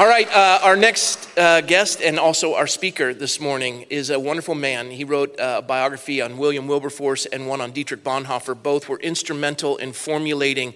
All 0.00 0.08
right, 0.08 0.26
uh, 0.34 0.60
our 0.62 0.76
next 0.76 1.28
uh, 1.36 1.60
guest 1.60 2.00
and 2.00 2.18
also 2.18 2.54
our 2.54 2.66
speaker 2.66 3.12
this 3.12 3.38
morning 3.38 3.84
is 3.90 4.08
a 4.08 4.18
wonderful 4.18 4.54
man. 4.54 4.90
He 4.90 5.04
wrote 5.04 5.38
uh, 5.38 5.56
a 5.58 5.62
biography 5.62 6.22
on 6.22 6.38
William 6.38 6.66
Wilberforce 6.66 7.26
and 7.26 7.46
one 7.46 7.60
on 7.60 7.72
Dietrich 7.72 8.02
Bonhoeffer. 8.02 8.54
Both 8.62 8.88
were 8.88 8.98
instrumental 8.98 9.76
in 9.76 9.92
formulating 9.92 10.72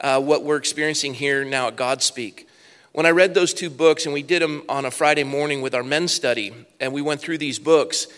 uh, 0.00 0.20
what 0.20 0.42
we're 0.42 0.56
experiencing 0.56 1.14
here 1.14 1.44
now 1.44 1.68
at 1.68 1.76
Godspeak. 1.76 2.46
When 2.90 3.06
I 3.06 3.10
read 3.10 3.32
those 3.32 3.54
two 3.54 3.70
books, 3.70 4.06
and 4.06 4.12
we 4.12 4.24
did 4.24 4.42
them 4.42 4.64
on 4.68 4.86
a 4.86 4.90
Friday 4.90 5.22
morning 5.22 5.62
with 5.62 5.76
our 5.76 5.84
men's 5.84 6.10
study, 6.10 6.52
and 6.80 6.92
we 6.92 7.00
went 7.00 7.20
through 7.20 7.38
these 7.38 7.60
books, 7.60 8.08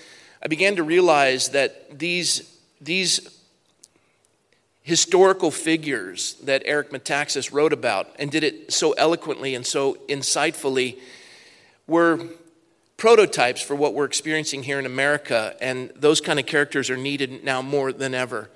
I 0.42 0.48
began 0.48 0.76
to 0.76 0.82
realize 0.82 1.50
that 1.50 1.98
these, 1.98 2.58
these 2.80 3.35
historical 4.86 5.50
figures 5.50 6.34
that 6.44 6.62
Eric 6.64 6.90
Metaxas 6.90 7.52
wrote 7.52 7.72
about 7.72 8.08
and 8.20 8.30
did 8.30 8.44
it 8.44 8.72
so 8.72 8.92
eloquently 8.92 9.56
and 9.56 9.66
so 9.66 9.94
insightfully 10.08 10.96
were 11.88 12.20
prototypes 12.96 13.60
for 13.60 13.74
what 13.74 13.94
we're 13.94 14.04
experiencing 14.04 14.62
here 14.62 14.78
in 14.78 14.86
America, 14.86 15.56
and 15.60 15.90
those 15.96 16.20
kind 16.20 16.38
of 16.38 16.46
characters 16.46 16.88
are 16.88 16.96
needed 16.96 17.42
now 17.42 17.60
more 17.60 17.90
than 17.90 18.14
ever. 18.14 18.48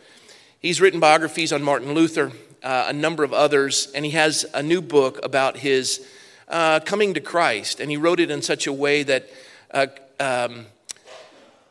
He's 0.60 0.80
written 0.80 1.00
biographies 1.00 1.52
on 1.52 1.64
Martin 1.64 1.94
Luther, 1.94 2.30
uh, 2.62 2.84
a 2.86 2.92
number 2.92 3.24
of 3.24 3.32
others, 3.32 3.88
and 3.92 4.04
he 4.04 4.12
has 4.12 4.46
a 4.54 4.62
new 4.62 4.80
book 4.80 5.18
about 5.24 5.56
his 5.56 6.06
uh, 6.46 6.78
coming 6.78 7.12
to 7.14 7.20
Christ, 7.20 7.80
and 7.80 7.90
he 7.90 7.96
wrote 7.96 8.20
it 8.20 8.30
in 8.30 8.40
such 8.40 8.68
a 8.68 8.72
way 8.72 9.02
that 9.02 9.28
uh, 9.72 9.88
um, 10.20 10.66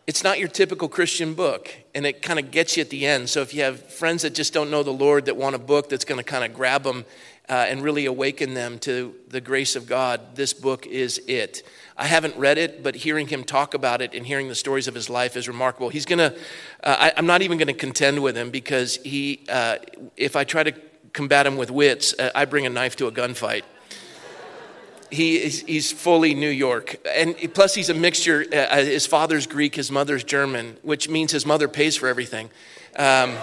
it's 0.10 0.24
not 0.24 0.40
your 0.40 0.48
typical 0.48 0.90
Christian 0.90 1.36
book, 1.36 1.70
and 1.94 2.04
it 2.04 2.24
kind 2.24 2.40
of 2.40 2.50
gets 2.50 2.76
you 2.76 2.82
at 2.82 2.90
the 2.90 3.06
end. 3.06 3.30
So 3.30 3.42
if 3.42 3.54
you 3.54 3.62
have 3.62 3.80
friends 3.94 4.24
that 4.24 4.34
just 4.34 4.54
don't 4.54 4.72
know 4.72 4.82
the 4.82 4.90
Lord 4.90 5.26
that 5.26 5.38
want 5.38 5.56
a 5.56 5.60
book 5.60 5.88
that's 5.88 6.04
going 6.04 6.18
to 6.18 6.24
kind 6.24 6.44
of 6.44 6.52
grab 6.52 6.82
them 6.82 7.06
uh, 7.48 7.68
and 7.70 7.84
really 7.84 8.08
awaken 8.08 8.56
them 8.56 8.80
to 8.80 9.14
the 9.28 9.40
grace 9.40 9.76
of 9.76 9.86
God, 9.86 10.36
this 10.36 10.52
book 10.52 10.88
is 10.88 11.22
it. 11.28 11.62
I 11.96 12.08
haven't 12.08 12.36
read 12.38 12.58
it, 12.58 12.82
but 12.82 12.96
hearing 12.96 13.28
him 13.28 13.44
talk 13.44 13.76
about 13.76 14.02
it 14.02 14.16
and 14.16 14.26
hearing 14.26 14.48
the 14.48 14.56
stories 14.56 14.88
of 14.88 14.96
his 14.96 15.12
life 15.12 15.38
is 15.38 15.48
remarkable. 15.48 15.90
He's 15.90 16.08
going 16.08 16.18
to, 16.18 16.36
uh, 16.84 17.12
I'm 17.16 17.28
not 17.28 17.44
even 17.44 17.60
going 17.60 17.68
to 17.68 17.74
contend 17.74 18.24
with 18.24 18.36
him 18.36 18.50
because 18.50 18.96
he, 19.06 19.46
uh, 19.48 19.76
if 20.18 20.36
I 20.36 20.44
try 20.44 20.64
to 20.64 20.72
combat 21.14 21.46
him 21.46 21.56
with 21.56 21.70
wits, 21.70 22.16
uh, 22.18 22.32
I 22.34 22.46
bring 22.46 22.66
a 22.66 22.70
knife 22.72 22.96
to 22.96 23.06
a 23.06 23.12
gunfight 23.12 23.62
he 25.12 25.38
is, 25.38 25.62
he's 25.62 25.92
fully 25.92 26.34
New 26.36 26.50
York. 26.50 26.96
And 27.08 27.36
plus, 27.54 27.76
he's 27.76 27.90
a 27.90 27.94
mixture. 27.94 28.46
Uh, 28.52 28.56
uh, 28.56 28.84
his 28.84 29.06
father's 29.06 29.48
Greek, 29.48 29.76
his 29.76 29.92
mother's 29.92 30.24
German, 30.24 30.78
which 30.82 31.10
means 31.10 31.32
his 31.32 31.46
mother 31.46 31.68
pays 31.68 31.96
for 31.96 32.08
everything. 32.08 32.50
Um, 32.96 33.36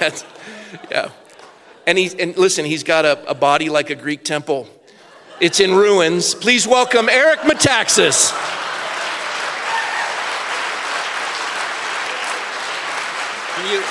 yeah. 0.90 1.10
And, 1.86 1.98
he, 1.98 2.10
and 2.20 2.36
listen, 2.36 2.64
he's 2.64 2.82
got 2.82 3.04
a, 3.04 3.30
a 3.30 3.34
body 3.34 3.68
like 3.68 3.90
a 3.90 3.94
Greek 3.94 4.24
temple, 4.24 4.68
it's 5.40 5.60
in 5.60 5.74
ruins. 5.74 6.34
Please 6.34 6.66
welcome 6.66 7.08
Eric 7.08 7.40
Metaxas. 7.40 8.32
You, 13.70 13.82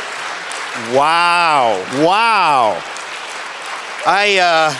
Wow. 0.75 1.81
Wow. 2.05 2.83
I 4.05 4.37
uh, 4.39 4.73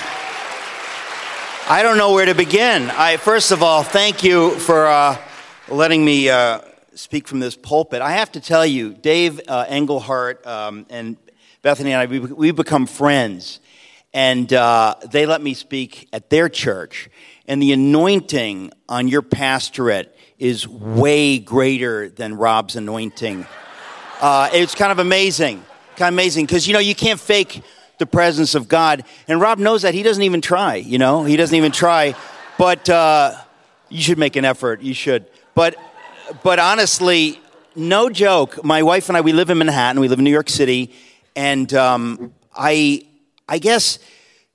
I 1.70 1.84
don't 1.84 1.98
know 1.98 2.12
where 2.12 2.26
to 2.26 2.36
begin. 2.36 2.90
I 2.90 3.16
first 3.16 3.52
of 3.54 3.64
all, 3.64 3.82
thank 3.82 4.22
you 4.22 4.60
for 4.60 4.88
uh, 4.88 5.18
letting 5.70 6.04
me 6.04 6.28
uh, 6.28 6.60
speak 6.96 7.30
from 7.30 7.40
this 7.40 7.56
pulpit. 7.56 8.02
I 8.02 8.12
have 8.12 8.30
to 8.34 8.42
tell 8.42 8.66
you, 8.66 8.94
Dave 8.94 9.40
uh, 9.48 9.68
Engelhart 9.70 10.46
um, 10.46 10.86
and 10.90 11.16
Bethany 11.62 11.94
and 11.94 12.02
I, 12.02 12.06
we, 12.08 12.20
we've 12.20 12.58
become 12.58 12.88
friends, 12.88 13.62
and 14.14 14.52
uh, 14.52 14.96
they 15.10 15.26
let 15.26 15.42
me 15.42 15.54
speak 15.54 16.10
at 16.12 16.30
their 16.30 16.50
church. 16.50 17.10
And 17.48 17.62
the 17.62 17.72
anointing 17.72 18.74
on 18.90 19.08
your 19.08 19.22
pastorate 19.22 20.14
is 20.40 20.68
way 20.68 21.40
greater 21.40 22.10
than 22.10 22.34
Rob's 22.34 22.76
anointing. 22.76 23.48
Uh, 24.20 24.50
it's 24.52 24.76
kind 24.76 24.92
of 24.92 25.00
amazing 25.00 25.64
kind 25.96 26.10
of 26.10 26.16
amazing 26.16 26.46
because 26.46 26.68
you 26.68 26.74
know 26.74 26.80
you 26.80 26.96
can't 26.96 27.20
fake 27.20 27.64
the 27.98 28.06
presence 28.06 28.56
of 28.56 28.68
God, 28.68 29.04
and 29.28 29.40
Rob 29.40 29.58
knows 29.58 29.84
that. 29.84 29.94
He 29.94 30.04
doesn't 30.04 30.24
even 30.24 30.42
try. 30.42 30.76
You 30.76 30.98
know, 30.98 31.24
he 31.24 31.38
doesn't 31.38 31.56
even 31.56 31.72
try. 31.72 32.16
But 32.58 32.90
uh, 32.90 33.36
you 33.90 34.02
should 34.02 34.18
make 34.18 34.36
an 34.36 34.46
effort. 34.46 34.82
You 34.82 34.94
should. 34.94 35.26
But 35.54 35.76
but 36.44 36.60
honestly, 36.60 37.40
no 37.76 38.10
joke. 38.10 38.64
My 38.64 38.84
wife 38.84 39.10
and 39.10 39.18
I 39.18 39.22
we 39.22 39.34
live 39.34 39.50
in 39.50 39.58
Manhattan. 39.58 40.00
We 40.00 40.08
live 40.08 40.20
in 40.20 40.26
New 40.26 40.32
York 40.32 40.50
City, 40.50 40.94
and 41.36 41.74
um, 41.74 42.34
I 42.56 43.04
I 43.48 43.60
guess 43.60 44.00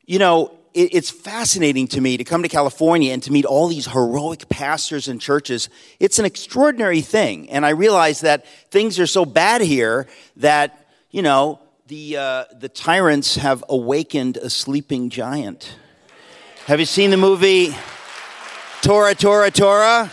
you 0.06 0.18
know 0.18 0.52
it's 0.72 1.10
fascinating 1.10 1.88
to 1.88 2.00
me 2.00 2.16
to 2.16 2.22
come 2.22 2.42
to 2.42 2.48
California 2.48 3.12
and 3.12 3.22
to 3.24 3.32
meet 3.32 3.44
all 3.44 3.66
these 3.66 3.86
heroic 3.86 4.48
pastors 4.48 5.08
and 5.08 5.20
churches. 5.20 5.68
It's 5.98 6.20
an 6.20 6.24
extraordinary 6.24 7.00
thing. 7.00 7.50
And 7.50 7.66
I 7.66 7.70
realize 7.70 8.20
that 8.20 8.46
things 8.70 9.00
are 9.00 9.06
so 9.06 9.24
bad 9.24 9.62
here 9.62 10.06
that 10.36 10.79
you 11.10 11.22
know, 11.22 11.58
the, 11.88 12.16
uh, 12.16 12.44
the 12.58 12.68
tyrants 12.68 13.34
have 13.36 13.64
awakened 13.68 14.36
a 14.36 14.48
sleeping 14.48 15.10
giant. 15.10 15.74
Have 16.66 16.78
you 16.78 16.86
seen 16.86 17.10
the 17.10 17.16
movie 17.16 17.74
Tora, 18.82 19.14
Tora, 19.14 19.50
Tora? 19.50 20.10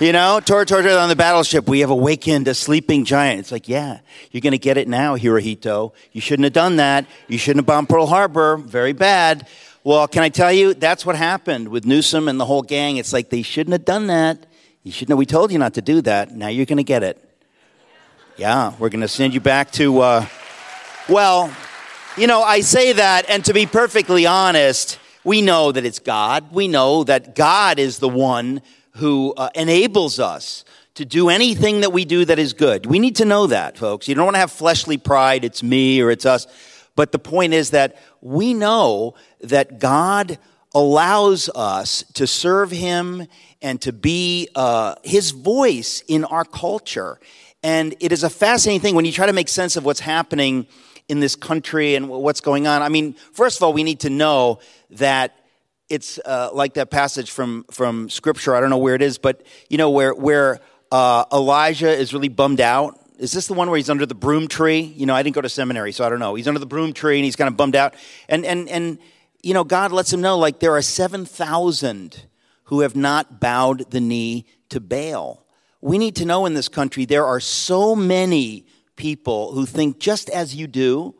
You 0.00 0.12
know, 0.12 0.40
Tora, 0.44 0.66
Tora, 0.66 0.82
Tora 0.82 0.96
on 0.96 1.08
the 1.08 1.14
battleship. 1.14 1.68
We 1.68 1.80
have 1.80 1.90
awakened 1.90 2.48
a 2.48 2.54
sleeping 2.54 3.04
giant. 3.04 3.38
It's 3.38 3.52
like, 3.52 3.68
yeah, 3.68 4.00
you're 4.32 4.40
going 4.40 4.50
to 4.50 4.58
get 4.58 4.76
it 4.76 4.88
now, 4.88 5.16
Hirohito. 5.16 5.92
You 6.10 6.20
shouldn't 6.20 6.44
have 6.44 6.52
done 6.52 6.76
that. 6.76 7.06
You 7.28 7.38
shouldn't 7.38 7.60
have 7.60 7.66
bombed 7.66 7.88
Pearl 7.88 8.06
Harbor. 8.06 8.56
Very 8.56 8.92
bad. 8.92 9.46
Well, 9.84 10.08
can 10.08 10.24
I 10.24 10.30
tell 10.30 10.52
you, 10.52 10.74
that's 10.74 11.06
what 11.06 11.14
happened 11.14 11.68
with 11.68 11.86
Newsom 11.86 12.26
and 12.26 12.40
the 12.40 12.44
whole 12.44 12.62
gang. 12.62 12.96
It's 12.96 13.12
like 13.12 13.30
they 13.30 13.42
shouldn't 13.42 13.72
have 13.72 13.84
done 13.84 14.08
that. 14.08 14.46
You 14.82 14.90
shouldn't 14.90 15.10
have. 15.10 15.18
We 15.18 15.26
told 15.26 15.52
you 15.52 15.58
not 15.58 15.74
to 15.74 15.82
do 15.82 16.00
that. 16.02 16.32
Now 16.32 16.48
you're 16.48 16.66
going 16.66 16.78
to 16.78 16.82
get 16.82 17.04
it. 17.04 17.23
Yeah, 18.36 18.72
we're 18.80 18.88
going 18.88 19.00
to 19.02 19.06
send 19.06 19.32
you 19.32 19.38
back 19.38 19.70
to, 19.72 20.00
uh, 20.00 20.26
well, 21.08 21.54
you 22.16 22.26
know, 22.26 22.42
I 22.42 22.62
say 22.62 22.92
that, 22.94 23.30
and 23.30 23.44
to 23.44 23.54
be 23.54 23.64
perfectly 23.64 24.26
honest, 24.26 24.98
we 25.22 25.40
know 25.40 25.70
that 25.70 25.84
it's 25.84 26.00
God. 26.00 26.50
We 26.50 26.66
know 26.66 27.04
that 27.04 27.36
God 27.36 27.78
is 27.78 28.00
the 28.00 28.08
one 28.08 28.60
who 28.96 29.34
uh, 29.36 29.50
enables 29.54 30.18
us 30.18 30.64
to 30.94 31.04
do 31.04 31.28
anything 31.28 31.82
that 31.82 31.92
we 31.92 32.04
do 32.04 32.24
that 32.24 32.40
is 32.40 32.54
good. 32.54 32.86
We 32.86 32.98
need 32.98 33.14
to 33.16 33.24
know 33.24 33.46
that, 33.46 33.78
folks. 33.78 34.08
You 34.08 34.16
don't 34.16 34.24
want 34.24 34.34
to 34.34 34.40
have 34.40 34.50
fleshly 34.50 34.96
pride, 34.96 35.44
it's 35.44 35.62
me 35.62 36.00
or 36.00 36.10
it's 36.10 36.26
us. 36.26 36.48
But 36.96 37.12
the 37.12 37.20
point 37.20 37.52
is 37.54 37.70
that 37.70 37.96
we 38.20 38.52
know 38.52 39.14
that 39.42 39.78
God 39.78 40.40
allows 40.74 41.48
us 41.50 42.02
to 42.14 42.26
serve 42.26 42.72
Him 42.72 43.28
and 43.62 43.80
to 43.82 43.92
be 43.92 44.48
uh, 44.56 44.96
His 45.04 45.30
voice 45.30 46.02
in 46.08 46.24
our 46.24 46.44
culture. 46.44 47.20
And 47.64 47.94
it 47.98 48.12
is 48.12 48.22
a 48.22 48.28
fascinating 48.28 48.82
thing 48.82 48.94
when 48.94 49.06
you 49.06 49.10
try 49.10 49.24
to 49.24 49.32
make 49.32 49.48
sense 49.48 49.76
of 49.76 49.86
what's 49.86 49.98
happening 49.98 50.66
in 51.08 51.20
this 51.20 51.34
country 51.34 51.94
and 51.94 52.10
what's 52.10 52.42
going 52.42 52.66
on. 52.66 52.82
I 52.82 52.90
mean, 52.90 53.14
first 53.32 53.56
of 53.56 53.62
all, 53.62 53.72
we 53.72 53.82
need 53.82 54.00
to 54.00 54.10
know 54.10 54.58
that 54.90 55.34
it's 55.88 56.18
uh, 56.26 56.50
like 56.52 56.74
that 56.74 56.90
passage 56.90 57.30
from, 57.30 57.64
from 57.70 58.10
Scripture. 58.10 58.54
I 58.54 58.60
don't 58.60 58.68
know 58.68 58.76
where 58.76 58.94
it 58.94 59.00
is, 59.00 59.16
but 59.16 59.46
you 59.70 59.78
know, 59.78 59.88
where, 59.88 60.14
where 60.14 60.60
uh, 60.92 61.24
Elijah 61.32 61.90
is 61.90 62.12
really 62.12 62.28
bummed 62.28 62.60
out. 62.60 63.00
Is 63.18 63.32
this 63.32 63.46
the 63.46 63.54
one 63.54 63.70
where 63.70 63.78
he's 63.78 63.88
under 63.88 64.04
the 64.04 64.14
broom 64.14 64.46
tree? 64.46 64.80
You 64.80 65.06
know, 65.06 65.14
I 65.14 65.22
didn't 65.22 65.34
go 65.34 65.40
to 65.40 65.48
seminary, 65.48 65.92
so 65.92 66.04
I 66.04 66.10
don't 66.10 66.20
know. 66.20 66.34
He's 66.34 66.48
under 66.48 66.60
the 66.60 66.66
broom 66.66 66.92
tree 66.92 67.16
and 67.16 67.24
he's 67.24 67.36
kind 67.36 67.48
of 67.48 67.56
bummed 67.56 67.76
out. 67.76 67.94
And, 68.28 68.44
and, 68.44 68.68
and 68.68 68.98
you 69.42 69.54
know, 69.54 69.64
God 69.64 69.90
lets 69.90 70.12
him 70.12 70.20
know 70.20 70.36
like 70.36 70.58
there 70.58 70.76
are 70.76 70.82
7,000 70.82 72.26
who 72.64 72.80
have 72.80 72.94
not 72.94 73.40
bowed 73.40 73.90
the 73.90 74.00
knee 74.02 74.44
to 74.68 74.80
Baal 74.80 75.43
we 75.84 75.98
need 75.98 76.16
to 76.16 76.24
know 76.24 76.46
in 76.46 76.54
this 76.54 76.70
country 76.70 77.04
there 77.04 77.26
are 77.26 77.40
so 77.40 77.94
many 77.94 78.64
people 78.96 79.52
who 79.52 79.66
think 79.66 79.98
just 79.98 80.30
as 80.30 80.54
you 80.54 80.66
do, 80.66 81.14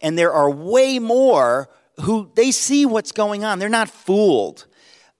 and 0.00 0.18
there 0.18 0.32
are 0.32 0.50
way 0.50 0.98
more 0.98 1.68
who 2.00 2.28
they 2.34 2.50
see 2.50 2.84
what's 2.84 3.12
going 3.12 3.44
on. 3.44 3.60
They're 3.60 3.68
not 3.68 3.88
fooled. 3.88 4.66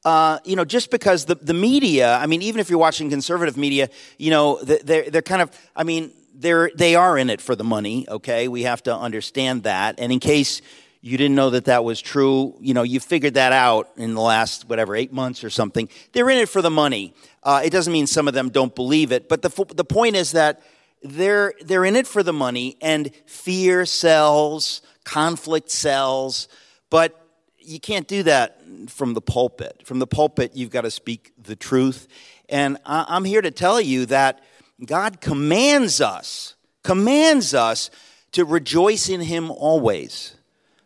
Uh, 0.05 0.41
you 0.45 0.57
know, 0.57 0.65
just 0.65 0.91
because 0.91 1.27
the, 1.27 1.37
the 1.37 1.55
media, 1.55 2.17
I 2.17 2.27
mean, 2.27 2.43
even 2.43 2.61
if 2.61 2.71
you're 2.71 2.79
watching 2.81 3.09
conservative 3.09 3.57
media, 3.57 3.89
you 4.17 4.31
know, 4.31 4.59
they're, 4.65 5.09
they're 5.09 5.23
kind 5.23 5.43
of, 5.43 5.57
I 5.77 5.85
mean, 5.85 6.11
they're, 6.35 6.69
they 6.75 6.97
are 6.97 7.17
in 7.17 7.31
it 7.31 7.41
for 7.41 7.55
the 7.55 7.65
money, 7.65 8.09
okay? 8.09 8.49
We 8.49 8.65
have 8.65 8.83
to 8.85 8.97
understand 8.97 9.63
that. 9.63 10.01
And 10.01 10.11
in 10.11 10.19
case 10.19 10.61
you 11.01 11.17
didn't 11.17 11.37
know 11.37 11.51
that 11.51 11.67
that 11.67 11.85
was 11.85 12.01
true, 12.01 12.57
you 12.61 12.75
know, 12.75 12.83
you 12.83 12.99
figured 13.01 13.35
that 13.35 13.53
out 13.53 13.91
in 13.97 14.15
the 14.15 14.21
last, 14.21 14.69
whatever, 14.69 14.97
eight 14.97 15.13
months 15.13 15.45
or 15.45 15.51
something. 15.51 15.89
They're 16.13 16.29
in 16.31 16.39
it 16.39 16.49
for 16.49 16.61
the 16.61 16.71
money. 16.71 17.15
Uh, 17.43 17.63
it 17.65 17.71
doesn't 17.71 17.93
mean 17.93 18.07
some 18.07 18.27
of 18.27 18.35
them 18.35 18.49
don't 18.49 18.75
believe 18.75 19.13
it, 19.13 19.29
but 19.29 19.43
the, 19.43 19.67
the 19.75 19.85
point 19.85 20.17
is 20.17 20.33
that 20.33 20.61
they're, 21.03 21.55
they're 21.61 21.85
in 21.85 21.95
it 21.95 22.07
for 22.07 22.25
the 22.25 22.33
money, 22.33 22.77
and 22.81 23.13
fear 23.27 23.87
sells, 23.87 24.83
conflict 25.05 25.71
sells, 25.71 26.49
but 26.91 27.29
you 27.59 27.79
can't 27.79 28.09
do 28.09 28.23
that 28.25 28.61
from 28.89 29.15
the 29.15 29.21
pulpit. 29.21 29.83
From 29.85 29.99
the 29.99 30.07
pulpit, 30.07 30.53
you've 30.55 30.71
got 30.71 30.81
to 30.83 30.91
speak 30.91 31.33
the 31.41 31.55
truth. 31.55 32.09
And 32.49 32.79
I'm 32.85 33.25
here 33.25 33.43
to 33.43 33.51
tell 33.51 33.81
you 33.81 34.07
that 34.07 34.41
God 34.85 35.21
commands 35.21 36.01
us, 36.01 36.55
commands 36.83 37.55
us 37.55 37.91
to 38.33 38.45
rejoice 38.45 39.09
in 39.09 39.21
Him 39.21 39.51
always. 39.51 40.35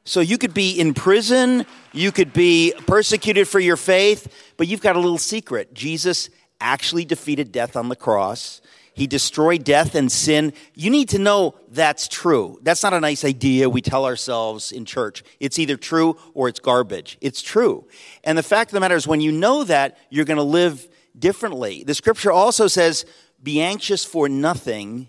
So 0.05 0.21
you 0.21 0.37
could 0.37 0.53
be 0.53 0.79
in 0.79 0.95
prison, 0.95 1.65
you 1.93 2.11
could 2.11 2.33
be 2.33 2.75
persecuted 2.87 3.47
for 3.47 3.61
your 3.61 3.77
faith, 3.77 4.53
but 4.57 4.67
you've 4.67 4.81
got 4.81 4.97
a 4.97 5.01
little 5.01 5.19
secret. 5.19 5.75
Jesus 5.75 6.29
actually 6.61 7.05
defeated 7.05 7.53
death 7.53 7.77
on 7.77 7.89
the 7.89 7.97
cross. 7.97 8.61
He 8.95 9.07
destroyed 9.07 9.65
death 9.65 9.95
and 9.95 10.13
sin. 10.13 10.53
You 10.75 10.91
need 10.91 11.09
to 11.11 11.19
know 11.19 11.55
that's 11.71 12.09
true. 12.09 12.59
That's 12.63 12.83
not 12.83 12.93
a 12.93 13.01
nice 13.01 13.25
idea 13.25 13.71
we 13.71 13.81
tell 13.81 14.05
ourselves 14.05 14.71
in 14.71 14.85
church. 14.85 15.23
It's 15.41 15.59
either 15.59 15.77
true 15.77 16.19
or 16.35 16.49
it's 16.49 16.61
garbage. 16.61 17.17
It's 17.21 17.41
true. 17.41 17.87
And 18.23 18.37
the 18.37 18.43
fact 18.43 18.71
of 18.71 18.75
the 18.75 18.81
matter 18.81 18.97
is, 18.97 19.07
when 19.07 19.21
you 19.21 19.33
know 19.33 19.65
that, 19.65 19.97
you're 20.11 20.27
going 20.27 20.37
to 20.37 20.43
live 20.43 20.89
differently. 21.19 21.85
The 21.85 21.95
scripture 21.95 22.33
also 22.33 22.67
says, 22.67 23.07
Be 23.43 23.63
anxious 23.63 24.05
for 24.05 24.29
nothing, 24.29 25.09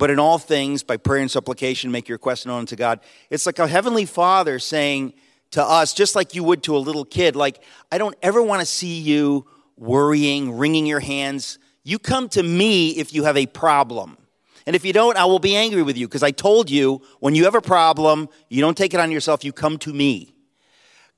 but 0.00 0.08
in 0.08 0.18
all 0.18 0.38
things, 0.38 0.82
by 0.82 0.96
prayer 0.96 1.20
and 1.20 1.30
supplication, 1.30 1.90
make 1.90 2.08
your 2.08 2.14
request 2.14 2.46
known 2.46 2.64
to 2.64 2.74
God. 2.74 3.00
It's 3.28 3.44
like 3.44 3.58
a 3.58 3.68
heavenly 3.68 4.06
father 4.06 4.58
saying 4.58 5.12
to 5.50 5.62
us, 5.62 5.92
just 5.92 6.16
like 6.16 6.34
you 6.34 6.42
would 6.42 6.62
to 6.62 6.74
a 6.74 6.78
little 6.78 7.04
kid, 7.04 7.36
like, 7.36 7.62
I 7.92 7.98
don't 7.98 8.16
ever 8.22 8.42
want 8.42 8.60
to 8.60 8.66
see 8.66 8.98
you 8.98 9.46
worrying, 9.76 10.56
wringing 10.56 10.86
your 10.86 11.00
hands. 11.00 11.58
You 11.84 11.98
come 11.98 12.30
to 12.30 12.42
me 12.42 12.92
if 12.92 13.12
you 13.12 13.24
have 13.24 13.36
a 13.36 13.44
problem. 13.44 14.16
And 14.64 14.74
if 14.74 14.86
you 14.86 14.94
don't, 14.94 15.18
I 15.18 15.26
will 15.26 15.38
be 15.38 15.54
angry 15.54 15.82
with 15.82 15.98
you 15.98 16.08
because 16.08 16.22
I 16.22 16.30
told 16.30 16.70
you 16.70 17.02
when 17.18 17.34
you 17.34 17.44
have 17.44 17.54
a 17.54 17.60
problem, 17.60 18.30
you 18.48 18.62
don't 18.62 18.78
take 18.78 18.94
it 18.94 19.00
on 19.00 19.10
yourself, 19.10 19.44
you 19.44 19.52
come 19.52 19.76
to 19.80 19.92
me. 19.92 20.34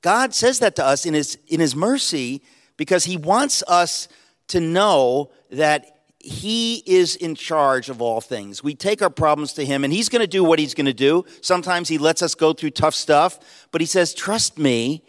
God 0.01 0.33
says 0.33 0.59
that 0.59 0.75
to 0.75 0.83
us 0.85 1.05
in 1.05 1.13
his, 1.13 1.37
in 1.47 1.61
his 1.61 1.73
mercy 1.73 2.41
because 2.75 3.05
he 3.05 3.15
wants 3.15 3.63
us 3.65 4.09
to 4.49 4.59
know 4.59 5.31
that 5.51 5.92
he 6.23 6.81
is 6.85 7.17
in 7.17 7.35
charge 7.35 7.89
of 7.89 8.01
all 8.01 8.21
things. 8.21 8.63
We 8.63 8.75
take 8.75 9.01
our 9.01 9.09
problems 9.09 9.51
to 9.53 9.65
Him, 9.65 9.83
and 9.83 9.91
He's 9.91 10.07
going 10.07 10.21
to 10.21 10.27
do 10.27 10.41
what 10.41 10.57
He's 10.57 10.73
going 10.73 10.85
to 10.85 10.93
do. 10.93 11.25
Sometimes 11.41 11.89
He 11.89 11.97
lets 11.97 12.21
us 12.21 12.33
go 12.33 12.53
through 12.53 12.71
tough 12.71 12.95
stuff, 12.95 13.67
but 13.71 13.81
He 13.81 13.85
says, 13.85 14.13
Trust 14.13 14.57
me, 14.57 15.03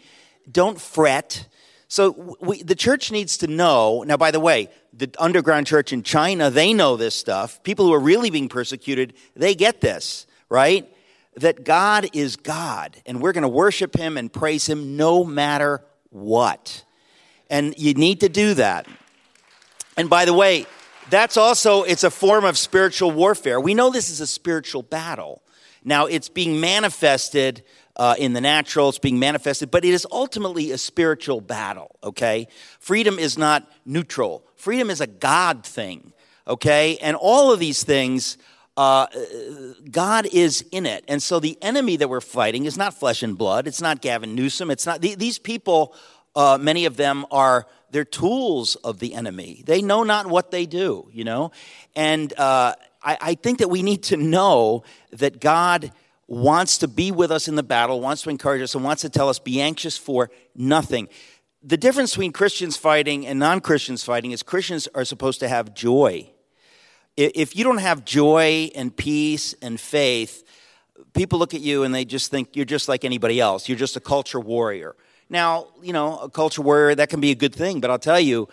don't 0.51 0.79
fret. 0.79 1.47
So 1.87 2.35
we, 2.41 2.61
the 2.63 2.75
church 2.75 3.13
needs 3.13 3.37
to 3.37 3.47
know. 3.47 4.03
Now, 4.05 4.17
by 4.17 4.31
the 4.31 4.41
way, 4.41 4.69
the 4.91 5.09
underground 5.17 5.67
church 5.67 5.93
in 5.93 6.03
China, 6.03 6.49
they 6.49 6.73
know 6.73 6.97
this 6.97 7.15
stuff. 7.15 7.63
People 7.63 7.85
who 7.85 7.93
are 7.93 7.99
really 7.99 8.29
being 8.29 8.49
persecuted, 8.49 9.13
they 9.37 9.55
get 9.55 9.79
this, 9.79 10.27
right? 10.49 10.85
That 11.37 11.63
God 11.63 12.09
is 12.11 12.35
God, 12.35 12.97
and 13.05 13.21
we're 13.21 13.31
going 13.33 13.43
to 13.43 13.47
worship 13.47 13.95
Him 13.95 14.17
and 14.17 14.31
praise 14.31 14.67
Him 14.67 14.97
no 14.97 15.23
matter 15.23 15.81
what. 16.09 16.83
And 17.49 17.73
you 17.77 17.93
need 17.93 18.19
to 18.19 18.27
do 18.27 18.55
that. 18.55 18.85
And 19.95 20.09
by 20.09 20.25
the 20.25 20.33
way, 20.33 20.65
that's 21.09 21.37
also 21.37 21.83
it's 21.83 22.03
a 22.03 22.11
form 22.11 22.45
of 22.45 22.57
spiritual 22.57 23.11
warfare 23.11 23.59
we 23.59 23.73
know 23.73 23.89
this 23.89 24.09
is 24.09 24.21
a 24.21 24.27
spiritual 24.27 24.81
battle 24.81 25.41
now 25.83 26.05
it's 26.05 26.29
being 26.29 26.59
manifested 26.59 27.63
uh, 27.97 28.15
in 28.17 28.33
the 28.33 28.41
natural 28.41 28.89
it's 28.89 28.99
being 28.99 29.19
manifested 29.19 29.71
but 29.71 29.85
it 29.85 29.93
is 29.93 30.05
ultimately 30.11 30.71
a 30.71 30.77
spiritual 30.77 31.41
battle 31.41 31.95
okay 32.03 32.47
freedom 32.79 33.19
is 33.19 33.37
not 33.37 33.69
neutral 33.85 34.45
freedom 34.55 34.89
is 34.89 35.01
a 35.01 35.07
god 35.07 35.65
thing 35.65 36.11
okay 36.47 36.97
and 37.01 37.15
all 37.15 37.51
of 37.51 37.59
these 37.59 37.83
things 37.83 38.37
uh, 38.77 39.07
God 39.89 40.27
is 40.33 40.65
in 40.71 40.85
it. 40.85 41.05
And 41.07 41.23
so 41.23 41.39
the 41.39 41.57
enemy 41.61 41.95
that 41.95 42.09
we're 42.09 42.19
fighting 42.19 42.65
is 42.65 42.77
not 42.77 42.93
flesh 42.93 43.23
and 43.23 43.37
blood. 43.37 43.67
It's 43.67 43.81
not 43.81 44.01
Gavin 44.01 44.35
Newsom. 44.35 44.69
It's 44.69 44.85
not, 44.85 45.01
these 45.01 45.39
people, 45.39 45.95
uh, 46.35 46.57
many 46.59 46.85
of 46.85 46.97
them 46.97 47.25
are 47.31 47.65
they're 47.91 48.03
tools 48.03 48.75
of 48.75 48.99
the 48.99 49.13
enemy. 49.13 49.63
They 49.65 49.81
know 49.81 50.03
not 50.03 50.27
what 50.27 50.51
they 50.51 50.65
do, 50.65 51.09
you 51.13 51.23
know? 51.23 51.51
And 51.95 52.33
uh, 52.37 52.75
I, 53.01 53.17
I 53.21 53.35
think 53.35 53.59
that 53.59 53.69
we 53.69 53.83
need 53.83 54.03
to 54.03 54.17
know 54.17 54.83
that 55.11 55.39
God 55.39 55.91
wants 56.27 56.79
to 56.79 56.87
be 56.87 57.11
with 57.11 57.31
us 57.31 57.47
in 57.47 57.55
the 57.55 57.63
battle, 57.63 58.01
wants 58.01 58.23
to 58.23 58.29
encourage 58.29 58.61
us, 58.61 58.75
and 58.75 58.83
wants 58.83 59.03
to 59.03 59.09
tell 59.09 59.29
us, 59.29 59.39
be 59.39 59.61
anxious 59.61 59.97
for 59.97 60.29
nothing. 60.55 61.07
The 61.63 61.77
difference 61.77 62.11
between 62.11 62.31
Christians 62.31 62.75
fighting 62.75 63.25
and 63.25 63.39
non 63.39 63.61
Christians 63.61 64.03
fighting 64.03 64.31
is 64.31 64.43
Christians 64.43 64.87
are 64.93 65.05
supposed 65.05 65.39
to 65.39 65.47
have 65.47 65.73
joy. 65.73 66.29
If 67.15 67.55
you 67.55 67.63
don't 67.63 67.77
have 67.77 68.03
joy 68.03 68.71
and 68.75 68.93
peace 68.93 69.55
and 69.61 69.79
faith, 69.79 70.43
people 71.13 71.39
look 71.39 71.53
at 71.53 71.61
you 71.61 71.83
and 71.83 71.95
they 71.95 72.03
just 72.03 72.29
think 72.29 72.57
you're 72.57 72.65
just 72.65 72.89
like 72.89 73.05
anybody 73.05 73.39
else. 73.39 73.69
You're 73.69 73.77
just 73.77 73.95
a 73.95 74.01
culture 74.01 74.39
warrior. 74.39 74.95
Now, 75.29 75.67
you 75.81 75.93
know, 75.93 76.17
a 76.19 76.29
culture 76.29 76.61
warrior, 76.61 76.95
that 76.95 77.09
can 77.09 77.19
be 77.19 77.31
a 77.31 77.35
good 77.35 77.55
thing, 77.55 77.79
but 77.79 77.89
I'll 77.89 77.99
tell 77.99 78.19
you, 78.19 78.47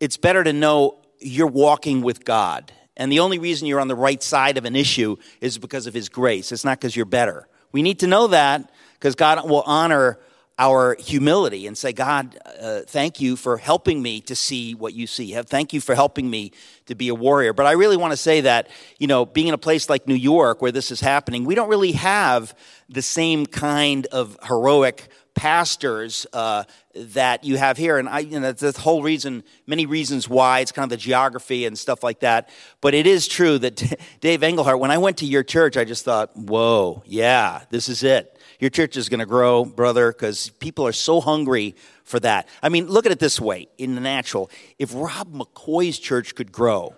it's 0.00 0.16
better 0.16 0.44
to 0.44 0.52
know 0.52 0.98
you're 1.20 1.46
walking 1.46 2.02
with 2.02 2.24
God. 2.24 2.72
And 2.96 3.10
the 3.10 3.20
only 3.20 3.38
reason 3.38 3.66
you're 3.66 3.80
on 3.80 3.88
the 3.88 3.96
right 3.96 4.22
side 4.22 4.58
of 4.58 4.64
an 4.64 4.76
issue 4.76 5.16
is 5.40 5.56
because 5.58 5.86
of 5.86 5.94
His 5.94 6.08
grace. 6.08 6.52
It's 6.52 6.64
not 6.64 6.80
because 6.80 6.96
you're 6.96 7.06
better. 7.06 7.48
We 7.72 7.82
need 7.82 8.00
to 8.00 8.06
know 8.06 8.26
that 8.28 8.70
because 8.94 9.14
God 9.14 9.48
will 9.48 9.62
honor 9.62 10.18
our 10.58 10.96
humility 10.98 11.68
and 11.68 11.78
say, 11.78 11.92
God, 11.92 12.36
uh, 12.60 12.80
thank 12.80 13.20
you 13.20 13.36
for 13.36 13.58
helping 13.58 14.02
me 14.02 14.20
to 14.22 14.34
see 14.34 14.74
what 14.74 14.92
you 14.92 15.06
see. 15.06 15.32
Thank 15.42 15.72
you 15.72 15.80
for 15.80 15.94
helping 15.94 16.28
me 16.28 16.50
to 16.86 16.96
be 16.96 17.08
a 17.08 17.14
warrior. 17.14 17.52
But 17.52 17.66
I 17.66 17.72
really 17.72 17.96
want 17.96 18.12
to 18.12 18.16
say 18.16 18.40
that, 18.40 18.68
you 18.98 19.06
know, 19.06 19.24
being 19.24 19.46
in 19.46 19.54
a 19.54 19.58
place 19.58 19.88
like 19.88 20.08
New 20.08 20.16
York 20.16 20.60
where 20.60 20.72
this 20.72 20.90
is 20.90 21.00
happening, 21.00 21.44
we 21.44 21.54
don't 21.54 21.68
really 21.68 21.92
have 21.92 22.56
the 22.88 23.02
same 23.02 23.46
kind 23.46 24.06
of 24.06 24.36
heroic 24.42 25.08
pastors 25.38 26.26
uh, 26.32 26.64
that 26.96 27.44
you 27.44 27.56
have 27.56 27.76
here. 27.76 27.96
And 27.96 28.08
I, 28.08 28.18
you 28.18 28.40
know, 28.40 28.50
the 28.50 28.72
whole 28.72 29.04
reason, 29.04 29.44
many 29.68 29.86
reasons 29.86 30.28
why. 30.28 30.58
It's 30.60 30.72
kind 30.72 30.82
of 30.82 30.90
the 30.90 30.96
geography 30.96 31.64
and 31.64 31.78
stuff 31.78 32.02
like 32.02 32.20
that. 32.20 32.48
But 32.80 32.92
it 32.92 33.06
is 33.06 33.28
true 33.28 33.56
that 33.60 34.00
Dave 34.20 34.42
Engelhardt, 34.42 34.80
when 34.80 34.90
I 34.90 34.98
went 34.98 35.18
to 35.18 35.26
your 35.26 35.44
church, 35.44 35.76
I 35.76 35.84
just 35.84 36.04
thought, 36.04 36.36
whoa, 36.36 37.04
yeah, 37.06 37.62
this 37.70 37.88
is 37.88 38.02
it. 38.02 38.36
Your 38.58 38.70
church 38.70 38.96
is 38.96 39.08
going 39.08 39.20
to 39.20 39.26
grow, 39.26 39.64
brother, 39.64 40.10
because 40.10 40.50
people 40.58 40.84
are 40.84 40.92
so 40.92 41.20
hungry 41.20 41.76
for 42.02 42.18
that. 42.18 42.48
I 42.60 42.68
mean, 42.68 42.88
look 42.88 43.06
at 43.06 43.12
it 43.12 43.20
this 43.20 43.40
way 43.40 43.68
in 43.78 43.94
the 43.94 44.00
natural. 44.00 44.50
If 44.76 44.92
Rob 44.92 45.32
McCoy's 45.32 46.00
church 46.00 46.34
could 46.34 46.50
grow, 46.50 46.96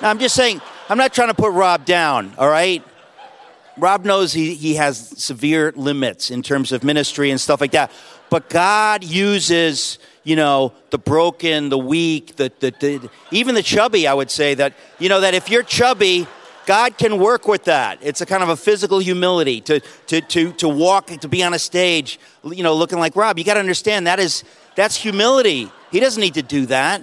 now 0.00 0.10
I'm 0.10 0.20
just 0.20 0.36
saying, 0.36 0.60
I'm 0.88 0.98
not 0.98 1.12
trying 1.12 1.28
to 1.28 1.34
put 1.34 1.50
Rob 1.50 1.84
down, 1.84 2.32
all 2.38 2.48
right? 2.48 2.84
Rob 3.78 4.04
knows 4.04 4.32
he, 4.32 4.54
he 4.54 4.74
has 4.76 4.96
severe 5.22 5.72
limits 5.76 6.30
in 6.30 6.42
terms 6.42 6.72
of 6.72 6.82
ministry 6.82 7.30
and 7.30 7.40
stuff 7.40 7.60
like 7.60 7.72
that. 7.72 7.90
But 8.30 8.48
God 8.48 9.04
uses, 9.04 9.98
you 10.24 10.34
know, 10.34 10.72
the 10.90 10.98
broken, 10.98 11.68
the 11.68 11.78
weak, 11.78 12.36
the, 12.36 12.50
the, 12.58 12.70
the, 12.80 13.10
even 13.30 13.54
the 13.54 13.62
chubby, 13.62 14.06
I 14.06 14.14
would 14.14 14.30
say 14.30 14.54
that, 14.54 14.72
you 14.98 15.08
know, 15.08 15.20
that 15.20 15.34
if 15.34 15.50
you're 15.50 15.62
chubby, 15.62 16.26
God 16.64 16.98
can 16.98 17.18
work 17.18 17.46
with 17.46 17.64
that. 17.64 17.98
It's 18.02 18.20
a 18.20 18.26
kind 18.26 18.42
of 18.42 18.48
a 18.48 18.56
physical 18.56 18.98
humility 18.98 19.60
to, 19.62 19.80
to, 20.08 20.20
to, 20.20 20.52
to 20.54 20.68
walk, 20.68 21.08
to 21.08 21.28
be 21.28 21.44
on 21.44 21.54
a 21.54 21.58
stage, 21.58 22.18
you 22.44 22.62
know, 22.62 22.74
looking 22.74 22.98
like 22.98 23.14
Rob. 23.14 23.38
You 23.38 23.44
got 23.44 23.54
to 23.54 23.60
understand 23.60 24.06
that 24.06 24.18
is, 24.18 24.42
that's 24.74 24.96
humility. 24.96 25.70
He 25.92 26.00
doesn't 26.00 26.20
need 26.20 26.34
to 26.34 26.42
do 26.42 26.66
that. 26.66 27.02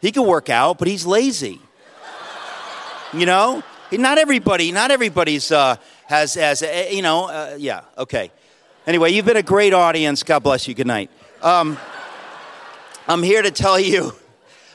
He 0.00 0.10
can 0.10 0.26
work 0.26 0.48
out, 0.48 0.78
but 0.78 0.88
he's 0.88 1.06
lazy. 1.06 1.60
You 3.12 3.26
know? 3.26 3.62
Not 3.90 4.18
everybody, 4.18 4.70
not 4.70 4.90
everybody's, 4.90 5.50
uh, 5.50 5.76
has, 6.08 6.34
has 6.34 6.62
eh, 6.62 6.88
you 6.88 7.02
know, 7.02 7.28
uh, 7.28 7.56
yeah, 7.58 7.82
okay. 7.98 8.32
Anyway, 8.86 9.12
you've 9.12 9.26
been 9.26 9.36
a 9.36 9.42
great 9.42 9.74
audience. 9.74 10.22
God 10.22 10.42
bless 10.42 10.66
you. 10.66 10.74
Good 10.74 10.86
night. 10.86 11.10
Um, 11.42 11.76
I'm 13.06 13.22
here 13.22 13.42
to 13.42 13.50
tell 13.50 13.78
you, 13.78 14.14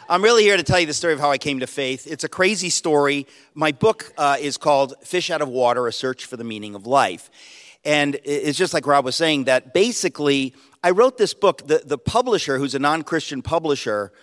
I'm 0.07 0.23
really 0.23 0.43
here 0.43 0.57
to 0.57 0.61
tell 0.61 0.79
you 0.79 0.85
the 0.85 0.93
story 0.93 1.13
of 1.13 1.19
how 1.19 1.31
I 1.31 1.39
came 1.39 1.59
to 1.61 1.67
faith. 1.67 2.05
It's 2.05 2.23
a 2.23 2.29
crazy 2.29 2.69
story. 2.69 3.25
My 3.55 3.71
book 3.71 4.13
uh, 4.15 4.37
is 4.39 4.57
called 4.57 4.93
Fish 5.01 5.31
Out 5.31 5.41
of 5.41 5.49
Water 5.49 5.87
A 5.87 5.91
Search 5.91 6.25
for 6.25 6.37
the 6.37 6.43
Meaning 6.43 6.75
of 6.75 6.85
Life. 6.85 7.31
And 7.83 8.19
it's 8.23 8.57
just 8.57 8.71
like 8.71 8.85
Rob 8.85 9.03
was 9.03 9.15
saying, 9.15 9.45
that 9.45 9.73
basically, 9.73 10.53
I 10.83 10.91
wrote 10.91 11.17
this 11.17 11.33
book. 11.33 11.65
The, 11.65 11.81
the 11.83 11.97
publisher, 11.97 12.59
who's 12.59 12.75
a 12.75 12.79
non 12.79 13.01
Christian 13.01 13.41
publisher, 13.41 14.13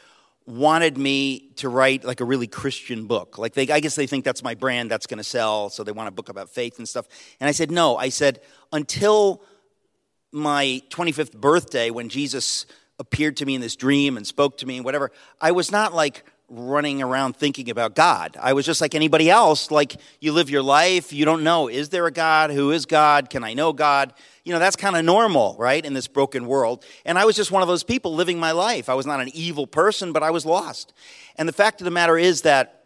wanted 0.47 0.99
me 0.99 1.50
to 1.56 1.68
write 1.68 2.04
like 2.04 2.20
a 2.20 2.25
really 2.25 2.47
Christian 2.47 3.06
book. 3.06 3.38
Like 3.38 3.54
they, 3.54 3.68
I 3.68 3.80
guess 3.80 3.94
they 3.94 4.06
think 4.06 4.25
that's 4.25 4.42
my 4.42 4.54
brand 4.54 4.90
that's 4.90 5.06
going 5.06 5.18
to 5.18 5.25
sell, 5.25 5.70
so 5.70 5.85
they 5.85 5.92
want 5.92 6.09
a 6.09 6.12
book 6.12 6.28
about 6.28 6.50
faith 6.50 6.78
and 6.78 6.88
stuff. 6.88 7.06
And 7.38 7.49
I 7.49 7.52
said, 7.52 7.70
no. 7.70 7.97
I 7.97 8.09
said, 8.09 8.40
until 8.73 9.42
my 10.32 10.82
25th 10.90 11.37
birthday, 11.37 11.90
when 11.90 12.09
Jesus 12.09 12.66
appeared 12.99 13.37
to 13.38 13.47
me 13.47 13.54
in 13.54 13.61
this 13.61 13.76
dream 13.76 14.16
and 14.16 14.26
spoke 14.26 14.59
to 14.59 14.66
me 14.66 14.76
and 14.76 14.85
whatever, 14.85 15.11
I 15.40 15.52
was 15.52 15.70
not 15.70 15.94
like 15.94 16.25
running 16.50 17.00
around 17.00 17.37
thinking 17.37 17.70
about 17.70 17.94
God. 17.94 18.37
I 18.40 18.52
was 18.52 18.66
just 18.66 18.80
like 18.80 18.94
anybody 18.94 19.30
else. 19.30 19.70
Like 19.70 19.97
you 20.20 20.32
live 20.32 20.50
your 20.50 20.62
life, 20.62 21.12
you 21.12 21.25
don't 21.25 21.44
know, 21.44 21.68
is 21.68 21.90
there 21.90 22.06
a 22.06 22.11
God? 22.11 22.50
Who 22.50 22.73
is 22.73 22.87
God? 22.87 23.30
Can 23.30 23.44
I 23.44 23.54
know 23.54 23.73
God? 23.73 24.12
You 24.44 24.52
know, 24.52 24.59
that's 24.59 24.76
kind 24.76 24.97
of 24.97 25.04
normal, 25.04 25.56
right, 25.59 25.85
in 25.85 25.92
this 25.92 26.06
broken 26.06 26.47
world. 26.47 26.85
And 27.04 27.18
I 27.18 27.25
was 27.25 27.37
just 27.37 27.50
one 27.50 27.62
of 27.62 27.68
those 27.68 27.82
people 27.82 28.14
living 28.14 28.38
my 28.38 28.52
life. 28.52 28.88
I 28.88 28.94
was 28.94 29.06
not 29.06 29.20
an 29.20 29.30
evil 29.35 29.66
person, 29.66 30.12
but 30.12 30.23
I 30.23 30.30
was 30.30 30.47
lost. 30.47 30.92
And 31.37 31.49
the 31.49 31.52
fact 31.52 31.80
of 31.80 31.85
the 31.85 31.90
matter 31.90 32.16
is 32.16 32.42
that 32.42 32.85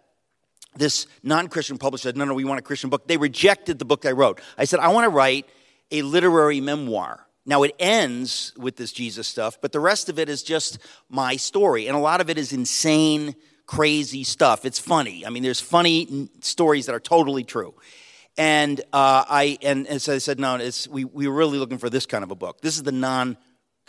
this 0.77 1.07
non 1.23 1.49
Christian 1.49 1.79
publisher 1.79 2.09
said, 2.09 2.17
No, 2.17 2.25
no, 2.25 2.35
we 2.35 2.45
want 2.45 2.59
a 2.59 2.63
Christian 2.63 2.91
book. 2.91 3.07
They 3.07 3.17
rejected 3.17 3.79
the 3.79 3.85
book 3.85 4.05
I 4.05 4.13
wrote. 4.13 4.41
I 4.59 4.65
said, 4.65 4.81
I 4.81 4.89
want 4.89 5.05
to 5.05 5.11
write 5.11 5.49
a 5.91 6.03
literary 6.03 6.61
memoir. 6.61 7.27
Now, 7.47 7.63
it 7.63 7.75
ends 7.79 8.53
with 8.57 8.77
this 8.77 8.91
Jesus 8.91 9.29
stuff, 9.29 9.61
but 9.61 9.71
the 9.71 9.81
rest 9.81 10.09
of 10.09 10.19
it 10.19 10.29
is 10.31 10.43
just 10.43 10.79
my 11.11 11.37
story. 11.37 11.89
And 11.89 11.97
a 11.97 12.01
lot 12.01 12.23
of 12.23 12.31
it 12.31 12.39
is 12.39 12.55
insane, 12.55 13.35
crazy 13.67 14.25
stuff. 14.25 14.65
It's 14.65 14.79
funny. 14.79 15.27
I 15.27 15.31
mean, 15.31 15.43
there's 15.43 15.61
funny 15.61 16.31
stories 16.41 16.87
that 16.87 16.95
are 16.95 17.01
totally 17.01 17.45
true. 17.45 17.75
And 18.37 18.81
uh, 18.93 19.25
I 19.29 19.59
and, 19.63 20.03
so 20.03 20.15
I 20.15 20.19
said, 20.19 20.41
no, 20.41 20.57
it's, 20.57 20.89
we, 20.89 21.05
we 21.05 21.29
were 21.29 21.35
really 21.35 21.59
looking 21.59 21.79
for 21.79 21.89
this 21.89 22.05
kind 22.05 22.25
of 22.25 22.31
a 22.31 22.35
book. 22.35 22.61
This 22.61 22.77
is 22.77 22.83
the 22.83 22.93
non 22.93 23.37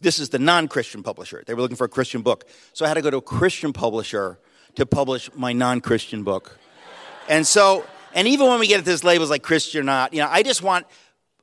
this 0.02 0.20
is 0.20 0.30
the 0.30 0.40
non-Christian 0.40 1.04
publisher. 1.04 1.42
They 1.46 1.54
were 1.54 1.62
looking 1.62 1.78
for 1.78 1.86
a 1.86 1.90
Christian 1.90 2.22
book. 2.22 2.48
So 2.74 2.84
I 2.84 2.90
had 2.90 2.96
to 2.96 3.02
go 3.02 3.10
to 3.10 3.18
a 3.18 3.22
Christian 3.22 3.72
publisher 3.72 4.40
to 4.76 4.86
publish 4.86 5.30
my 5.36 5.54
non-Christian 5.54 6.24
book. 6.24 6.60
And 7.30 7.48
so, 7.48 7.86
and 8.14 8.28
even 8.28 8.48
when 8.48 8.60
we 8.60 8.68
get 8.68 8.80
at 8.80 8.86
this 8.86 9.04
labels 9.04 9.30
like 9.30 9.42
Christian 9.42 9.82
or 9.82 9.84
not, 9.84 10.14
you 10.14 10.20
know, 10.20 10.28
I 10.30 10.44
just 10.44 10.62
want 10.62 10.86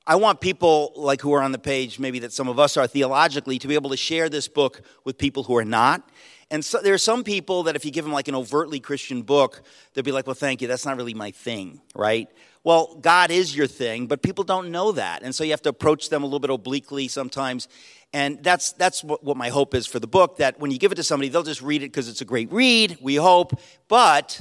I 0.06 0.16
want 0.16 0.40
people 0.40 0.92
like 0.96 1.20
who 1.20 1.32
are 1.32 1.42
on 1.42 1.52
the 1.52 1.58
page, 1.58 2.00
maybe 2.00 2.18
that 2.20 2.32
some 2.32 2.48
of 2.48 2.58
us 2.58 2.76
are 2.76 2.88
theologically, 2.88 3.58
to 3.60 3.68
be 3.68 3.74
able 3.74 3.90
to 3.90 3.96
share 3.96 4.28
this 4.28 4.48
book 4.48 4.82
with 5.04 5.16
people 5.16 5.44
who 5.44 5.56
are 5.56 5.64
not. 5.64 6.08
And 6.50 6.64
so, 6.64 6.80
there 6.82 6.92
are 6.92 6.98
some 6.98 7.22
people 7.22 7.62
that 7.64 7.76
if 7.76 7.84
you 7.84 7.92
give 7.92 8.04
them 8.04 8.12
like 8.12 8.26
an 8.26 8.34
overtly 8.34 8.80
Christian 8.80 9.22
book, 9.22 9.62
they'll 9.94 10.04
be 10.04 10.12
like, 10.12 10.26
well, 10.26 10.34
thank 10.34 10.60
you, 10.60 10.68
that's 10.68 10.84
not 10.84 10.96
really 10.96 11.14
my 11.14 11.30
thing, 11.30 11.80
right? 11.94 12.28
Well, 12.64 12.96
God 13.00 13.30
is 13.30 13.56
your 13.56 13.66
thing, 13.66 14.06
but 14.06 14.22
people 14.22 14.44
don't 14.44 14.70
know 14.70 14.92
that. 14.92 15.22
And 15.22 15.34
so 15.34 15.42
you 15.42 15.50
have 15.50 15.62
to 15.62 15.68
approach 15.68 16.10
them 16.10 16.22
a 16.22 16.26
little 16.26 16.38
bit 16.38 16.50
obliquely 16.50 17.08
sometimes. 17.08 17.66
And 18.12 18.42
that's, 18.42 18.72
that's 18.72 19.02
what, 19.02 19.24
what 19.24 19.36
my 19.36 19.48
hope 19.48 19.74
is 19.74 19.86
for 19.86 19.98
the 19.98 20.06
book 20.06 20.36
that 20.36 20.60
when 20.60 20.70
you 20.70 20.78
give 20.78 20.92
it 20.92 20.96
to 20.96 21.02
somebody, 21.02 21.28
they'll 21.28 21.42
just 21.42 21.62
read 21.62 21.82
it 21.82 21.86
because 21.86 22.08
it's 22.08 22.20
a 22.20 22.24
great 22.24 22.52
read, 22.52 22.98
we 23.00 23.16
hope. 23.16 23.58
But 23.88 24.40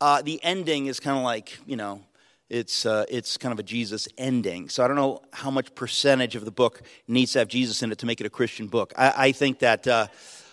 uh, 0.00 0.22
the 0.22 0.42
ending 0.42 0.86
is 0.86 0.98
kind 0.98 1.16
of 1.16 1.22
like, 1.22 1.58
you 1.66 1.76
know, 1.76 2.00
it's, 2.48 2.84
uh, 2.84 3.04
it's 3.08 3.36
kind 3.36 3.52
of 3.52 3.60
a 3.60 3.62
Jesus 3.62 4.08
ending. 4.18 4.68
So 4.68 4.82
I 4.82 4.88
don't 4.88 4.96
know 4.96 5.22
how 5.32 5.52
much 5.52 5.72
percentage 5.76 6.34
of 6.34 6.44
the 6.44 6.50
book 6.50 6.82
needs 7.06 7.32
to 7.34 7.38
have 7.38 7.48
Jesus 7.48 7.80
in 7.82 7.92
it 7.92 7.98
to 7.98 8.06
make 8.06 8.20
it 8.20 8.26
a 8.26 8.30
Christian 8.30 8.66
book. 8.66 8.92
I, 8.96 9.12
I 9.16 9.32
think 9.32 9.60
that 9.60 9.86
uh, 9.86 10.08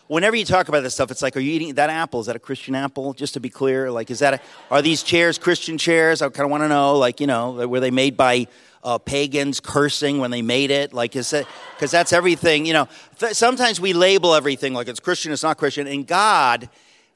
whenever 0.07 0.35
you 0.35 0.45
talk 0.45 0.69
about 0.69 0.81
this 0.81 0.93
stuff, 0.93 1.11
it's 1.11 1.21
like, 1.21 1.35
are 1.37 1.41
you 1.41 1.51
eating 1.51 1.73
that 1.75 1.89
apple? 1.89 2.19
Is 2.19 2.27
that 2.27 2.35
a 2.35 2.39
Christian 2.39 2.75
apple? 2.75 3.13
Just 3.13 3.33
to 3.35 3.39
be 3.39 3.49
clear, 3.49 3.91
like, 3.91 4.09
is 4.09 4.19
that 4.19 4.35
a, 4.35 4.39
are 4.71 4.81
these 4.81 5.03
chairs 5.03 5.37
Christian 5.37 5.77
chairs? 5.77 6.21
I 6.21 6.29
kind 6.29 6.45
of 6.45 6.51
want 6.51 6.63
to 6.63 6.69
know, 6.69 6.97
like, 6.97 7.19
you 7.19 7.27
know, 7.27 7.67
were 7.67 7.79
they 7.79 7.91
made 7.91 8.17
by 8.17 8.47
uh, 8.83 8.97
pagans 8.97 9.59
cursing 9.59 10.19
when 10.19 10.31
they 10.31 10.41
made 10.41 10.71
it? 10.71 10.93
Like, 10.93 11.15
is 11.15 11.33
it 11.33 11.45
because 11.75 11.91
that's 11.91 12.13
everything? 12.13 12.65
You 12.65 12.73
know, 12.73 12.87
th- 13.19 13.33
sometimes 13.33 13.79
we 13.81 13.93
label 13.93 14.33
everything 14.33 14.73
like 14.73 14.87
it's 14.87 14.99
Christian, 14.99 15.31
it's 15.31 15.43
not 15.43 15.57
Christian, 15.57 15.87
and 15.87 16.07
God 16.07 16.69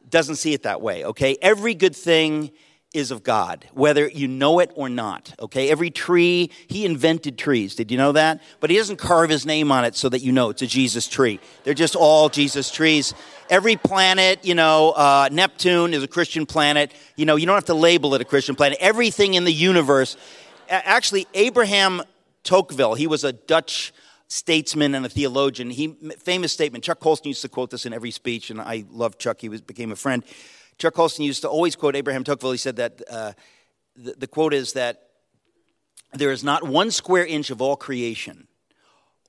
doesn't 0.10 0.36
see 0.36 0.54
it 0.54 0.64
that 0.64 0.82
way. 0.82 1.06
Okay, 1.06 1.38
every 1.42 1.74
good 1.74 1.96
thing 1.96 2.52
is 2.94 3.12
of 3.12 3.24
God, 3.24 3.66
whether 3.74 4.08
you 4.08 4.28
know 4.28 4.60
it 4.60 4.72
or 4.76 4.90
not. 4.90 5.34
Okay, 5.40 5.70
every 5.70 5.90
tree, 5.90 6.52
he 6.68 6.86
invented 6.86 7.38
trees. 7.38 7.76
Did 7.76 7.90
you 7.90 7.98
know 7.98 8.12
that? 8.12 8.42
But 8.60 8.70
he 8.70 8.78
doesn't 8.78 8.98
carve 8.98 9.30
his 9.30 9.46
name 9.46 9.72
on 9.72 9.86
it 9.86 9.96
so 9.96 10.10
that 10.10 10.20
you 10.20 10.32
know 10.32 10.50
it's 10.50 10.62
a 10.62 10.68
Jesus 10.68 11.08
tree. 11.08 11.40
They're 11.64 11.74
just 11.74 11.96
all 11.96 12.28
Jesus 12.28 12.70
trees. 12.70 13.14
Every 13.50 13.78
planet, 13.78 14.46
you 14.46 14.56
know, 14.56 14.92
uh, 14.92 15.30
Neptune 15.32 15.94
is 15.94 16.04
a 16.04 16.08
Christian 16.08 16.46
planet. 16.46 16.94
You 17.16 17.26
know, 17.26 17.38
you 17.38 17.46
don't 17.46 17.56
have 17.56 17.66
to 17.66 17.74
label 17.74 18.14
it 18.16 18.22
a 18.22 18.26
Christian 18.26 18.56
planet. 18.56 18.78
Everything 18.82 19.36
in 19.36 19.46
the 19.46 19.54
universe. 19.54 20.18
Actually, 20.70 21.28
Abraham 21.34 22.02
Tocqueville, 22.44 22.96
he 22.96 23.08
was 23.08 23.24
a 23.24 23.32
Dutch 23.34 23.94
statesman 24.28 24.96
and 24.96 25.06
a 25.06 25.10
theologian. 25.10 25.70
He 25.70 25.96
famous 26.20 26.52
statement. 26.52 26.84
Chuck 26.84 27.00
Colson 27.00 27.28
used 27.28 27.42
to 27.42 27.50
quote 27.50 27.70
this 27.70 27.86
in 27.86 27.94
every 27.94 28.12
speech, 28.12 28.50
and 28.50 28.62
I 28.62 28.86
love 28.90 29.18
Chuck. 29.18 29.42
He 29.42 29.50
was, 29.50 29.62
became 29.62 29.92
a 29.92 29.96
friend. 29.96 30.24
Chuck 30.82 30.96
Colson 30.96 31.24
used 31.24 31.44
to 31.44 31.48
always 31.48 31.76
quote 31.76 31.96
Abraham 31.96 32.24
Tocqueville. 32.24 32.54
He 32.54 32.58
said 32.58 32.78
that 32.78 33.04
uh, 33.08 33.34
the, 33.96 34.16
the 34.18 34.28
quote 34.28 34.52
is 34.52 34.74
that 34.74 35.10
there 36.14 36.32
is 36.32 36.44
not 36.44 36.64
one 36.64 36.90
square 36.90 37.24
inch 37.24 37.52
of 37.52 37.62
all 37.62 37.76
creation 37.76 38.48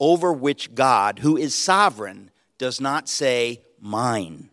over 0.00 0.32
which 0.32 0.74
God, 0.74 1.18
who 1.18 1.36
is 1.36 1.54
sovereign, 1.54 2.30
does 2.56 2.80
not 2.80 3.06
say, 3.06 3.60
mine. 3.78 4.48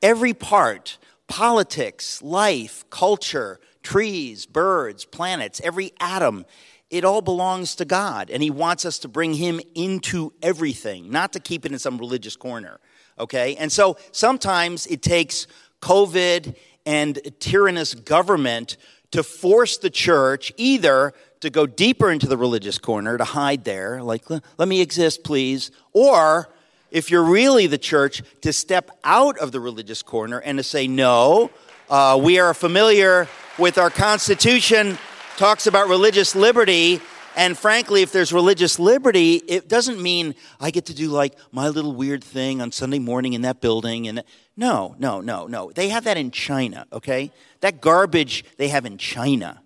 Every 0.00 0.34
part, 0.34 0.98
politics, 1.26 2.22
life, 2.22 2.88
culture, 2.90 3.58
trees, 3.82 4.46
birds, 4.46 5.04
planets, 5.04 5.60
every 5.64 5.94
atom, 5.98 6.46
it 6.90 7.04
all 7.04 7.22
belongs 7.22 7.74
to 7.74 7.84
God. 7.84 8.30
And 8.30 8.40
He 8.40 8.50
wants 8.50 8.84
us 8.84 9.00
to 9.00 9.08
bring 9.08 9.34
Him 9.34 9.60
into 9.74 10.32
everything, 10.42 11.10
not 11.10 11.32
to 11.32 11.40
keep 11.40 11.66
it 11.66 11.72
in 11.72 11.80
some 11.80 11.98
religious 11.98 12.36
corner. 12.36 12.78
Okay? 13.18 13.56
And 13.56 13.72
so 13.72 13.96
sometimes 14.12 14.86
it 14.86 15.02
takes 15.02 15.48
COVID 15.86 16.56
and 16.84 17.18
tyrannous 17.38 17.94
government 17.94 18.76
to 19.12 19.22
force 19.22 19.78
the 19.78 19.88
church 19.88 20.52
either 20.56 21.14
to 21.38 21.48
go 21.48 21.64
deeper 21.64 22.10
into 22.10 22.26
the 22.26 22.36
religious 22.36 22.76
corner, 22.76 23.16
to 23.16 23.22
hide 23.22 23.62
there, 23.62 24.02
like, 24.02 24.28
let 24.28 24.66
me 24.66 24.80
exist, 24.80 25.22
please, 25.22 25.70
or 25.92 26.48
if 26.90 27.08
you're 27.08 27.22
really 27.22 27.68
the 27.68 27.78
church, 27.78 28.22
to 28.40 28.52
step 28.52 28.90
out 29.04 29.38
of 29.38 29.52
the 29.52 29.60
religious 29.60 30.02
corner 30.02 30.40
and 30.40 30.58
to 30.58 30.64
say, 30.64 30.88
no, 30.88 31.50
uh, 31.88 32.18
we 32.20 32.40
are 32.40 32.52
familiar 32.52 33.28
with 33.56 33.78
our 33.78 33.90
Constitution, 33.90 34.98
talks 35.36 35.68
about 35.68 35.88
religious 35.88 36.34
liberty, 36.34 37.00
and 37.36 37.56
frankly, 37.56 38.02
if 38.02 38.10
there's 38.10 38.32
religious 38.32 38.80
liberty, 38.80 39.34
it 39.34 39.68
doesn't 39.68 40.02
mean 40.02 40.34
I 40.58 40.72
get 40.72 40.86
to 40.86 40.94
do 40.94 41.10
like 41.10 41.34
my 41.52 41.68
little 41.68 41.94
weird 41.94 42.24
thing 42.24 42.60
on 42.60 42.72
Sunday 42.72 42.98
morning 42.98 43.34
in 43.34 43.42
that 43.42 43.60
building. 43.60 44.08
And 44.08 44.24
no, 44.56 44.96
no, 44.98 45.20
no, 45.20 45.46
no. 45.46 45.70
They 45.70 45.90
have 45.90 46.04
that 46.04 46.16
in 46.16 46.30
China, 46.30 46.86
okay? 46.92 47.30
That 47.60 47.80
garbage 47.80 48.44
they 48.56 48.68
have 48.68 48.86
in 48.86 48.96
China. 48.96 49.60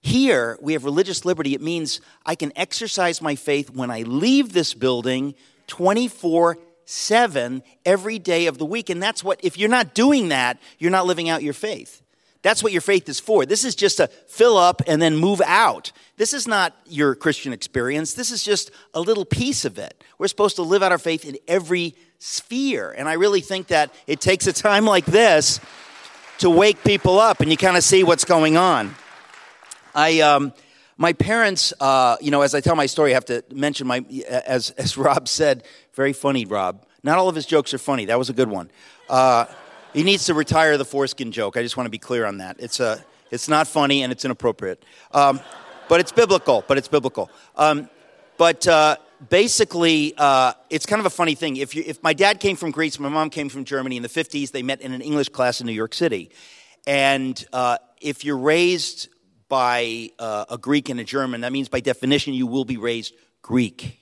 Here, 0.00 0.56
we 0.60 0.74
have 0.74 0.84
religious 0.84 1.24
liberty. 1.24 1.54
It 1.54 1.60
means 1.60 2.00
I 2.24 2.36
can 2.36 2.52
exercise 2.56 3.20
my 3.20 3.34
faith 3.34 3.70
when 3.70 3.90
I 3.90 4.02
leave 4.02 4.52
this 4.52 4.74
building 4.74 5.34
24 5.66 6.58
7 6.84 7.62
every 7.84 8.18
day 8.18 8.46
of 8.46 8.56
the 8.56 8.64
week. 8.64 8.88
And 8.88 9.02
that's 9.02 9.22
what, 9.22 9.38
if 9.42 9.58
you're 9.58 9.68
not 9.68 9.92
doing 9.94 10.28
that, 10.28 10.58
you're 10.78 10.90
not 10.90 11.04
living 11.04 11.28
out 11.28 11.42
your 11.42 11.52
faith. 11.52 12.00
That's 12.40 12.62
what 12.62 12.72
your 12.72 12.80
faith 12.80 13.08
is 13.10 13.20
for. 13.20 13.44
This 13.44 13.64
is 13.64 13.74
just 13.74 13.98
to 13.98 14.06
fill 14.06 14.56
up 14.56 14.80
and 14.86 15.02
then 15.02 15.16
move 15.16 15.42
out. 15.44 15.92
This 16.16 16.32
is 16.32 16.46
not 16.48 16.74
your 16.86 17.14
Christian 17.14 17.52
experience. 17.52 18.14
This 18.14 18.30
is 18.30 18.42
just 18.42 18.70
a 18.94 19.00
little 19.00 19.26
piece 19.26 19.66
of 19.66 19.76
it. 19.76 20.02
We're 20.16 20.28
supposed 20.28 20.56
to 20.56 20.62
live 20.62 20.82
out 20.82 20.92
our 20.92 20.98
faith 20.98 21.26
in 21.26 21.36
every 21.46 21.94
sphere. 22.18 22.94
And 22.96 23.08
I 23.08 23.14
really 23.14 23.40
think 23.40 23.68
that 23.68 23.92
it 24.06 24.20
takes 24.20 24.46
a 24.46 24.52
time 24.52 24.84
like 24.84 25.06
this 25.06 25.60
to 26.38 26.50
wake 26.50 26.82
people 26.84 27.18
up 27.18 27.40
and 27.40 27.50
you 27.50 27.56
kind 27.56 27.76
of 27.76 27.84
see 27.84 28.04
what's 28.04 28.24
going 28.24 28.56
on. 28.56 28.94
I, 29.94 30.20
um, 30.20 30.52
my 30.96 31.12
parents, 31.12 31.72
uh, 31.80 32.16
you 32.20 32.30
know, 32.30 32.42
as 32.42 32.54
I 32.54 32.60
tell 32.60 32.76
my 32.76 32.86
story, 32.86 33.12
I 33.12 33.14
have 33.14 33.24
to 33.26 33.44
mention 33.52 33.86
my, 33.86 34.04
as, 34.28 34.70
as 34.70 34.96
Rob 34.96 35.28
said, 35.28 35.64
very 35.94 36.12
funny, 36.12 36.44
Rob. 36.44 36.84
Not 37.02 37.18
all 37.18 37.28
of 37.28 37.34
his 37.34 37.46
jokes 37.46 37.72
are 37.72 37.78
funny. 37.78 38.06
That 38.06 38.18
was 38.18 38.28
a 38.28 38.32
good 38.32 38.48
one. 38.48 38.70
Uh, 39.08 39.46
he 39.94 40.02
needs 40.02 40.26
to 40.26 40.34
retire 40.34 40.76
the 40.76 40.84
foreskin 40.84 41.32
joke. 41.32 41.56
I 41.56 41.62
just 41.62 41.76
want 41.76 41.86
to 41.86 41.90
be 41.90 41.98
clear 41.98 42.26
on 42.26 42.38
that. 42.38 42.56
It's, 42.58 42.80
a, 42.80 43.02
it's 43.30 43.48
not 43.48 43.66
funny 43.66 44.02
and 44.02 44.12
it's 44.12 44.24
inappropriate. 44.24 44.84
Um, 45.12 45.40
but 45.88 46.00
it's 46.00 46.12
biblical, 46.12 46.64
but 46.66 46.78
it's 46.78 46.88
biblical. 46.88 47.30
Um, 47.56 47.88
but 48.38 48.66
uh, 48.66 48.96
basically, 49.28 50.14
uh, 50.16 50.52
it's 50.70 50.86
kind 50.86 51.00
of 51.00 51.06
a 51.06 51.10
funny 51.10 51.34
thing. 51.34 51.56
If, 51.56 51.74
you, 51.74 51.82
if 51.84 52.02
my 52.02 52.14
dad 52.14 52.40
came 52.40 52.56
from 52.56 52.70
Greece, 52.70 52.98
my 52.98 53.08
mom 53.08 53.30
came 53.30 53.48
from 53.48 53.64
Germany 53.64 53.96
in 53.96 54.02
the 54.02 54.08
50s, 54.08 54.52
they 54.52 54.62
met 54.62 54.80
in 54.80 54.92
an 54.92 55.02
English 55.02 55.28
class 55.30 55.60
in 55.60 55.66
New 55.66 55.72
York 55.72 55.92
City. 55.92 56.30
And 56.86 57.44
uh, 57.52 57.78
if 58.00 58.24
you're 58.24 58.38
raised 58.38 59.08
by 59.48 60.10
uh, 60.18 60.46
a 60.50 60.56
Greek 60.58 60.88
and 60.88 61.00
a 61.00 61.04
German, 61.04 61.40
that 61.42 61.52
means 61.52 61.68
by 61.68 61.80
definition 61.80 62.32
you 62.32 62.46
will 62.46 62.64
be 62.64 62.76
raised 62.76 63.14
Greek. 63.42 63.98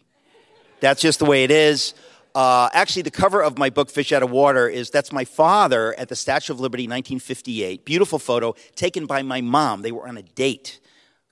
That's 0.81 1.00
just 1.00 1.19
the 1.19 1.25
way 1.25 1.45
it 1.45 1.50
is. 1.50 1.95
Uh, 2.35 2.69
actually, 2.75 3.00
the 3.00 3.11
cover 3.11 3.43
of 3.43 3.57
my 3.57 3.71
book, 3.71 3.88
Fish 3.88 4.12
Out 4.12 4.23
of 4.23 4.31
Water, 4.31 4.69
is 4.69 4.90
that's 4.90 5.11
my 5.11 5.25
father 5.25 5.99
at 5.99 6.11
the 6.11 6.16
Statue 6.16 6.52
of 6.52 6.61
Liberty, 6.61 6.83
1958. 6.83 7.87
Beautiful 7.87 8.19
photo 8.19 8.55
taken 8.75 9.07
by 9.07 9.23
my 9.23 9.40
mom. 9.40 9.81
They 9.81 9.93
were 9.93 10.07
on 10.07 10.19
a 10.19 10.23
date. 10.23 10.78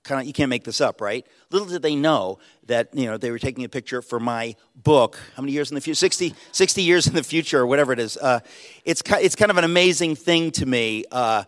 Kind 0.05 0.21
of, 0.21 0.27
you 0.27 0.33
can't 0.33 0.49
make 0.49 0.63
this 0.63 0.81
up, 0.81 1.01
right? 1.01 1.25
Little 1.49 1.67
did 1.67 1.81
they 1.81 1.95
know 1.95 2.37
that 2.67 2.93
you 2.93 3.07
know 3.07 3.17
they 3.17 3.31
were 3.31 3.39
taking 3.39 3.63
a 3.63 3.69
picture 3.69 4.03
for 4.03 4.19
my 4.19 4.55
book. 4.75 5.19
How 5.35 5.41
many 5.41 5.51
years 5.51 5.71
in 5.71 5.75
the 5.75 5.81
future? 5.81 5.95
60, 5.95 6.35
60 6.51 6.81
years 6.83 7.07
in 7.07 7.15
the 7.15 7.23
future, 7.23 7.61
or 7.61 7.65
whatever 7.65 7.91
it 7.91 7.97
is. 7.97 8.15
Uh, 8.15 8.39
it's 8.85 9.01
it's 9.07 9.35
kind 9.35 9.49
of 9.49 9.57
an 9.57 9.63
amazing 9.63 10.15
thing 10.15 10.51
to 10.51 10.65
me. 10.65 11.05
Uh, 11.11 11.43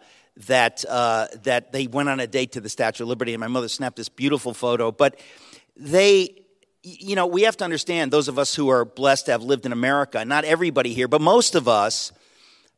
that 0.48 0.84
uh, 0.90 1.28
that 1.44 1.72
they 1.72 1.86
went 1.86 2.10
on 2.10 2.20
a 2.20 2.26
date 2.26 2.54
to 2.54 2.62
the 2.62 2.70
Statue 2.70 3.04
of 3.04 3.10
Liberty, 3.10 3.34
and 3.34 3.40
my 3.40 3.48
mother 3.48 3.68
snapped 3.68 3.96
this 3.96 4.10
beautiful 4.10 4.56
photo. 4.56 4.92
But 4.92 5.20
they 5.76 6.44
you 6.84 7.16
know, 7.16 7.28
we 7.28 7.42
have 7.44 7.58
to 7.58 7.64
understand, 7.64 8.12
those 8.12 8.28
of 8.28 8.40
us 8.40 8.56
who 8.56 8.70
are 8.70 8.86
blessed 8.86 9.26
to 9.26 9.32
have 9.34 9.44
lived 9.44 9.66
in 9.66 9.72
America, 9.72 10.24
not 10.24 10.46
everybody 10.46 10.94
here, 10.94 11.08
but 11.08 11.22
most 11.22 11.56
of 11.56 11.68
us, 11.68 12.12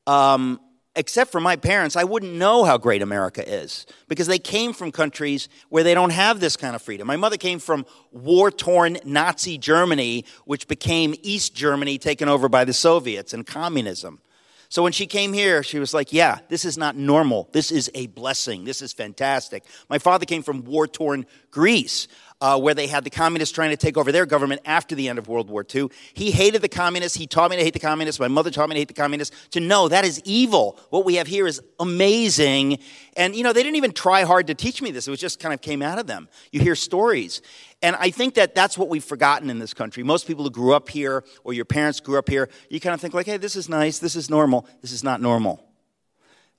um, 0.08 0.60
except 1.00 1.32
for 1.32 1.40
my 1.40 1.56
parents, 1.56 1.96
I 1.96 2.04
wouldn't 2.04 2.34
know 2.34 2.66
how 2.66 2.78
great 2.78 3.02
America 3.02 3.48
is 3.48 3.86
because 4.10 4.28
they 4.28 4.38
came 4.38 4.74
from 4.74 4.92
countries 4.92 5.48
where 5.70 5.82
they 5.82 5.94
don't 5.94 6.10
have 6.10 6.42
this 6.42 6.58
kind 6.58 6.76
of 6.76 6.82
freedom. 6.82 7.08
My 7.08 7.16
mother 7.16 7.38
came 7.38 7.60
from 7.60 7.86
war 8.12 8.52
torn 8.52 8.98
Nazi 9.06 9.58
Germany, 9.58 10.26
which 10.44 10.68
became 10.68 11.16
East 11.22 11.56
Germany 11.56 11.98
taken 11.98 12.28
over 12.28 12.50
by 12.50 12.66
the 12.66 12.74
Soviets 12.74 13.34
and 13.34 13.48
communism. 13.48 14.20
So 14.68 14.84
when 14.84 14.92
she 14.92 15.08
came 15.08 15.32
here, 15.32 15.64
she 15.64 15.80
was 15.80 15.94
like, 15.94 16.12
Yeah, 16.12 16.40
this 16.50 16.66
is 16.66 16.78
not 16.78 16.98
normal. 16.98 17.48
This 17.54 17.72
is 17.72 17.90
a 17.96 18.08
blessing. 18.08 18.66
This 18.66 18.82
is 18.82 18.92
fantastic. 18.92 19.64
My 19.90 20.00
father 20.00 20.26
came 20.26 20.44
from 20.44 20.66
war 20.66 20.86
torn 20.86 21.26
Greece. 21.50 22.10
Uh, 22.42 22.60
where 22.60 22.74
they 22.74 22.88
had 22.88 23.04
the 23.04 23.10
communists 23.10 23.54
trying 23.54 23.72
to 23.72 23.78
take 23.78 23.98
over 23.98 24.12
their 24.12 24.26
government 24.26 24.62
after 24.66 24.96
the 24.96 25.10
end 25.10 25.20
of 25.20 25.28
World 25.28 25.50
War 25.50 25.66
II. 25.74 25.90
He 26.14 26.32
hated 26.32 26.62
the 26.62 26.70
communists. 26.70 27.18
He 27.18 27.28
taught 27.28 27.52
me 27.52 27.58
to 27.58 27.64
hate 27.64 27.74
the 27.74 27.80
communists. 27.80 28.20
My 28.20 28.28
mother 28.28 28.50
taught 28.50 28.70
me 28.70 28.76
to 28.76 28.80
hate 28.80 28.88
the 28.88 28.94
communists. 28.94 29.36
To 29.52 29.60
know 29.60 29.88
that 29.90 30.06
is 30.06 30.22
evil. 30.24 30.80
What 30.90 31.06
we 31.06 31.16
have 31.16 31.28
here 31.28 31.48
is 31.48 31.62
amazing. 31.80 32.80
And, 33.18 33.36
you 33.36 33.44
know, 33.44 33.52
they 33.52 33.64
didn't 33.64 33.76
even 33.76 33.92
try 33.92 34.24
hard 34.24 34.48
to 34.48 34.56
teach 34.56 34.82
me 34.82 34.92
this. 34.92 35.08
It 35.08 35.12
was 35.12 35.20
just 35.20 35.40
kind 35.40 35.54
of 35.54 35.62
came 35.62 35.82
out 35.82 36.00
of 36.00 36.08
them. 36.08 36.30
You 36.52 36.62
hear 36.62 36.76
stories. 36.76 37.42
And 37.82 37.96
I 37.98 38.10
think 38.10 38.36
that 38.36 38.56
that's 38.56 38.78
what 38.78 38.90
we've 38.90 39.04
forgotten 39.04 39.50
in 39.50 39.60
this 39.60 39.74
country. 39.74 40.04
Most 40.04 40.28
people 40.28 40.44
who 40.44 40.50
grew 40.50 40.74
up 40.74 40.90
here 40.90 41.24
or 41.44 41.54
your 41.54 41.66
parents 41.66 42.00
grew 42.00 42.18
up 42.18 42.30
here, 42.30 42.50
you 42.70 42.80
kind 42.80 42.94
of 42.94 43.02
think 43.02 43.14
like, 43.14 43.26
hey, 43.26 43.38
this 43.38 43.56
is 43.56 43.68
nice. 43.68 44.00
This 44.00 44.16
is 44.16 44.30
normal. 44.30 44.68
This 44.82 44.92
is 44.92 45.04
not 45.04 45.22
normal. 45.22 45.66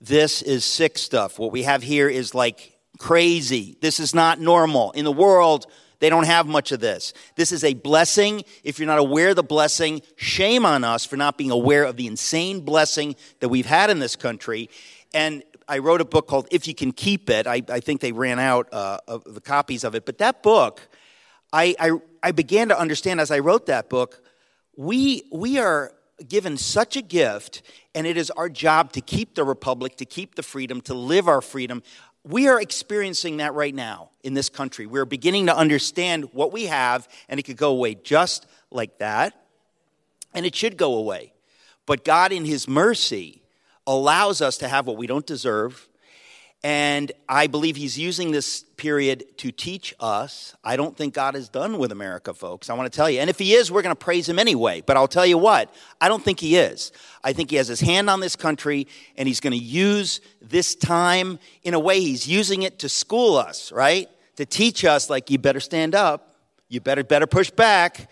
This 0.00 0.40
is 0.40 0.64
sick 0.64 0.96
stuff. 0.96 1.38
What 1.38 1.52
we 1.52 1.62
have 1.64 1.82
here 1.82 2.08
is 2.08 2.34
like 2.34 2.79
crazy. 2.98 3.76
This 3.80 4.00
is 4.00 4.14
not 4.14 4.40
normal. 4.40 4.90
In 4.92 5.04
the 5.04 5.12
world, 5.12 5.66
they 6.00 6.08
don't 6.08 6.26
have 6.26 6.46
much 6.46 6.72
of 6.72 6.80
this. 6.80 7.12
This 7.36 7.52
is 7.52 7.62
a 7.62 7.74
blessing. 7.74 8.42
If 8.64 8.78
you're 8.78 8.86
not 8.86 8.98
aware 8.98 9.30
of 9.30 9.36
the 9.36 9.42
blessing, 9.42 10.02
shame 10.16 10.64
on 10.64 10.82
us 10.82 11.04
for 11.04 11.16
not 11.16 11.36
being 11.36 11.50
aware 11.50 11.84
of 11.84 11.96
the 11.96 12.06
insane 12.06 12.60
blessing 12.60 13.16
that 13.40 13.48
we've 13.48 13.66
had 13.66 13.90
in 13.90 13.98
this 13.98 14.16
country. 14.16 14.70
And 15.12 15.42
I 15.68 15.78
wrote 15.78 16.00
a 16.00 16.04
book 16.04 16.26
called 16.26 16.48
If 16.50 16.66
You 16.66 16.74
Can 16.74 16.92
Keep 16.92 17.30
It. 17.30 17.46
I, 17.46 17.62
I 17.68 17.80
think 17.80 18.00
they 18.00 18.12
ran 18.12 18.38
out 18.38 18.72
uh, 18.72 18.98
of 19.06 19.22
the 19.24 19.40
copies 19.40 19.84
of 19.84 19.94
it. 19.94 20.06
But 20.06 20.18
that 20.18 20.42
book, 20.42 20.88
I, 21.52 21.76
I, 21.78 21.92
I 22.22 22.32
began 22.32 22.68
to 22.68 22.78
understand 22.78 23.20
as 23.20 23.30
I 23.30 23.38
wrote 23.38 23.66
that 23.66 23.90
book, 23.90 24.22
we, 24.76 25.24
we 25.30 25.58
are 25.58 25.92
given 26.28 26.56
such 26.56 26.96
a 26.96 27.02
gift, 27.02 27.62
and 27.94 28.06
it 28.06 28.16
is 28.16 28.30
our 28.32 28.48
job 28.48 28.92
to 28.92 29.00
keep 29.00 29.34
the 29.34 29.44
republic, 29.44 29.96
to 29.96 30.04
keep 30.04 30.34
the 30.34 30.42
freedom, 30.42 30.80
to 30.82 30.94
live 30.94 31.28
our 31.28 31.40
freedom 31.40 31.82
we 32.24 32.48
are 32.48 32.60
experiencing 32.60 33.38
that 33.38 33.54
right 33.54 33.74
now 33.74 34.10
in 34.22 34.34
this 34.34 34.48
country. 34.48 34.86
We're 34.86 35.04
beginning 35.04 35.46
to 35.46 35.56
understand 35.56 36.32
what 36.32 36.52
we 36.52 36.66
have, 36.66 37.08
and 37.28 37.40
it 37.40 37.44
could 37.44 37.56
go 37.56 37.70
away 37.70 37.94
just 37.94 38.46
like 38.70 38.98
that. 38.98 39.34
And 40.34 40.46
it 40.46 40.54
should 40.54 40.76
go 40.76 40.94
away. 40.94 41.32
But 41.86 42.04
God, 42.04 42.30
in 42.30 42.44
His 42.44 42.68
mercy, 42.68 43.42
allows 43.86 44.40
us 44.40 44.58
to 44.58 44.68
have 44.68 44.86
what 44.86 44.96
we 44.96 45.06
don't 45.06 45.26
deserve 45.26 45.88
and 46.62 47.10
I 47.26 47.46
believe 47.46 47.76
he's 47.76 47.98
using 47.98 48.32
this 48.32 48.64
period 48.76 49.24
to 49.38 49.50
teach 49.50 49.94
us. 49.98 50.54
I 50.62 50.76
don't 50.76 50.94
think 50.94 51.14
God 51.14 51.34
is 51.34 51.48
done 51.48 51.78
with 51.78 51.90
America, 51.90 52.34
folks. 52.34 52.68
I 52.68 52.74
want 52.74 52.92
to 52.92 52.94
tell 52.94 53.08
you. 53.08 53.20
And 53.20 53.30
if 53.30 53.38
he 53.38 53.54
is, 53.54 53.72
we're 53.72 53.80
going 53.80 53.94
to 53.94 53.98
praise 53.98 54.28
him 54.28 54.38
anyway. 54.38 54.82
But 54.84 54.98
I'll 54.98 55.08
tell 55.08 55.24
you 55.24 55.38
what, 55.38 55.74
I 56.02 56.08
don't 56.08 56.22
think 56.22 56.38
he 56.38 56.56
is. 56.56 56.92
I 57.24 57.32
think 57.32 57.48
he 57.50 57.56
has 57.56 57.68
his 57.68 57.80
hand 57.80 58.10
on 58.10 58.20
this 58.20 58.36
country 58.36 58.88
and 59.16 59.26
he's 59.26 59.40
going 59.40 59.58
to 59.58 59.64
use 59.64 60.20
this 60.42 60.74
time 60.74 61.38
in 61.62 61.72
a 61.72 61.80
way 61.80 62.00
he's 62.00 62.28
using 62.28 62.62
it 62.62 62.78
to 62.80 62.90
school 62.90 63.36
us, 63.36 63.72
right? 63.72 64.08
To 64.36 64.44
teach 64.44 64.84
us, 64.84 65.08
like, 65.08 65.30
you 65.30 65.38
better 65.38 65.60
stand 65.60 65.94
up, 65.94 66.36
you 66.68 66.80
better, 66.80 67.04
better 67.04 67.26
push 67.26 67.50
back, 67.50 68.10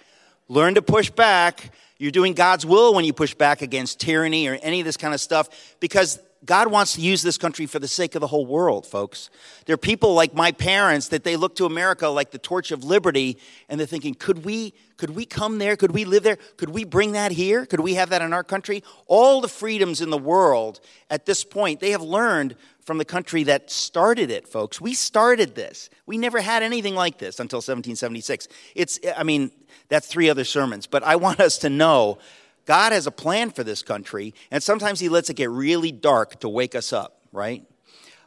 learn 0.49 0.75
to 0.75 0.83
push 0.83 1.11
back. 1.11 1.75
You're 1.99 2.13
doing 2.13 2.33
God's 2.33 2.65
will 2.65 2.95
when 2.95 3.05
you 3.05 3.13
push 3.13 3.35
back 3.35 3.61
against 3.61 4.01
tyranny 4.01 4.47
or 4.47 4.55
any 4.63 4.81
of 4.81 4.87
this 4.87 4.97
kind 4.97 5.13
of 5.13 5.21
stuff 5.21 5.77
because 5.81 6.19
God 6.45 6.69
wants 6.69 6.95
to 6.95 7.01
use 7.01 7.23
this 7.23 7.37
country 7.37 7.67
for 7.67 7.79
the 7.79 7.89
sake 7.89 8.15
of 8.15 8.21
the 8.21 8.29
whole 8.29 8.47
world, 8.47 8.87
folks. 8.87 9.29
There 9.67 9.75
are 9.75 9.79
people 9.79 10.15
like 10.15 10.35
my 10.35 10.53
parents 10.53 11.09
that 11.09 11.25
they 11.25 11.37
look 11.37 11.57
to 11.57 11.65
America 11.65 12.09
like 12.09 12.31
the 12.31 12.39
torch 12.39 12.71
of 12.71 12.85
liberty, 12.85 13.39
and 13.69 13.79
they're 13.79 13.87
thinking, 13.87 14.15
could 14.15 14.45
we, 14.45 14.73
could 14.97 15.11
we 15.11 15.25
come 15.25 15.59
there? 15.59 15.77
Could 15.77 15.93
we 15.93 16.05
live 16.05 16.23
there? 16.23 16.39
Could 16.57 16.71
we 16.71 16.85
bring 16.85 17.13
that 17.13 17.33
here? 17.33 17.67
Could 17.67 17.81
we 17.81 17.95
have 17.95 18.11
that 18.11 18.23
in 18.23 18.33
our 18.33 18.45
country? 18.45 18.85
All 19.07 19.41
the 19.41 19.49
freedoms 19.49 20.01
in 20.01 20.11
the 20.11 20.19
world 20.19 20.81
at 21.11 21.27
this 21.27 21.43
point, 21.43 21.81
they 21.81 21.91
have 21.91 22.03
learned 22.03 22.55
from 22.89 22.99
the 22.99 23.05
country 23.05 23.43
that 23.43 23.71
started 23.71 24.31
it, 24.31 24.49
folks. 24.49 24.81
We 24.81 24.95
started 24.95 25.55
this. 25.55 25.91
We 26.07 26.19
never 26.19 26.41
had 26.41 26.63
anything 26.63 26.95
like 26.95 27.19
this 27.19 27.41
until 27.41 27.59
1776. 27.59 28.49
It's, 28.75 28.99
I 29.17 29.25
mean, 29.25 29.51
that's 29.89 30.07
three 30.07 30.31
other 30.31 30.45
sermons, 30.45 30.87
but 30.87 31.03
I 31.03 31.17
want 31.17 31.41
us 31.41 31.59
to 31.59 31.69
know 31.69 32.19
God 32.69 32.93
has 32.93 33.07
a 33.07 33.11
plan 33.11 33.49
for 33.49 33.65
this 33.65 33.83
country, 33.83 34.35
and 34.51 34.63
sometimes 34.63 35.01
He 35.01 35.09
lets 35.09 35.31
it 35.31 35.37
get 35.37 35.49
really 35.49 35.91
dark 35.91 36.39
to 36.41 36.51
wake 36.51 36.75
us 36.75 36.93
up, 36.93 37.23
right? 37.33 37.65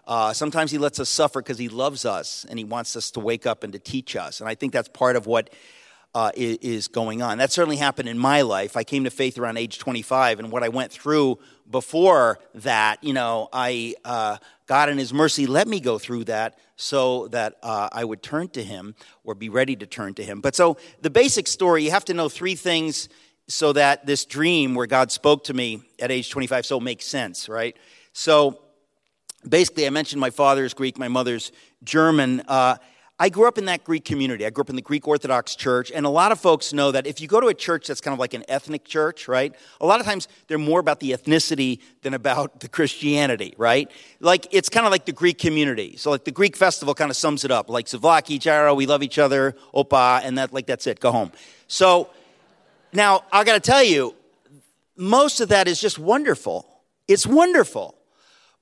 Uh, 0.07 0.33
sometimes 0.33 0.71
He 0.71 0.79
lets 0.79 0.99
us 0.99 1.09
suffer 1.09 1.43
because 1.43 1.59
He 1.59 1.69
loves 1.69 2.05
us 2.05 2.43
and 2.49 2.57
He 2.57 2.65
wants 2.65 2.95
us 2.95 3.11
to 3.11 3.19
wake 3.19 3.45
up 3.45 3.63
and 3.63 3.71
to 3.73 3.77
teach 3.77 4.15
us. 4.15 4.39
And 4.39 4.49
I 4.49 4.55
think 4.55 4.73
that's 4.73 4.89
part 4.89 5.15
of 5.15 5.27
what 5.27 5.51
uh, 6.15 6.31
is 6.35 6.87
going 6.87 7.21
on. 7.21 7.37
That 7.37 7.51
certainly 7.51 7.77
happened 7.77 8.09
in 8.09 8.17
my 8.17 8.41
life. 8.41 8.75
I 8.75 8.83
came 8.83 9.03
to 9.03 9.11
faith 9.11 9.37
around 9.37 9.57
age 9.57 9.77
25, 9.77 10.39
and 10.39 10.51
what 10.51 10.63
I 10.63 10.69
went 10.69 10.91
through 10.91 11.37
before 11.69 12.39
that, 12.55 13.03
you 13.03 13.13
know, 13.13 13.47
I 13.53 13.93
uh, 14.03 14.37
God 14.65 14.89
in 14.89 14.97
His 14.97 15.13
mercy 15.13 15.45
let 15.45 15.67
me 15.67 15.79
go 15.79 15.99
through 15.99 16.23
that 16.23 16.57
so 16.77 17.27
that 17.27 17.57
uh, 17.61 17.89
I 17.91 18.03
would 18.05 18.23
turn 18.23 18.49
to 18.49 18.63
Him 18.63 18.95
or 19.23 19.35
be 19.35 19.49
ready 19.49 19.75
to 19.75 19.85
turn 19.85 20.15
to 20.15 20.23
Him. 20.23 20.41
But 20.41 20.55
so 20.55 20.77
the 20.99 21.11
basic 21.11 21.47
story, 21.47 21.83
you 21.83 21.91
have 21.91 22.05
to 22.05 22.15
know 22.15 22.27
three 22.27 22.55
things 22.55 23.07
so 23.47 23.73
that 23.73 24.05
this 24.05 24.25
dream 24.25 24.75
where 24.75 24.87
God 24.87 25.11
spoke 25.11 25.45
to 25.45 25.53
me 25.53 25.81
at 25.99 26.11
age 26.11 26.29
25 26.29 26.65
so 26.65 26.79
makes 26.79 27.05
sense, 27.05 27.49
right? 27.49 27.75
So 28.13 28.61
basically, 29.47 29.87
I 29.87 29.89
mentioned 29.89 30.19
my 30.19 30.29
father's 30.29 30.73
Greek, 30.73 30.97
my 30.97 31.07
mother's 31.07 31.51
German. 31.83 32.41
Uh, 32.47 32.77
I 33.21 33.29
grew 33.29 33.47
up 33.47 33.59
in 33.59 33.65
that 33.65 33.83
Greek 33.83 34.03
community. 34.03 34.47
I 34.47 34.49
grew 34.49 34.63
up 34.63 34.71
in 34.71 34.75
the 34.75 34.81
Greek 34.81 35.07
Orthodox 35.07 35.55
Church, 35.55 35.91
and 35.93 36.07
a 36.07 36.09
lot 36.09 36.31
of 36.31 36.39
folks 36.39 36.73
know 36.73 36.91
that 36.91 37.05
if 37.05 37.21
you 37.21 37.27
go 37.27 37.39
to 37.39 37.47
a 37.47 37.53
church 37.53 37.85
that's 37.85 38.01
kind 38.01 38.13
of 38.13 38.19
like 38.19 38.33
an 38.33 38.43
ethnic 38.47 38.83
church, 38.83 39.27
right? 39.27 39.53
A 39.79 39.85
lot 39.85 39.99
of 39.99 40.07
times 40.07 40.27
they're 40.47 40.57
more 40.57 40.79
about 40.79 40.99
the 40.99 41.11
ethnicity 41.11 41.81
than 42.01 42.15
about 42.15 42.61
the 42.61 42.67
Christianity, 42.67 43.53
right? 43.59 43.91
Like 44.21 44.47
it's 44.49 44.69
kind 44.69 44.87
of 44.87 44.91
like 44.91 45.05
the 45.05 45.11
Greek 45.11 45.37
community. 45.37 45.97
So 45.97 46.09
like 46.09 46.25
the 46.25 46.31
Greek 46.31 46.57
festival 46.57 46.95
kind 46.95 47.11
of 47.11 47.15
sums 47.15 47.45
it 47.45 47.51
up, 47.51 47.69
like 47.69 47.85
Souvlaki, 47.85 48.39
Gyro, 48.39 48.73
we 48.73 48.87
love 48.87 49.03
each 49.03 49.19
other, 49.19 49.55
Opa, 49.71 50.21
and 50.23 50.39
that 50.39 50.51
like 50.51 50.65
that's 50.65 50.87
it. 50.87 50.99
Go 50.99 51.11
home. 51.11 51.31
So 51.67 52.09
now, 52.93 53.23
I 53.31 53.43
got 53.43 53.53
to 53.53 53.71
tell 53.71 53.83
you, 53.83 54.15
most 54.95 55.41
of 55.41 55.49
that 55.49 55.67
is 55.67 55.79
just 55.79 55.97
wonderful. 55.97 56.81
It's 57.07 57.25
wonderful. 57.25 57.95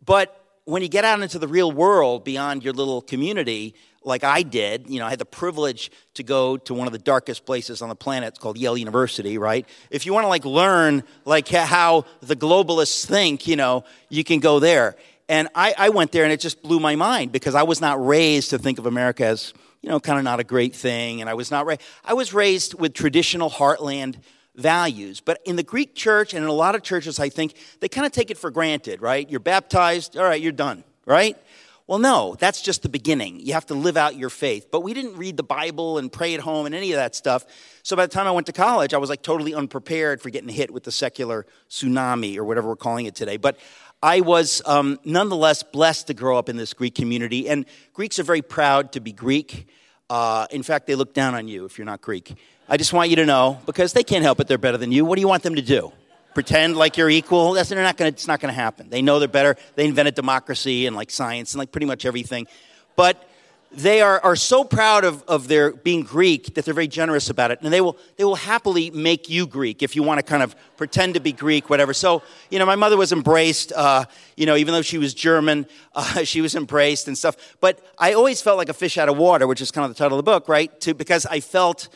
But 0.05 0.35
when 0.65 0.81
you 0.81 0.87
get 0.87 1.03
out 1.03 1.21
into 1.21 1.39
the 1.39 1.47
real 1.47 1.71
world 1.71 2.23
beyond 2.23 2.63
your 2.63 2.73
little 2.73 3.01
community, 3.01 3.75
like 4.03 4.23
I 4.23 4.43
did, 4.43 4.89
you 4.89 4.99
know, 4.99 5.05
I 5.05 5.09
had 5.09 5.19
the 5.19 5.25
privilege 5.25 5.91
to 6.13 6.23
go 6.23 6.57
to 6.57 6.73
one 6.73 6.87
of 6.87 6.93
the 6.93 6.99
darkest 6.99 7.45
places 7.45 7.81
on 7.81 7.89
the 7.89 7.95
planet. 7.95 8.29
It's 8.29 8.39
called 8.39 8.57
Yale 8.57 8.77
University, 8.77 9.37
right? 9.37 9.67
If 9.89 10.05
you 10.05 10.13
want 10.13 10.23
to 10.23 10.29
like 10.29 10.45
learn 10.45 11.03
like 11.25 11.47
how 11.49 12.05
the 12.21 12.35
globalists 12.35 13.05
think, 13.05 13.47
you 13.47 13.55
know, 13.55 13.83
you 14.09 14.23
can 14.23 14.39
go 14.39 14.59
there. 14.59 14.95
And 15.27 15.47
I, 15.53 15.75
I 15.77 15.89
went 15.89 16.11
there 16.11 16.23
and 16.23 16.33
it 16.33 16.39
just 16.39 16.63
blew 16.63 16.79
my 16.79 16.95
mind 16.95 17.31
because 17.31 17.55
I 17.55 17.63
was 17.63 17.81
not 17.81 18.03
raised 18.03 18.49
to 18.51 18.57
think 18.57 18.79
of 18.79 18.85
America 18.85 19.25
as 19.25 19.53
you 19.81 19.89
know, 19.89 19.99
kind 19.99 20.17
of 20.17 20.23
not 20.23 20.39
a 20.39 20.43
great 20.43 20.75
thing. 20.75 21.21
And 21.21 21.29
I 21.29 21.33
was 21.33 21.51
not 21.51 21.65
raised, 21.65 21.81
I 22.03 22.13
was 22.13 22.33
raised 22.33 22.73
with 22.73 22.93
traditional 22.93 23.49
heartland 23.49 24.17
values. 24.55 25.21
But 25.21 25.41
in 25.45 25.55
the 25.55 25.63
Greek 25.63 25.95
church 25.95 26.33
and 26.33 26.43
in 26.43 26.49
a 26.49 26.53
lot 26.53 26.75
of 26.75 26.83
churches, 26.83 27.19
I 27.19 27.29
think 27.29 27.55
they 27.79 27.87
kind 27.87 28.05
of 28.05 28.11
take 28.11 28.29
it 28.31 28.37
for 28.37 28.51
granted, 28.51 29.01
right? 29.01 29.29
You're 29.29 29.39
baptized, 29.39 30.17
all 30.17 30.23
right, 30.23 30.41
you're 30.41 30.51
done, 30.51 30.83
right? 31.05 31.37
Well, 31.87 31.97
no, 31.97 32.35
that's 32.37 32.61
just 32.61 32.83
the 32.83 32.89
beginning. 32.89 33.39
You 33.39 33.53
have 33.53 33.65
to 33.65 33.73
live 33.73 33.97
out 33.97 34.15
your 34.15 34.29
faith. 34.29 34.67
But 34.69 34.81
we 34.81 34.93
didn't 34.93 35.17
read 35.17 35.37
the 35.37 35.43
Bible 35.43 35.97
and 35.97 36.11
pray 36.11 36.35
at 36.35 36.39
home 36.39 36.67
and 36.67 36.75
any 36.75 36.91
of 36.91 36.97
that 36.97 37.15
stuff. 37.15 37.47
So 37.81 37.95
by 37.95 38.05
the 38.05 38.11
time 38.11 38.27
I 38.27 38.31
went 38.31 38.45
to 38.45 38.53
college, 38.53 38.93
I 38.93 38.97
was 38.97 39.09
like 39.09 39.23
totally 39.23 39.55
unprepared 39.55 40.21
for 40.21 40.29
getting 40.29 40.49
hit 40.49 40.69
with 40.69 40.83
the 40.83 40.91
secular 40.91 41.47
tsunami 41.67 42.37
or 42.37 42.43
whatever 42.43 42.67
we're 42.67 42.75
calling 42.75 43.07
it 43.07 43.15
today. 43.15 43.37
But 43.37 43.57
I 44.01 44.21
was 44.21 44.62
um, 44.65 44.97
nonetheless 45.03 45.62
blessed 45.63 46.07
to 46.07 46.13
grow 46.13 46.38
up 46.38 46.47
in 46.47 46.55
this 46.55 46.73
Greek 46.73 46.95
community, 46.95 47.49
and 47.49 47.65
Greeks 47.93 48.17
are 48.17 48.23
very 48.23 48.41
proud 48.41 48.93
to 48.93 49.01
be 49.01 49.12
Greek. 49.12 49.67
Uh, 50.09 50.47
in 50.51 50.63
fact, 50.63 50.88
they 50.88 50.95
look 50.95 51.13
down 51.13 51.35
on 51.35 51.49
you 51.49 51.65
if 51.65 51.77
you're 51.77 51.85
not 51.85 52.01
Greek. 52.01 52.33
I 52.69 52.77
just 52.77 52.93
want 52.93 53.09
you 53.09 53.17
to 53.17 53.25
know 53.25 53.59
because 53.65 53.91
they 53.91 54.03
can't 54.03 54.23
help 54.23 54.39
it; 54.39 54.47
they're 54.47 54.57
better 54.57 54.77
than 54.77 54.93
you. 54.93 55.03
What 55.03 55.15
do 55.15 55.21
you 55.21 55.27
want 55.27 55.43
them 55.43 55.55
to 55.55 55.62
do? 55.62 55.91
Pretend 56.33 56.77
like 56.77 56.95
you're 56.95 57.09
equal? 57.09 57.53
That's 57.53 57.69
they're 57.69 57.83
not 57.83 57.97
gonna, 57.97 58.09
it's 58.09 58.27
not 58.27 58.39
going 58.39 58.53
to 58.53 58.59
happen. 58.59 58.89
They 58.89 59.01
know 59.01 59.19
they're 59.19 59.27
better. 59.27 59.57
They 59.75 59.85
invented 59.85 60.15
democracy 60.15 60.85
and 60.85 60.95
like 60.95 61.12
science 61.12 61.53
and 61.53 61.59
like 61.59 61.71
pretty 61.71 61.88
much 61.88 62.05
everything. 62.05 62.47
But 62.95 63.28
they 63.71 64.01
are, 64.01 64.19
are 64.21 64.36
so 64.36 64.63
proud 64.63 65.03
of, 65.03 65.23
of 65.27 65.47
their 65.47 65.71
being 65.71 66.01
Greek 66.01 66.55
that 66.55 66.65
they're 66.65 66.73
very 66.73 66.88
generous 66.88 67.29
about 67.29 67.51
it. 67.51 67.60
And 67.62 67.71
they 67.71 67.82
will, 67.82 67.97
they 68.17 68.23
will 68.23 68.36
happily 68.36 68.89
make 68.89 69.29
you 69.29 69.45
Greek 69.45 69.84
if 69.84 69.95
you 69.95 70.01
want 70.01 70.17
to 70.17 70.23
kind 70.23 70.41
of 70.41 70.55
pretend 70.75 71.13
to 71.13 71.19
be 71.19 71.32
Greek, 71.32 71.69
whatever. 71.69 71.93
So, 71.93 72.23
you 72.49 72.58
know, 72.58 72.65
my 72.65 72.75
mother 72.75 72.97
was 72.97 73.12
embraced, 73.12 73.71
uh, 73.73 74.05
you 74.36 74.47
know, 74.47 74.55
even 74.55 74.73
though 74.73 74.82
she 74.82 74.97
was 74.97 75.13
German, 75.13 75.67
uh, 75.95 76.23
she 76.23 76.41
was 76.41 76.55
embraced 76.55 77.08
and 77.08 77.17
stuff. 77.17 77.58
But 77.60 77.79
I 77.97 78.13
always 78.13 78.41
felt 78.41 78.58
like 78.58 78.69
a 78.69 78.73
fish 78.73 78.97
out 78.97 79.08
of 79.08 79.17
water, 79.17 79.45
which 79.45 79.62
is 79.62 79.71
kind 79.71 79.86
of 79.86 79.95
the 79.95 79.97
title 79.97 80.17
of 80.17 80.25
the 80.25 80.32
book, 80.32 80.49
right? 80.49 80.79
To, 80.82 80.93
because 80.93 81.25
I 81.27 81.39
felt 81.39 81.89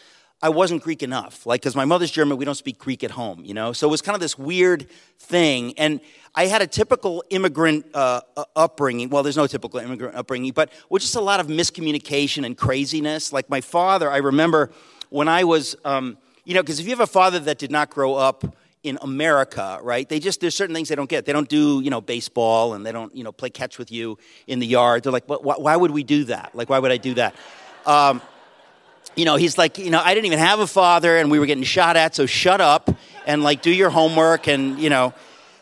I 0.44 0.50
wasn't 0.50 0.84
Greek 0.84 1.02
enough. 1.02 1.46
Like, 1.46 1.62
because 1.62 1.74
my 1.74 1.86
mother's 1.86 2.12
German, 2.12 2.36
we 2.36 2.44
don't 2.44 2.54
speak 2.54 2.78
Greek 2.78 3.02
at 3.06 3.12
home, 3.12 3.46
you 3.46 3.54
know? 3.54 3.72
So 3.72 3.88
it 3.88 3.92
was 3.92 4.02
kind 4.02 4.14
of 4.14 4.20
this 4.20 4.38
weird 4.38 4.90
thing. 5.18 5.74
And 5.80 6.02
I 6.36 6.48
had 6.48 6.62
a 6.62 6.68
typical 6.68 7.24
immigrant 7.30 7.86
uh, 7.94 8.20
upbringing. 8.54 9.10
Well, 9.10 9.24
there's 9.24 9.38
no 9.38 9.48
typical 9.48 9.80
immigrant 9.80 10.16
upbringing, 10.16 10.52
but 10.52 10.70
with 10.90 11.02
just 11.02 11.16
a 11.16 11.22
lot 11.22 11.40
of 11.40 11.48
miscommunication 11.48 12.46
and 12.46 12.58
craziness. 12.58 13.32
Like 13.32 13.50
my 13.50 13.62
father, 13.62 14.12
I 14.12 14.18
remember 14.18 14.70
when 15.10 15.30
I 15.30 15.46
was, 15.46 15.78
um, 15.86 16.18
you 16.44 16.54
know, 16.54 16.62
because 16.62 16.78
if 16.78 16.86
you 16.88 16.92
have 16.92 17.00
a 17.00 17.08
father 17.08 17.40
that 17.40 17.58
did 17.58 17.72
not 17.72 17.90
grow 17.90 18.16
up 18.16 18.44
in 18.84 18.98
America, 19.02 19.80
right? 19.82 20.10
They 20.10 20.20
just 20.20 20.42
there's 20.42 20.56
certain 20.56 20.76
things 20.76 20.90
they 20.90 20.96
don't 20.96 21.10
get. 21.10 21.24
They 21.24 21.32
don't 21.32 21.48
do 21.48 21.80
you 21.80 21.90
know 21.90 22.02
baseball 22.02 22.74
and 22.74 22.86
they 22.86 22.92
don't 22.92 23.16
you 23.16 23.24
know 23.24 23.32
play 23.32 23.50
catch 23.50 23.78
with 23.78 23.94
you 23.94 24.18
in 24.46 24.60
the 24.60 24.68
yard. 24.68 25.04
They're 25.04 25.12
like, 25.14 25.24
why, 25.28 25.56
why 25.56 25.78
would 25.78 25.92
we 25.92 26.04
do 26.04 26.26
that? 26.26 26.52
Like, 26.54 26.70
why 26.70 26.80
would 26.80 26.92
I 26.92 26.98
do 26.98 27.14
that? 27.14 27.34
Um, 27.86 28.22
you 29.16 29.26
know, 29.26 29.36
he's 29.36 29.58
like, 29.58 29.78
you 29.78 29.90
know, 29.90 30.02
I 30.04 30.14
didn't 30.14 30.26
even 30.26 30.40
have 30.40 30.60
a 30.60 30.68
father 30.68 31.18
and 31.18 31.30
we 31.30 31.40
were 31.40 31.46
getting 31.46 31.64
shot 31.64 31.96
at, 31.98 32.16
so 32.16 32.26
shut 32.26 32.62
up 32.62 32.90
and 33.26 33.44
like 33.44 33.62
do 33.62 33.72
your 33.72 33.90
homework 33.90 34.48
and, 34.48 34.80
you 34.80 34.90
know. 34.90 35.14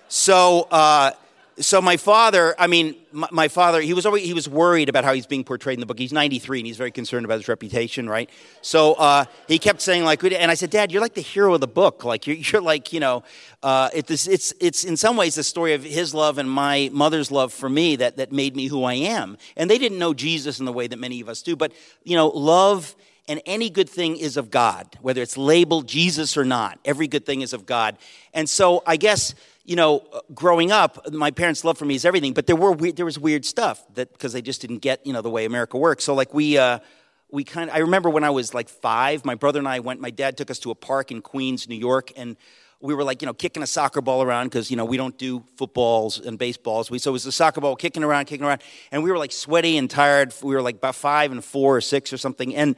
So, 0.07 0.67
uh, 0.71 1.11
so 1.59 1.81
my 1.81 1.97
father, 1.97 2.55
I 2.57 2.67
mean, 2.67 2.95
my, 3.11 3.27
my, 3.31 3.47
father, 3.47 3.81
he 3.81 3.93
was 3.93 4.05
always, 4.05 4.23
he 4.23 4.33
was 4.33 4.47
worried 4.47 4.89
about 4.89 5.03
how 5.03 5.13
he's 5.13 5.25
being 5.25 5.43
portrayed 5.43 5.75
in 5.75 5.79
the 5.79 5.85
book. 5.85 5.99
He's 5.99 6.13
93 6.13 6.59
and 6.59 6.65
he's 6.65 6.77
very 6.77 6.91
concerned 6.91 7.25
about 7.25 7.37
his 7.37 7.47
reputation, 7.47 8.09
right? 8.09 8.29
So 8.61 8.93
uh, 8.93 9.25
he 9.47 9.59
kept 9.59 9.81
saying 9.81 10.03
like, 10.03 10.23
and 10.23 10.49
I 10.49 10.55
said, 10.55 10.69
Dad, 10.69 10.91
you're 10.91 11.01
like 11.01 11.13
the 11.13 11.21
hero 11.21 11.53
of 11.53 11.61
the 11.61 11.67
book. 11.67 12.03
Like 12.03 12.25
you're, 12.25 12.37
you're 12.37 12.61
like, 12.61 12.93
you 12.93 12.99
know, 12.99 13.23
uh, 13.61 13.89
it's, 13.93 14.27
it's, 14.27 14.53
it's 14.59 14.83
in 14.83 14.97
some 14.97 15.17
ways 15.17 15.35
the 15.35 15.43
story 15.43 15.73
of 15.73 15.83
his 15.83 16.13
love 16.13 16.37
and 16.37 16.49
my 16.49 16.89
mother's 16.93 17.31
love 17.31 17.53
for 17.53 17.69
me 17.69 17.97
that, 17.97 18.17
that 18.17 18.31
made 18.31 18.55
me 18.55 18.67
who 18.67 18.83
I 18.83 18.93
am. 18.93 19.37
And 19.55 19.69
they 19.69 19.77
didn't 19.77 19.99
know 19.99 20.13
Jesus 20.13 20.59
in 20.59 20.65
the 20.65 20.73
way 20.73 20.87
that 20.87 20.97
many 20.97 21.21
of 21.21 21.29
us 21.29 21.41
do, 21.41 21.55
but 21.55 21.73
you 22.03 22.15
know, 22.15 22.27
love 22.27 22.95
and 23.27 23.41
any 23.45 23.69
good 23.69 23.89
thing 23.89 24.17
is 24.17 24.37
of 24.37 24.49
God, 24.49 24.97
whether 25.01 25.21
it's 25.21 25.37
labeled 25.37 25.87
Jesus 25.87 26.35
or 26.37 26.43
not. 26.43 26.79
Every 26.85 27.07
good 27.07 27.25
thing 27.25 27.41
is 27.41 27.53
of 27.53 27.65
God. 27.65 27.97
And 28.33 28.49
so 28.49 28.83
I 28.85 28.97
guess 28.97 29.35
you 29.63 29.75
know, 29.75 30.03
growing 30.33 30.71
up, 30.71 31.11
my 31.13 31.29
parents' 31.31 31.63
love 31.63 31.77
for 31.77 31.85
me 31.85 31.95
is 31.95 32.03
everything, 32.03 32.33
but 32.33 32.47
there 32.47 32.55
were 32.55 32.75
there 32.75 33.05
was 33.05 33.19
weird 33.19 33.45
stuff 33.45 33.83
that 33.93 34.11
because 34.11 34.33
they 34.33 34.41
just 34.41 34.61
didn't 34.61 34.79
get 34.79 35.05
you 35.05 35.13
know 35.13 35.21
the 35.21 35.29
way 35.29 35.45
America 35.45 35.77
works. 35.77 36.03
So 36.03 36.13
like 36.13 36.33
we. 36.33 36.57
Uh, 36.57 36.79
we 37.33 37.45
kind 37.45 37.69
of, 37.69 37.75
I 37.77 37.79
remember 37.79 38.09
when 38.09 38.25
I 38.25 38.29
was 38.29 38.53
like 38.53 38.67
five, 38.67 39.23
my 39.23 39.35
brother 39.35 39.57
and 39.57 39.65
I 39.65 39.79
went, 39.79 40.01
my 40.01 40.09
dad 40.09 40.35
took 40.35 40.51
us 40.51 40.59
to 40.59 40.71
a 40.71 40.75
park 40.75 41.11
in 41.11 41.21
Queens, 41.21 41.69
New 41.69 41.77
York, 41.77 42.11
and 42.17 42.35
we 42.81 42.93
were 42.93 43.05
like, 43.05 43.21
you 43.21 43.25
know, 43.25 43.33
kicking 43.33 43.63
a 43.63 43.67
soccer 43.67 44.01
ball 44.01 44.21
around 44.21 44.47
because, 44.47 44.69
you 44.69 44.75
know, 44.75 44.83
we 44.83 44.97
don't 44.97 45.17
do 45.17 45.41
footballs 45.55 46.19
and 46.19 46.37
baseballs. 46.37 46.91
We, 46.91 46.99
so 46.99 47.11
it 47.11 47.13
was 47.13 47.25
a 47.25 47.31
soccer 47.31 47.61
ball 47.61 47.77
kicking 47.77 48.03
around, 48.03 48.25
kicking 48.25 48.45
around. 48.45 48.61
And 48.91 49.01
we 49.01 49.11
were 49.11 49.17
like 49.17 49.31
sweaty 49.31 49.77
and 49.77 49.89
tired. 49.89 50.33
We 50.43 50.53
were 50.53 50.61
like 50.61 50.75
about 50.75 50.95
five 50.95 51.31
and 51.31 51.41
four 51.41 51.77
or 51.77 51.81
six 51.81 52.11
or 52.11 52.17
something. 52.17 52.53
And, 52.53 52.75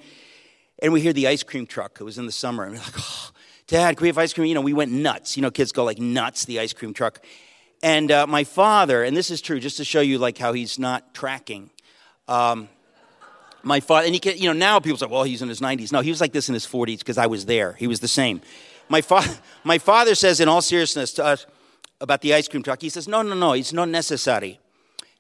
and 0.83 0.91
we 0.91 0.99
hear 0.99 1.13
the 1.13 1.27
ice 1.27 1.43
cream 1.43 1.65
truck. 1.65 1.97
It 1.99 2.03
was 2.03 2.17
in 2.17 2.25
the 2.25 2.31
summer. 2.31 2.65
And 2.65 2.73
we're 2.73 2.79
like, 2.79 2.93
oh, 2.99 3.31
Dad, 3.67 3.95
can 3.95 4.03
we 4.03 4.09
have 4.09 4.17
ice 4.17 4.33
cream? 4.33 4.47
You 4.47 4.53
know, 4.53 4.61
we 4.61 4.73
went 4.73 4.91
nuts. 4.91 5.37
You 5.37 5.41
know, 5.41 5.49
kids 5.49 5.71
go 5.71 5.85
like 5.85 5.97
nuts, 5.97 6.43
the 6.43 6.59
ice 6.59 6.73
cream 6.73 6.93
truck. 6.93 7.21
And 7.81 8.11
uh, 8.11 8.27
my 8.27 8.43
father, 8.43 9.01
and 9.03 9.15
this 9.15 9.31
is 9.31 9.41
true, 9.41 9.61
just 9.61 9.77
to 9.77 9.85
show 9.85 10.01
you 10.01 10.17
like 10.17 10.37
how 10.37 10.51
he's 10.51 10.77
not 10.77 11.13
tracking. 11.13 11.69
Um, 12.27 12.67
my 13.63 13.79
father, 13.79 14.05
and 14.05 14.13
he 14.13 14.19
can, 14.19 14.37
you 14.37 14.47
know, 14.47 14.53
now 14.53 14.81
people 14.81 14.97
say, 14.97 15.05
well, 15.05 15.23
he's 15.23 15.41
in 15.41 15.47
his 15.47 15.61
90s. 15.61 15.93
No, 15.93 16.01
he 16.01 16.09
was 16.09 16.19
like 16.19 16.33
this 16.33 16.49
in 16.49 16.53
his 16.53 16.67
40s 16.67 16.99
because 16.99 17.17
I 17.17 17.27
was 17.27 17.45
there. 17.45 17.73
He 17.73 17.87
was 17.87 18.01
the 18.01 18.09
same. 18.09 18.41
My, 18.89 18.99
fa- 18.99 19.39
my 19.63 19.77
father 19.77 20.15
says, 20.15 20.41
in 20.41 20.49
all 20.49 20.61
seriousness 20.61 21.13
to 21.13 21.23
us 21.23 21.45
about 22.01 22.19
the 22.19 22.33
ice 22.33 22.49
cream 22.49 22.61
truck, 22.61 22.81
he 22.81 22.89
says, 22.89 23.07
no, 23.07 23.21
no, 23.21 23.35
no, 23.35 23.53
it's 23.53 23.71
not 23.71 23.87
necessary. 23.87 24.59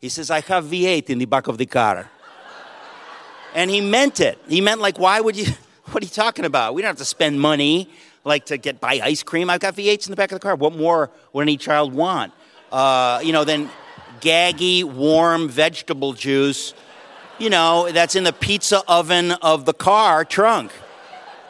He 0.01 0.09
says, 0.09 0.29
I 0.29 0.41
have 0.41 0.65
V8 0.65 1.09
in 1.09 1.19
the 1.19 1.25
back 1.25 1.47
of 1.47 1.57
the 1.57 1.65
car. 1.65 2.09
And 3.53 3.69
he 3.69 3.81
meant 3.81 4.19
it. 4.19 4.39
He 4.47 4.61
meant, 4.61 4.81
like, 4.81 4.99
why 4.99 5.19
would 5.19 5.35
you, 5.35 5.45
what 5.91 6.03
are 6.03 6.05
you 6.05 6.11
talking 6.11 6.45
about? 6.45 6.73
We 6.73 6.81
don't 6.81 6.89
have 6.89 6.97
to 6.97 7.05
spend 7.05 7.39
money 7.39 7.89
like 8.25 8.45
to 8.47 8.57
get 8.57 8.79
buy 8.79 8.99
ice 9.03 9.23
cream. 9.23 9.49
I've 9.49 9.59
got 9.59 9.75
V8s 9.75 10.07
in 10.07 10.11
the 10.11 10.15
back 10.15 10.31
of 10.31 10.37
the 10.37 10.43
car. 10.43 10.55
What 10.55 10.75
more 10.75 11.11
would 11.33 11.41
any 11.41 11.57
child 11.57 11.93
want? 11.93 12.33
Uh, 12.71 13.19
you 13.23 13.33
know, 13.33 13.43
then 13.43 13.69
gaggy, 14.21 14.83
warm 14.83 15.49
vegetable 15.49 16.13
juice, 16.13 16.73
you 17.37 17.49
know, 17.49 17.91
that's 17.91 18.15
in 18.15 18.23
the 18.23 18.33
pizza 18.33 18.81
oven 18.87 19.31
of 19.31 19.65
the 19.65 19.73
car 19.73 20.23
trunk. 20.23 20.71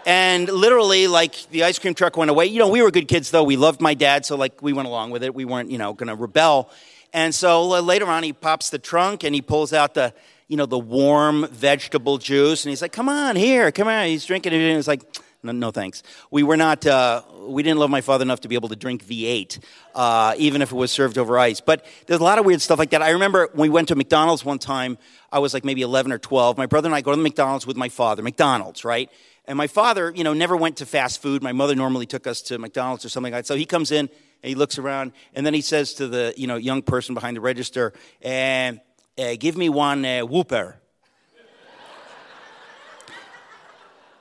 And 0.05 0.49
literally, 0.49 1.07
like 1.07 1.49
the 1.51 1.63
ice 1.63 1.79
cream 1.79 1.93
truck 1.93 2.17
went 2.17 2.29
away. 2.29 2.47
You 2.47 2.59
know, 2.59 2.67
we 2.67 2.81
were 2.81 2.91
good 2.91 3.07
kids 3.07 3.31
though. 3.31 3.43
We 3.43 3.55
loved 3.55 3.79
my 3.79 3.93
dad, 3.93 4.25
so 4.25 4.35
like 4.35 4.61
we 4.61 4.73
went 4.73 4.87
along 4.87 5.11
with 5.11 5.23
it. 5.23 5.33
We 5.33 5.45
weren't, 5.45 5.71
you 5.71 5.77
know, 5.77 5.93
going 5.93 6.09
to 6.09 6.15
rebel. 6.15 6.69
And 7.13 7.33
so 7.33 7.73
uh, 7.73 7.81
later 7.81 8.07
on, 8.07 8.23
he 8.23 8.33
pops 8.33 8.69
the 8.71 8.79
trunk 8.79 9.23
and 9.23 9.35
he 9.35 9.41
pulls 9.41 9.71
out 9.71 9.93
the, 9.93 10.13
you 10.47 10.57
know, 10.57 10.65
the 10.65 10.79
warm 10.79 11.47
vegetable 11.47 12.17
juice, 12.17 12.65
and 12.65 12.69
he's 12.69 12.81
like, 12.81 12.91
"Come 12.91 13.09
on, 13.09 13.35
here, 13.35 13.71
come 13.71 13.87
on." 13.87 14.07
He's 14.07 14.25
drinking 14.25 14.53
it, 14.53 14.57
and 14.57 14.75
he's 14.75 14.87
like, 14.87 15.03
no, 15.43 15.51
no 15.51 15.71
thanks. 15.71 16.03
We 16.31 16.41
were 16.43 16.55
not, 16.55 16.85
uh, 16.87 17.21
we 17.47 17.63
didn't 17.63 17.79
love 17.79 17.89
my 17.89 17.99
father 17.99 18.23
enough 18.23 18.39
to 18.41 18.47
be 18.47 18.55
able 18.55 18.69
to 18.69 18.77
drink 18.77 19.05
V8, 19.05 19.59
uh, 19.93 20.35
even 20.37 20.61
if 20.61 20.71
it 20.71 20.75
was 20.75 20.89
served 20.91 21.17
over 21.17 21.37
ice. 21.37 21.59
But 21.59 21.85
there's 22.07 22.21
a 22.21 22.23
lot 22.23 22.39
of 22.39 22.45
weird 22.45 22.61
stuff 22.61 22.79
like 22.79 22.91
that. 22.91 23.01
I 23.01 23.09
remember 23.09 23.49
when 23.51 23.69
we 23.69 23.69
went 23.69 23.89
to 23.89 23.95
McDonald's 23.95 24.45
one 24.45 24.57
time, 24.57 24.97
I 25.31 25.39
was 25.39 25.53
like 25.53 25.65
maybe 25.65 25.81
11 25.81 26.13
or 26.13 26.17
12. 26.17 26.57
My 26.57 26.65
brother 26.65 26.87
and 26.87 26.95
I 26.95 27.01
go 27.01 27.11
to 27.11 27.17
McDonald's 27.17 27.67
with 27.67 27.75
my 27.75 27.89
father, 27.89 28.23
McDonald's, 28.23 28.85
right? 28.85 29.09
And 29.45 29.57
my 29.57 29.67
father, 29.67 30.13
you 30.15 30.23
know, 30.23 30.33
never 30.33 30.55
went 30.55 30.77
to 30.77 30.85
fast 30.85 31.21
food. 31.21 31.43
My 31.43 31.51
mother 31.51 31.75
normally 31.75 32.05
took 32.05 32.25
us 32.25 32.41
to 32.43 32.57
McDonald's 32.57 33.03
or 33.03 33.09
something 33.09 33.33
like 33.33 33.43
that. 33.43 33.47
So 33.47 33.55
he 33.55 33.65
comes 33.65 33.91
in 33.91 34.07
and 34.07 34.49
he 34.49 34.55
looks 34.55 34.77
around 34.77 35.11
and 35.33 35.45
then 35.45 35.53
he 35.53 35.59
says 35.59 35.93
to 35.95 36.07
the, 36.07 36.33
you 36.37 36.47
know, 36.47 36.55
young 36.55 36.81
person 36.81 37.13
behind 37.13 37.35
the 37.35 37.41
register, 37.41 37.91
uh, 38.23 38.73
uh, 39.17 39.35
give 39.39 39.57
me 39.57 39.69
one 39.69 40.05
uh, 40.05 40.21
Whooper. 40.21 40.77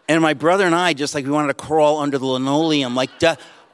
And 0.09 0.21
my 0.21 0.35
brother 0.35 0.67
and 0.67 0.75
I, 0.75 0.93
just 0.93 1.15
like 1.15 1.25
we 1.25 1.31
wanted 1.31 1.49
to 1.49 1.55
crawl 1.55 2.01
under 2.01 2.19
the 2.19 2.27
linoleum, 2.27 2.95
like 2.95 3.11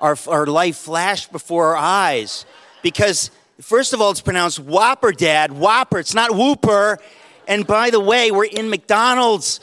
our, 0.00 0.16
our 0.28 0.46
life 0.46 0.76
flashed 0.76 1.32
before 1.32 1.74
our 1.74 1.76
eyes. 1.76 2.46
Because, 2.82 3.30
first 3.60 3.92
of 3.92 4.00
all, 4.00 4.10
it's 4.12 4.20
pronounced 4.20 4.60
Whopper, 4.60 5.10
Dad. 5.10 5.50
Whopper. 5.50 5.98
It's 5.98 6.14
not 6.14 6.30
Whooper. 6.30 7.00
And 7.48 7.66
by 7.66 7.90
the 7.90 7.98
way, 7.98 8.30
we're 8.30 8.44
in 8.44 8.70
McDonald's. 8.70 9.58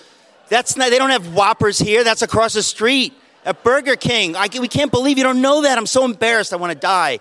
That's 0.49 0.75
not, 0.75 0.89
they 0.89 0.97
don't 0.97 1.11
have 1.11 1.33
Whoppers 1.33 1.79
here. 1.79 2.03
That's 2.03 2.23
across 2.23 2.53
the 2.53 2.63
street 2.63 3.13
at 3.45 3.63
Burger 3.63 3.95
King. 3.95 4.35
I, 4.35 4.49
we 4.59 4.67
can't 4.67 4.91
believe 4.91 5.17
you 5.17 5.23
don't 5.23 5.41
know 5.41 5.61
that. 5.61 5.77
I'm 5.77 5.85
so 5.85 6.03
embarrassed. 6.03 6.51
I 6.51 6.57
want 6.57 6.73
to 6.73 6.79
die. 6.79 7.19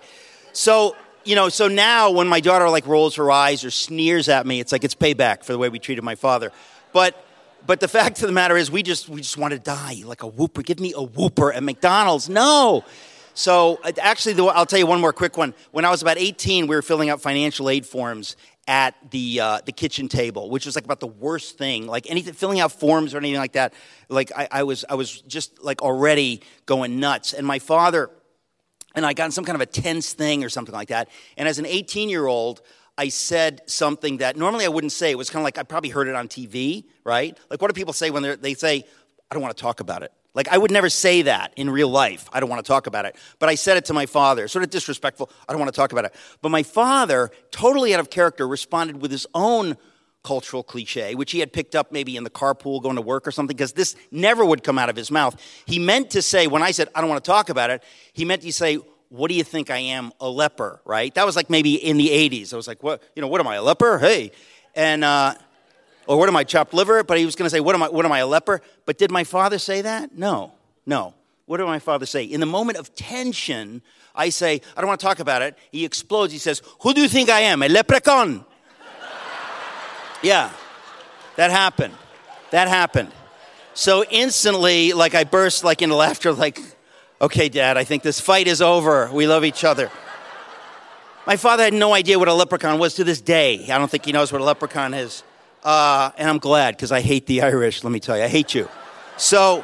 So, 0.51 0.95
you 1.25 1.35
know, 1.35 1.49
so 1.49 1.67
now 1.67 2.11
when 2.11 2.27
my 2.27 2.39
daughter 2.39 2.69
like 2.69 2.85
rolls 2.87 3.15
her 3.15 3.31
eyes 3.31 3.65
or 3.65 3.71
sneers 3.71 4.29
at 4.29 4.45
me, 4.45 4.59
it's 4.59 4.71
like 4.71 4.83
it's 4.83 4.95
payback 4.95 5.43
for 5.43 5.51
the 5.51 5.57
way 5.57 5.69
we 5.69 5.79
treated 5.79 6.03
my 6.03 6.15
father. 6.15 6.51
But 6.93 7.21
but 7.65 7.79
the 7.79 7.87
fact 7.99 8.21
of 8.21 8.27
the 8.27 8.33
matter 8.33 8.55
is, 8.55 8.71
we 8.71 8.83
just 8.83 9.09
we 9.09 9.21
just 9.21 9.37
want 9.37 9.53
to 9.53 9.59
die 9.59 10.01
like 10.05 10.23
a 10.23 10.27
whooper. 10.27 10.61
Give 10.61 10.79
me 10.79 10.93
a 10.95 11.03
whooper 11.03 11.51
at 11.51 11.63
McDonald's. 11.63 12.29
No. 12.29 12.85
So 13.33 13.79
uh, 13.83 13.91
actually, 14.01 14.39
I'll 14.49 14.65
tell 14.65 14.79
you 14.79 14.87
one 14.87 15.01
more 15.01 15.13
quick 15.13 15.35
one. 15.35 15.53
When 15.71 15.83
I 15.83 15.89
was 15.89 16.01
about 16.01 16.17
18, 16.17 16.67
we 16.67 16.75
were 16.75 16.81
filling 16.81 17.09
out 17.09 17.21
financial 17.21 17.69
aid 17.69 17.85
forms 17.85 18.37
at 18.67 18.95
the 19.11 19.39
uh, 19.41 19.59
the 19.65 19.71
kitchen 19.71 20.07
table, 20.07 20.49
which 20.49 20.65
was 20.65 20.75
like 20.75 20.85
about 20.85 20.99
the 20.99 21.07
worst 21.07 21.57
thing. 21.57 21.87
Like 21.87 22.09
anything, 22.09 22.33
filling 22.33 22.59
out 22.59 22.71
forms 22.71 23.13
or 23.13 23.17
anything 23.17 23.39
like 23.39 23.53
that. 23.53 23.73
Like 24.09 24.31
I, 24.35 24.47
I 24.51 24.63
was 24.63 24.85
I 24.89 24.95
was 24.95 25.21
just 25.21 25.61
like 25.63 25.81
already 25.81 26.41
going 26.65 26.99
nuts. 26.99 27.33
And 27.33 27.45
my 27.45 27.59
father 27.59 28.09
and 28.95 29.05
I 29.05 29.13
got 29.13 29.25
in 29.25 29.31
some 29.31 29.45
kind 29.45 29.55
of 29.55 29.61
a 29.61 29.65
tense 29.65 30.13
thing 30.13 30.43
or 30.43 30.49
something 30.49 30.73
like 30.73 30.89
that. 30.89 31.09
And 31.37 31.47
as 31.47 31.59
an 31.59 31.65
18 31.65 32.09
year 32.09 32.25
old, 32.25 32.61
I 32.97 33.09
said 33.09 33.61
something 33.65 34.17
that 34.17 34.37
normally 34.37 34.65
I 34.65 34.69
wouldn't 34.69 34.93
say. 34.93 35.11
It 35.11 35.17
was 35.17 35.29
kind 35.29 35.41
of 35.41 35.43
like 35.43 35.57
I 35.57 35.63
probably 35.63 35.89
heard 35.89 36.07
it 36.07 36.15
on 36.15 36.27
TV, 36.27 36.85
right? 37.03 37.37
Like, 37.49 37.61
what 37.61 37.67
do 37.67 37.73
people 37.73 37.93
say 37.93 38.09
when 38.09 38.37
they 38.41 38.53
say, 38.53 38.85
I 39.29 39.35
don't 39.35 39.41
want 39.41 39.55
to 39.55 39.61
talk 39.61 39.81
about 39.81 40.03
it? 40.03 40.13
Like, 40.33 40.49
I 40.49 40.57
would 40.57 40.71
never 40.71 40.89
say 40.89 41.23
that 41.23 41.53
in 41.55 41.69
real 41.69 41.89
life. 41.89 42.29
I 42.31 42.39
don't 42.39 42.49
want 42.49 42.63
to 42.63 42.67
talk 42.67 42.87
about 42.87 43.05
it. 43.05 43.15
But 43.39 43.47
I 43.47 43.55
said 43.55 43.77
it 43.77 43.85
to 43.85 43.93
my 43.93 44.05
father, 44.05 44.47
sort 44.47 44.63
of 44.63 44.69
disrespectful. 44.69 45.29
I 45.47 45.53
don't 45.53 45.59
want 45.59 45.73
to 45.73 45.75
talk 45.75 45.93
about 45.93 46.05
it. 46.05 46.13
But 46.41 46.49
my 46.49 46.63
father, 46.63 47.31
totally 47.51 47.93
out 47.93 48.01
of 48.01 48.09
character, 48.09 48.47
responded 48.47 49.01
with 49.01 49.11
his 49.11 49.25
own 49.33 49.77
cultural 50.25 50.63
cliche, 50.63 51.13
which 51.13 51.31
he 51.31 51.39
had 51.39 51.53
picked 51.53 51.75
up 51.75 51.91
maybe 51.91 52.17
in 52.17 52.23
the 52.23 52.29
carpool 52.31 52.81
going 52.81 52.95
to 52.95 53.01
work 53.01 53.27
or 53.27 53.31
something, 53.31 53.55
because 53.55 53.73
this 53.73 53.95
never 54.09 54.43
would 54.43 54.63
come 54.63 54.79
out 54.79 54.89
of 54.89 54.95
his 54.95 55.11
mouth. 55.11 55.39
He 55.67 55.77
meant 55.77 56.09
to 56.11 56.21
say, 56.23 56.47
when 56.47 56.63
I 56.63 56.71
said, 56.71 56.89
I 56.95 56.99
don't 56.99 57.09
want 57.09 57.23
to 57.23 57.29
talk 57.29 57.49
about 57.49 57.69
it, 57.69 57.83
he 58.11 58.25
meant 58.25 58.41
to 58.41 58.51
say, 58.51 58.79
what 59.09 59.29
do 59.29 59.35
you 59.35 59.43
think 59.43 59.69
I 59.69 59.77
am? 59.77 60.11
A 60.19 60.27
leper, 60.27 60.81
right? 60.83 61.13
That 61.13 61.27
was 61.27 61.35
like 61.35 61.51
maybe 61.51 61.75
in 61.75 61.97
the 61.97 62.09
80s. 62.09 62.53
I 62.53 62.55
was 62.55 62.67
like, 62.67 62.81
what, 62.81 63.03
you 63.15 63.21
know, 63.21 63.27
what 63.27 63.39
am 63.39 63.47
I, 63.47 63.57
a 63.57 63.61
leper? 63.61 63.99
Hey. 63.99 64.31
And, 64.73 65.03
uh, 65.03 65.35
or 66.07 66.17
what 66.17 66.27
am 66.27 66.35
I, 66.35 66.43
chopped 66.43 66.73
liver? 66.73 67.03
But 67.03 67.19
he 67.19 67.25
was 67.25 67.35
going 67.35 67.45
to 67.45 67.51
say, 67.51 67.59
what 67.59 67.75
am 67.75 67.83
I, 67.83 67.89
what 67.89 68.03
am 68.03 68.11
I, 68.11 68.19
a 68.19 68.27
leper? 68.27 68.61
But 68.85 68.97
did 68.97 69.11
my 69.11 69.23
father 69.23 69.59
say 69.59 69.81
that? 69.81 70.17
No, 70.17 70.53
no. 70.87 71.13
What 71.45 71.57
did 71.57 71.67
my 71.67 71.79
father 71.79 72.07
say? 72.07 72.23
In 72.23 72.39
the 72.39 72.47
moment 72.47 72.79
of 72.79 72.95
tension, 72.95 73.83
I 74.15 74.29
say, 74.29 74.61
I 74.75 74.81
don't 74.81 74.87
want 74.87 74.99
to 74.99 75.05
talk 75.05 75.19
about 75.19 75.43
it. 75.43 75.55
He 75.71 75.85
explodes. 75.85 76.33
He 76.33 76.39
says, 76.39 76.63
Who 76.81 76.95
do 76.95 77.01
you 77.01 77.07
think 77.07 77.29
I 77.29 77.41
am? 77.41 77.61
A 77.61 77.69
leprechaun. 77.69 78.43
Yeah, 80.25 80.51
that 81.35 81.51
happened. 81.51 81.93
That 82.51 82.67
happened. 82.67 83.11
So 83.73 84.03
instantly, 84.09 84.93
like 84.93 85.13
I 85.13 85.23
burst 85.23 85.63
like 85.63 85.81
into 85.81 85.95
laughter, 85.95 86.33
like, 86.33 86.59
Okay, 87.21 87.47
Dad, 87.47 87.77
I 87.77 87.85
think 87.85 88.03
this 88.03 88.19
fight 88.19 88.45
is 88.45 88.61
over. 88.61 89.09
We 89.11 89.25
love 89.25 89.45
each 89.45 89.63
other. 89.63 89.89
My 91.25 91.37
father 91.37 91.63
had 91.63 91.73
no 91.73 91.93
idea 91.93 92.19
what 92.19 92.27
a 92.27 92.33
leprechaun 92.33 92.77
was 92.77 92.95
to 92.95 93.05
this 93.05 93.21
day. 93.21 93.69
I 93.69 93.77
don't 93.77 93.89
think 93.89 94.05
he 94.05 94.11
knows 94.11 94.33
what 94.33 94.41
a 94.41 94.43
leprechaun 94.43 94.93
is. 94.93 95.23
Uh, 95.63 96.11
and 96.17 96.29
I'm 96.29 96.39
glad 96.39 96.75
because 96.75 96.91
I 96.91 96.99
hate 96.99 97.25
the 97.25 97.41
Irish, 97.41 97.83
let 97.83 97.91
me 97.91 98.01
tell 98.01 98.17
you. 98.17 98.23
I 98.23 98.27
hate 98.27 98.53
you. 98.53 98.67
So, 99.17 99.63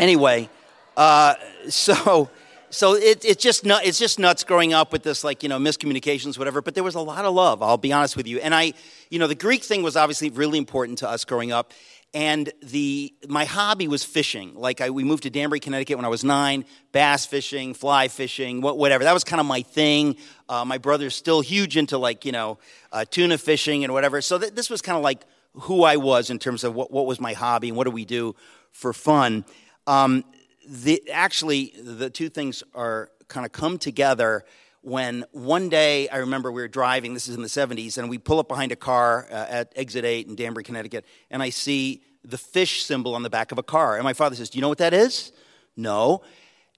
anyway, 0.00 0.48
uh, 0.96 1.34
so 1.68 2.30
so 2.74 2.94
it, 2.94 3.24
it's 3.24 3.42
just 3.42 3.64
nut, 3.64 3.82
it's 3.84 3.98
just 3.98 4.18
nuts 4.18 4.44
growing 4.44 4.72
up 4.72 4.92
with 4.92 5.02
this 5.02 5.24
like 5.24 5.42
you 5.42 5.48
know 5.48 5.58
miscommunications 5.58 6.38
whatever 6.38 6.60
but 6.60 6.74
there 6.74 6.84
was 6.84 6.94
a 6.94 7.00
lot 7.00 7.24
of 7.24 7.34
love 7.34 7.62
i'll 7.62 7.76
be 7.76 7.92
honest 7.92 8.16
with 8.16 8.26
you 8.26 8.38
and 8.40 8.54
i 8.54 8.72
you 9.10 9.18
know 9.18 9.26
the 9.26 9.34
greek 9.34 9.62
thing 9.62 9.82
was 9.82 9.96
obviously 9.96 10.30
really 10.30 10.58
important 10.58 10.98
to 10.98 11.08
us 11.08 11.24
growing 11.24 11.52
up 11.52 11.72
and 12.14 12.52
the 12.62 13.12
my 13.28 13.44
hobby 13.44 13.88
was 13.88 14.04
fishing. 14.04 14.54
Like 14.54 14.80
I, 14.80 14.90
we 14.90 15.02
moved 15.02 15.24
to 15.24 15.30
Danbury, 15.30 15.58
Connecticut 15.58 15.98
when 15.98 16.04
I 16.04 16.08
was 16.08 16.22
nine. 16.22 16.64
Bass 16.92 17.26
fishing, 17.26 17.74
fly 17.74 18.06
fishing, 18.06 18.60
whatever. 18.62 19.02
That 19.02 19.12
was 19.12 19.24
kind 19.24 19.40
of 19.40 19.46
my 19.46 19.62
thing. 19.62 20.16
Uh, 20.48 20.64
my 20.64 20.78
brother's 20.78 21.16
still 21.16 21.40
huge 21.40 21.76
into 21.76 21.98
like 21.98 22.24
you 22.24 22.30
know 22.30 22.58
uh, 22.92 23.04
tuna 23.04 23.36
fishing 23.36 23.82
and 23.82 23.92
whatever. 23.92 24.20
So 24.20 24.38
th- 24.38 24.54
this 24.54 24.70
was 24.70 24.80
kind 24.80 24.96
of 24.96 25.02
like 25.02 25.22
who 25.54 25.82
I 25.82 25.96
was 25.96 26.30
in 26.30 26.38
terms 26.38 26.62
of 26.62 26.74
what, 26.74 26.92
what 26.92 27.06
was 27.06 27.20
my 27.20 27.32
hobby 27.32 27.68
and 27.68 27.76
what 27.76 27.84
do 27.84 27.90
we 27.90 28.04
do 28.04 28.36
for 28.70 28.92
fun. 28.92 29.44
Um, 29.86 30.24
the, 30.68 31.10
actually, 31.10 31.74
the 31.80 32.10
two 32.10 32.28
things 32.28 32.62
are 32.74 33.10
kind 33.28 33.46
of 33.46 33.52
come 33.52 33.78
together 33.78 34.44
when 34.82 35.24
one 35.32 35.70
day 35.70 36.08
I 36.08 36.18
remember 36.18 36.52
we 36.52 36.60
were 36.60 36.68
driving, 36.68 37.14
this 37.14 37.26
is 37.26 37.34
in 37.34 37.42
the 37.42 37.48
70s, 37.48 37.96
and 37.96 38.10
we 38.10 38.18
pull 38.18 38.38
up 38.38 38.48
behind 38.48 38.70
a 38.70 38.76
car 38.76 39.26
uh, 39.30 39.46
at 39.48 39.72
exit 39.76 40.04
8 40.04 40.28
in 40.28 40.34
Danbury, 40.34 40.62
Connecticut, 40.62 41.06
and 41.30 41.42
I 41.42 41.48
see 41.48 42.02
the 42.22 42.36
fish 42.36 42.84
symbol 42.84 43.14
on 43.14 43.22
the 43.22 43.30
back 43.30 43.50
of 43.50 43.58
a 43.58 43.62
car. 43.62 43.94
And 43.94 44.04
my 44.04 44.12
father 44.12 44.36
says, 44.36 44.50
Do 44.50 44.58
you 44.58 44.62
know 44.62 44.68
what 44.68 44.78
that 44.78 44.94
is? 44.94 45.32
No. 45.76 46.22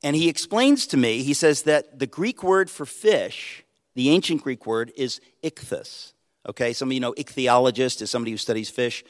And 0.02 0.14
he 0.14 0.28
explains 0.28 0.86
to 0.88 0.96
me, 0.96 1.22
he 1.22 1.34
says 1.34 1.62
that 1.62 1.98
the 1.98 2.06
Greek 2.06 2.42
word 2.42 2.70
for 2.70 2.86
fish, 2.86 3.64
the 3.94 4.10
ancient 4.10 4.42
Greek 4.42 4.66
word, 4.66 4.92
is 4.96 5.20
ichthus. 5.42 6.12
Okay, 6.48 6.72
some 6.72 6.88
of 6.88 6.92
you 6.92 7.00
know 7.00 7.12
ichthyologist 7.14 8.02
is 8.02 8.10
somebody 8.10 8.30
who 8.30 8.36
studies 8.36 8.70
fish. 8.70 9.02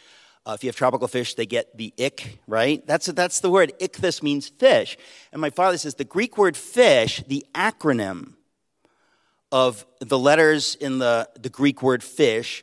Uh, 0.47 0.53
if 0.53 0.63
you 0.63 0.69
have 0.69 0.77
tropical 0.77 1.09
fish, 1.09 1.35
they 1.35 1.45
get 1.45 1.77
the 1.77 1.93
ich, 1.97 2.39
right? 2.47 2.87
That's, 2.87 3.07
that's 3.07 3.41
the 3.41 3.51
word. 3.51 3.73
Ichthus 3.81 4.23
means 4.23 4.49
fish. 4.49 4.97
And 5.33 5.41
my 5.41 5.51
father 5.51 5.77
says 5.77 5.97
the 5.97 6.05
Greek 6.05 6.39
word 6.39 6.57
fish, 6.57 7.21
the 7.27 7.45
acronym 7.53 8.35
of 9.51 9.85
the 9.99 10.19
letters 10.19 10.77
in 10.77 10.99
the, 10.99 11.29
the 11.39 11.49
Greek 11.49 11.83
word 11.83 12.05
fish, 12.05 12.63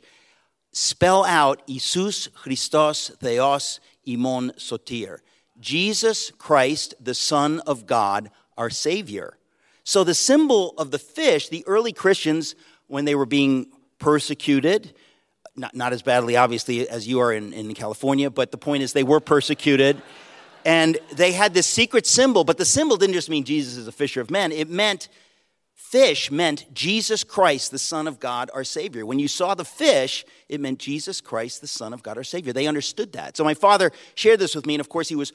spell 0.72 1.26
out 1.26 1.62
Isus 1.68 2.26
Christos 2.28 3.10
Theos 3.20 3.80
Imon 4.08 4.52
Sotir. 4.56 5.18
Jesus 5.60 6.30
Christ, 6.38 6.94
the 6.98 7.14
Son 7.14 7.60
of 7.60 7.86
God, 7.86 8.30
our 8.56 8.70
Savior. 8.70 9.36
So 9.84 10.04
the 10.04 10.14
symbol 10.14 10.70
of 10.78 10.90
the 10.90 10.98
fish, 10.98 11.50
the 11.50 11.64
early 11.66 11.92
Christians, 11.92 12.54
when 12.86 13.04
they 13.04 13.14
were 13.14 13.26
being 13.26 13.66
persecuted, 13.98 14.94
not, 15.56 15.74
not 15.74 15.92
as 15.92 16.02
badly, 16.02 16.36
obviously, 16.36 16.88
as 16.88 17.06
you 17.06 17.20
are 17.20 17.32
in, 17.32 17.52
in 17.52 17.74
California, 17.74 18.30
but 18.30 18.50
the 18.50 18.58
point 18.58 18.82
is 18.82 18.92
they 18.92 19.04
were 19.04 19.20
persecuted. 19.20 20.00
And 20.64 20.98
they 21.12 21.32
had 21.32 21.54
this 21.54 21.66
secret 21.66 22.06
symbol, 22.06 22.44
but 22.44 22.56
the 22.58 22.64
symbol 22.64 22.96
didn't 22.96 23.14
just 23.14 23.28
mean 23.28 23.44
Jesus 23.44 23.76
is 23.76 23.86
a 23.86 23.92
fisher 23.92 24.20
of 24.20 24.30
men. 24.30 24.50
It 24.50 24.70
meant, 24.70 25.08
fish 25.74 26.30
meant 26.30 26.72
Jesus 26.72 27.22
Christ, 27.22 27.70
the 27.70 27.78
Son 27.78 28.08
of 28.08 28.18
God, 28.18 28.50
our 28.54 28.64
Savior. 28.64 29.04
When 29.04 29.18
you 29.18 29.28
saw 29.28 29.54
the 29.54 29.64
fish, 29.64 30.24
it 30.48 30.60
meant 30.60 30.78
Jesus 30.78 31.20
Christ, 31.20 31.60
the 31.60 31.66
Son 31.66 31.92
of 31.92 32.02
God, 32.02 32.16
our 32.16 32.24
Savior. 32.24 32.52
They 32.52 32.66
understood 32.66 33.12
that. 33.12 33.36
So 33.36 33.44
my 33.44 33.54
father 33.54 33.92
shared 34.14 34.40
this 34.40 34.54
with 34.54 34.66
me, 34.66 34.74
and 34.74 34.80
of 34.80 34.88
course, 34.88 35.08
he 35.08 35.16
was 35.16 35.32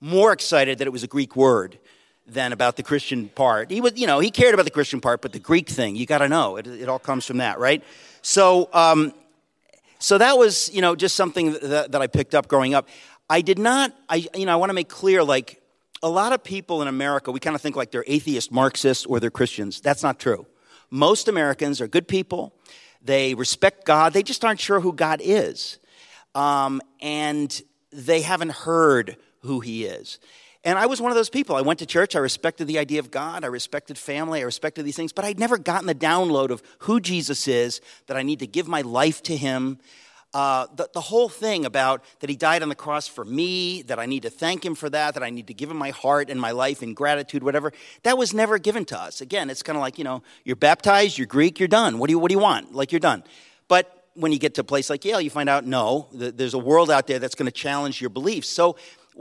more 0.00 0.32
excited 0.32 0.78
that 0.78 0.86
it 0.88 0.92
was 0.92 1.04
a 1.04 1.08
Greek 1.08 1.36
word 1.36 1.78
than 2.26 2.52
about 2.52 2.76
the 2.76 2.82
Christian 2.82 3.28
part. 3.28 3.70
He 3.70 3.80
was, 3.80 3.92
you 3.96 4.06
know, 4.06 4.18
he 4.18 4.30
cared 4.30 4.54
about 4.54 4.64
the 4.64 4.70
Christian 4.70 5.00
part, 5.00 5.22
but 5.22 5.32
the 5.32 5.38
Greek 5.38 5.68
thing, 5.68 5.94
you 5.94 6.06
got 6.06 6.18
to 6.18 6.28
know. 6.28 6.56
It, 6.56 6.66
it 6.66 6.88
all 6.88 6.98
comes 6.98 7.24
from 7.24 7.38
that, 7.38 7.58
right? 7.60 7.84
So, 8.20 8.68
um, 8.72 9.12
so 10.02 10.18
that 10.18 10.36
was, 10.36 10.68
you 10.74 10.80
know, 10.80 10.96
just 10.96 11.14
something 11.14 11.52
that, 11.52 11.92
that 11.92 12.02
I 12.02 12.08
picked 12.08 12.34
up 12.34 12.48
growing 12.48 12.74
up. 12.74 12.88
I 13.30 13.40
did 13.40 13.58
not, 13.58 13.94
I, 14.08 14.26
you 14.34 14.46
know, 14.46 14.52
I 14.52 14.56
want 14.56 14.70
to 14.70 14.74
make 14.74 14.88
clear, 14.88 15.22
like, 15.22 15.62
a 16.02 16.08
lot 16.08 16.32
of 16.32 16.42
people 16.42 16.82
in 16.82 16.88
America, 16.88 17.30
we 17.30 17.38
kind 17.38 17.54
of 17.54 17.62
think 17.62 17.76
like 17.76 17.92
they're 17.92 18.04
atheist 18.08 18.50
Marxists 18.50 19.06
or 19.06 19.20
they're 19.20 19.30
Christians. 19.30 19.80
That's 19.80 20.02
not 20.02 20.18
true. 20.18 20.46
Most 20.90 21.28
Americans 21.28 21.80
are 21.80 21.86
good 21.86 22.08
people. 22.08 22.52
They 23.00 23.34
respect 23.34 23.84
God. 23.84 24.12
They 24.12 24.24
just 24.24 24.44
aren't 24.44 24.58
sure 24.58 24.80
who 24.80 24.92
God 24.92 25.20
is. 25.22 25.78
Um, 26.34 26.80
and 27.00 27.62
they 27.92 28.22
haven't 28.22 28.50
heard 28.50 29.16
who 29.42 29.60
He 29.60 29.84
is. 29.84 30.18
And 30.64 30.78
I 30.78 30.86
was 30.86 31.00
one 31.00 31.10
of 31.10 31.16
those 31.16 31.30
people. 31.30 31.56
I 31.56 31.60
went 31.60 31.80
to 31.80 31.86
church. 31.86 32.14
I 32.14 32.20
respected 32.20 32.66
the 32.66 32.78
idea 32.78 33.00
of 33.00 33.10
God. 33.10 33.42
I 33.42 33.48
respected 33.48 33.98
family. 33.98 34.40
I 34.40 34.44
respected 34.44 34.84
these 34.84 34.96
things. 34.96 35.12
But 35.12 35.24
I'd 35.24 35.38
never 35.38 35.58
gotten 35.58 35.86
the 35.86 35.94
download 35.94 36.50
of 36.50 36.62
who 36.80 37.00
Jesus 37.00 37.48
is, 37.48 37.80
that 38.06 38.16
I 38.16 38.22
need 38.22 38.38
to 38.38 38.46
give 38.46 38.68
my 38.68 38.82
life 38.82 39.22
to 39.24 39.36
him. 39.36 39.78
Uh, 40.34 40.66
the, 40.76 40.88
the 40.94 41.00
whole 41.00 41.28
thing 41.28 41.66
about 41.66 42.02
that 42.20 42.30
he 42.30 42.36
died 42.36 42.62
on 42.62 42.70
the 42.70 42.74
cross 42.74 43.06
for 43.06 43.24
me, 43.24 43.82
that 43.82 43.98
I 43.98 44.06
need 44.06 44.22
to 44.22 44.30
thank 44.30 44.64
him 44.64 44.74
for 44.74 44.88
that, 44.88 45.12
that 45.12 45.22
I 45.22 45.28
need 45.28 45.48
to 45.48 45.54
give 45.54 45.70
him 45.70 45.76
my 45.76 45.90
heart 45.90 46.30
and 46.30 46.40
my 46.40 46.52
life 46.52 46.82
in 46.82 46.94
gratitude, 46.94 47.42
whatever, 47.42 47.70
that 48.02 48.16
was 48.16 48.32
never 48.32 48.56
given 48.56 48.86
to 48.86 48.98
us. 48.98 49.20
Again, 49.20 49.50
it's 49.50 49.62
kind 49.62 49.76
of 49.76 49.82
like, 49.82 49.98
you 49.98 50.04
know, 50.04 50.22
you're 50.44 50.56
baptized, 50.56 51.18
you're 51.18 51.26
Greek, 51.26 51.58
you're 51.58 51.68
done. 51.68 51.98
What 51.98 52.06
do 52.06 52.12
you, 52.12 52.18
what 52.18 52.30
do 52.30 52.34
you 52.34 52.40
want? 52.40 52.74
Like, 52.74 52.92
you're 52.92 53.00
done. 53.00 53.24
But 53.68 54.06
when 54.14 54.32
you 54.32 54.38
get 54.38 54.54
to 54.54 54.62
a 54.62 54.64
place 54.64 54.88
like 54.88 55.04
Yale, 55.04 55.20
you 55.20 55.28
find 55.28 55.50
out, 55.50 55.66
no, 55.66 56.08
there's 56.12 56.54
a 56.54 56.58
world 56.58 56.90
out 56.90 57.06
there 57.06 57.18
that's 57.18 57.34
going 57.34 57.46
to 57.46 57.52
challenge 57.52 58.00
your 58.00 58.10
beliefs. 58.10 58.48
So 58.48 58.76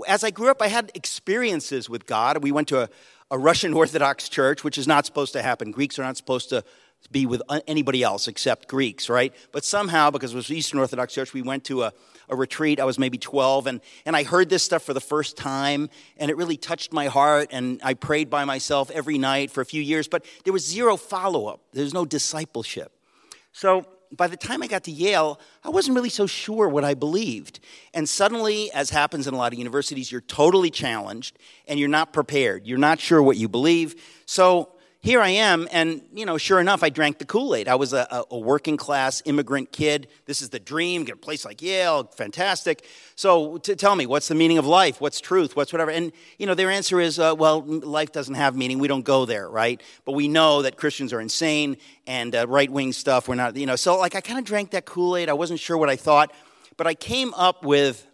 as 0.07 0.23
I 0.23 0.31
grew 0.31 0.49
up, 0.49 0.61
I 0.61 0.67
had 0.67 0.91
experiences 0.95 1.89
with 1.89 2.05
God. 2.05 2.43
We 2.43 2.51
went 2.51 2.67
to 2.69 2.83
a, 2.83 2.89
a 3.29 3.37
Russian 3.37 3.73
Orthodox 3.81 4.29
church, 4.29 4.63
which 4.63 4.77
is 4.77 4.87
not 4.87 5.05
supposed 5.05 5.33
to 5.33 5.41
happen. 5.41 5.71
Greeks 5.71 5.99
are 5.99 6.03
not 6.03 6.17
supposed 6.17 6.49
to 6.49 6.63
be 7.11 7.25
with 7.25 7.41
anybody 7.67 8.03
else 8.03 8.27
except 8.27 8.67
Greeks, 8.67 9.09
right? 9.09 9.33
But 9.51 9.65
somehow, 9.65 10.11
because 10.11 10.33
it 10.33 10.35
was 10.35 10.51
Eastern 10.51 10.79
Orthodox 10.79 11.13
Church, 11.13 11.33
we 11.33 11.41
went 11.41 11.63
to 11.65 11.83
a, 11.83 11.93
a 12.29 12.35
retreat. 12.35 12.79
I 12.79 12.85
was 12.85 12.99
maybe 12.99 13.17
12, 13.17 13.67
and, 13.67 13.81
and 14.05 14.15
I 14.15 14.23
heard 14.23 14.49
this 14.49 14.63
stuff 14.63 14.83
for 14.83 14.93
the 14.93 15.01
first 15.01 15.35
time, 15.35 15.89
and 16.17 16.29
it 16.29 16.37
really 16.37 16.57
touched 16.57 16.93
my 16.93 17.07
heart, 17.07 17.49
and 17.51 17.81
I 17.83 17.95
prayed 17.95 18.29
by 18.29 18.45
myself 18.45 18.91
every 18.91 19.17
night 19.17 19.49
for 19.49 19.61
a 19.61 19.65
few 19.65 19.81
years, 19.81 20.07
but 20.07 20.25
there 20.43 20.53
was 20.53 20.65
zero 20.65 20.95
follow 20.95 21.47
up. 21.47 21.61
There's 21.73 21.93
no 21.93 22.05
discipleship. 22.05 22.91
So 23.51 23.85
by 24.15 24.27
the 24.27 24.37
time 24.37 24.61
I 24.61 24.67
got 24.67 24.83
to 24.85 24.91
Yale, 24.91 25.39
I 25.63 25.69
wasn't 25.69 25.95
really 25.95 26.09
so 26.09 26.27
sure 26.27 26.67
what 26.67 26.83
I 26.83 26.93
believed. 26.93 27.59
And 27.93 28.07
suddenly, 28.07 28.71
as 28.73 28.89
happens 28.89 29.27
in 29.27 29.33
a 29.33 29.37
lot 29.37 29.53
of 29.53 29.59
universities, 29.59 30.11
you're 30.11 30.21
totally 30.21 30.69
challenged 30.69 31.37
and 31.67 31.79
you're 31.79 31.89
not 31.89 32.13
prepared. 32.13 32.67
You're 32.67 32.77
not 32.77 32.99
sure 32.99 33.21
what 33.21 33.37
you 33.37 33.47
believe. 33.47 33.95
So 34.25 34.69
here 35.03 35.19
I 35.19 35.29
am, 35.29 35.67
and 35.71 36.03
you 36.13 36.27
know, 36.27 36.37
sure 36.37 36.59
enough, 36.59 36.83
I 36.83 36.89
drank 36.89 37.17
the 37.17 37.25
Kool 37.25 37.55
Aid. 37.55 37.67
I 37.67 37.73
was 37.73 37.91
a, 37.91 38.23
a, 38.29 38.37
working 38.37 38.77
class 38.77 39.23
immigrant 39.25 39.71
kid. 39.71 40.07
This 40.27 40.43
is 40.43 40.49
the 40.49 40.59
dream: 40.59 41.05
get 41.05 41.15
a 41.15 41.17
place 41.17 41.43
like 41.43 41.59
Yale, 41.59 42.03
fantastic. 42.03 42.85
So, 43.15 43.57
to 43.59 43.75
tell 43.75 43.95
me, 43.95 44.05
what's 44.05 44.27
the 44.27 44.35
meaning 44.35 44.59
of 44.59 44.67
life? 44.67 45.01
What's 45.01 45.19
truth? 45.19 45.55
What's 45.55 45.73
whatever? 45.73 45.89
And 45.89 46.11
you 46.37 46.45
know, 46.45 46.53
their 46.53 46.69
answer 46.69 46.99
is, 46.99 47.17
uh, 47.17 47.33
well, 47.35 47.63
life 47.63 48.11
doesn't 48.11 48.35
have 48.35 48.55
meaning. 48.55 48.77
We 48.77 48.87
don't 48.87 49.03
go 49.03 49.25
there, 49.25 49.49
right? 49.49 49.81
But 50.05 50.11
we 50.11 50.27
know 50.27 50.61
that 50.61 50.77
Christians 50.77 51.13
are 51.13 51.21
insane 51.21 51.77
and 52.05 52.35
uh, 52.35 52.45
right 52.47 52.71
wing 52.71 52.93
stuff. 52.93 53.27
We're 53.27 53.35
not, 53.35 53.55
you 53.55 53.65
know. 53.65 53.75
So, 53.75 53.97
like, 53.97 54.13
I 54.15 54.21
kind 54.21 54.37
of 54.37 54.45
drank 54.45 54.69
that 54.71 54.85
Kool 54.85 55.17
Aid. 55.17 55.29
I 55.29 55.33
wasn't 55.33 55.59
sure 55.59 55.79
what 55.79 55.89
I 55.89 55.95
thought, 55.95 56.31
but 56.77 56.85
I 56.85 56.93
came 56.93 57.33
up 57.33 57.65
with 57.65 58.05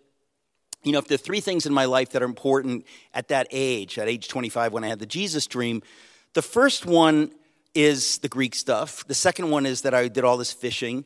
you 0.83 0.93
know, 0.93 0.99
if 0.99 1.07
there 1.09 1.15
are 1.15 1.17
three 1.17 1.41
things 1.41 1.65
in 1.65 1.73
my 1.73 1.83
life 1.83 2.11
that 2.11 2.21
are 2.21 2.25
important 2.25 2.85
at 3.13 3.27
that 3.27 3.47
age, 3.51 3.99
at 3.99 4.07
age 4.07 4.29
25 4.29 4.71
when 4.71 4.85
I 4.85 4.87
had 4.87 4.99
the 4.99 5.05
Jesus 5.05 5.45
dream, 5.45 5.81
the 6.37 6.43
first 6.43 6.85
one 6.85 7.31
is 7.73 8.19
the 8.19 8.27
Greek 8.27 8.53
stuff. 8.53 9.03
The 9.07 9.15
second 9.15 9.49
one 9.49 9.65
is 9.65 9.81
that 9.81 9.95
I 9.95 10.07
did 10.07 10.23
all 10.23 10.37
this 10.37 10.51
fishing. 10.51 11.03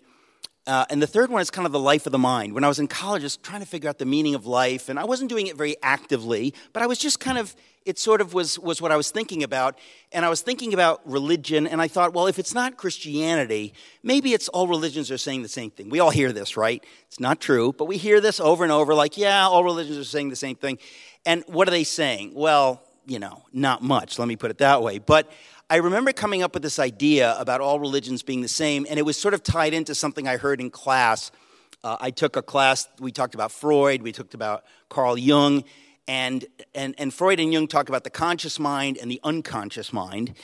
Uh, 0.68 0.84
and 0.90 1.02
the 1.02 1.08
third 1.08 1.30
one 1.30 1.42
is 1.42 1.50
kind 1.50 1.66
of 1.66 1.72
the 1.72 1.80
life 1.80 2.06
of 2.06 2.12
the 2.12 2.18
mind. 2.18 2.52
When 2.54 2.66
I 2.66 2.68
was 2.68 2.80
in 2.80 2.90
college, 2.90 3.22
I 3.22 3.28
was 3.28 3.38
trying 3.38 3.62
to 3.62 3.66
figure 3.66 3.90
out 3.90 3.98
the 3.98 4.06
meaning 4.06 4.36
of 4.36 4.46
life, 4.46 4.90
and 4.90 5.00
I 5.00 5.06
wasn't 5.06 5.30
doing 5.30 5.48
it 5.48 5.56
very 5.56 5.78
actively, 5.82 6.54
but 6.74 6.84
I 6.84 6.86
was 6.86 6.98
just 6.98 7.22
kind 7.22 7.38
of, 7.38 7.56
it 7.86 7.98
sort 7.98 8.20
of 8.20 8.34
was, 8.34 8.60
was 8.60 8.82
what 8.82 8.92
I 8.92 8.98
was 8.98 9.10
thinking 9.10 9.42
about. 9.42 9.80
And 10.12 10.26
I 10.26 10.30
was 10.30 10.42
thinking 10.42 10.74
about 10.74 11.00
religion, 11.10 11.66
and 11.66 11.82
I 11.82 11.88
thought, 11.88 12.14
well, 12.14 12.28
if 12.28 12.38
it's 12.38 12.54
not 12.54 12.76
Christianity, 12.76 13.74
maybe 14.04 14.34
it's 14.34 14.50
all 14.50 14.68
religions 14.68 15.10
are 15.12 15.18
saying 15.18 15.44
the 15.44 15.48
same 15.48 15.72
thing. 15.72 15.90
We 15.90 16.02
all 16.02 16.12
hear 16.12 16.34
this, 16.34 16.58
right? 16.58 16.84
It's 17.08 17.22
not 17.22 17.40
true, 17.40 17.72
but 17.72 17.86
we 17.86 17.96
hear 17.96 18.20
this 18.20 18.42
over 18.42 18.66
and 18.66 18.74
over 18.74 18.94
like, 18.94 19.18
yeah, 19.18 19.48
all 19.48 19.64
religions 19.64 19.98
are 19.98 20.04
saying 20.04 20.28
the 20.28 20.36
same 20.36 20.58
thing. 20.58 20.78
And 21.26 21.46
what 21.48 21.70
are 21.70 21.72
they 21.72 21.86
saying? 21.86 22.34
Well, 22.36 22.84
you 23.06 23.20
know, 23.20 23.44
not 23.52 23.82
much, 23.82 24.20
let 24.20 24.28
me 24.28 24.36
put 24.36 24.52
it 24.52 24.58
that 24.60 24.82
way. 24.82 25.00
But 25.00 25.32
I 25.70 25.78
remember 25.78 26.12
coming 26.12 26.44
up 26.44 26.54
with 26.54 26.64
this 26.64 26.80
idea 26.80 27.36
about 27.40 27.62
all 27.62 27.80
religions 27.80 28.24
being 28.24 28.42
the 28.42 28.48
same, 28.48 28.86
and 28.90 29.00
it 29.00 29.04
was 29.04 29.18
sort 29.18 29.34
of 29.34 29.42
tied 29.42 29.74
into 29.74 29.96
something 29.96 30.28
I 30.28 30.38
heard 30.38 30.60
in 30.60 30.70
class. 30.70 31.32
Uh, 31.84 31.98
I 32.00 32.12
took 32.12 32.36
a 32.36 32.42
class, 32.42 32.88
we 33.00 33.12
talked 33.12 33.36
about 33.36 33.52
Freud, 33.52 34.02
we 34.02 34.12
talked 34.12 34.34
about 34.34 34.66
Carl 34.90 35.18
Jung, 35.18 35.64
and, 36.08 36.46
and, 36.76 36.94
and 36.98 37.14
Freud 37.14 37.40
and 37.40 37.54
Jung 37.54 37.68
talk 37.68 37.88
about 37.88 38.04
the 38.04 38.10
conscious 38.10 38.60
mind 38.60 38.98
and 38.98 39.10
the 39.10 39.22
unconscious 39.24 39.94
mind. 39.94 40.36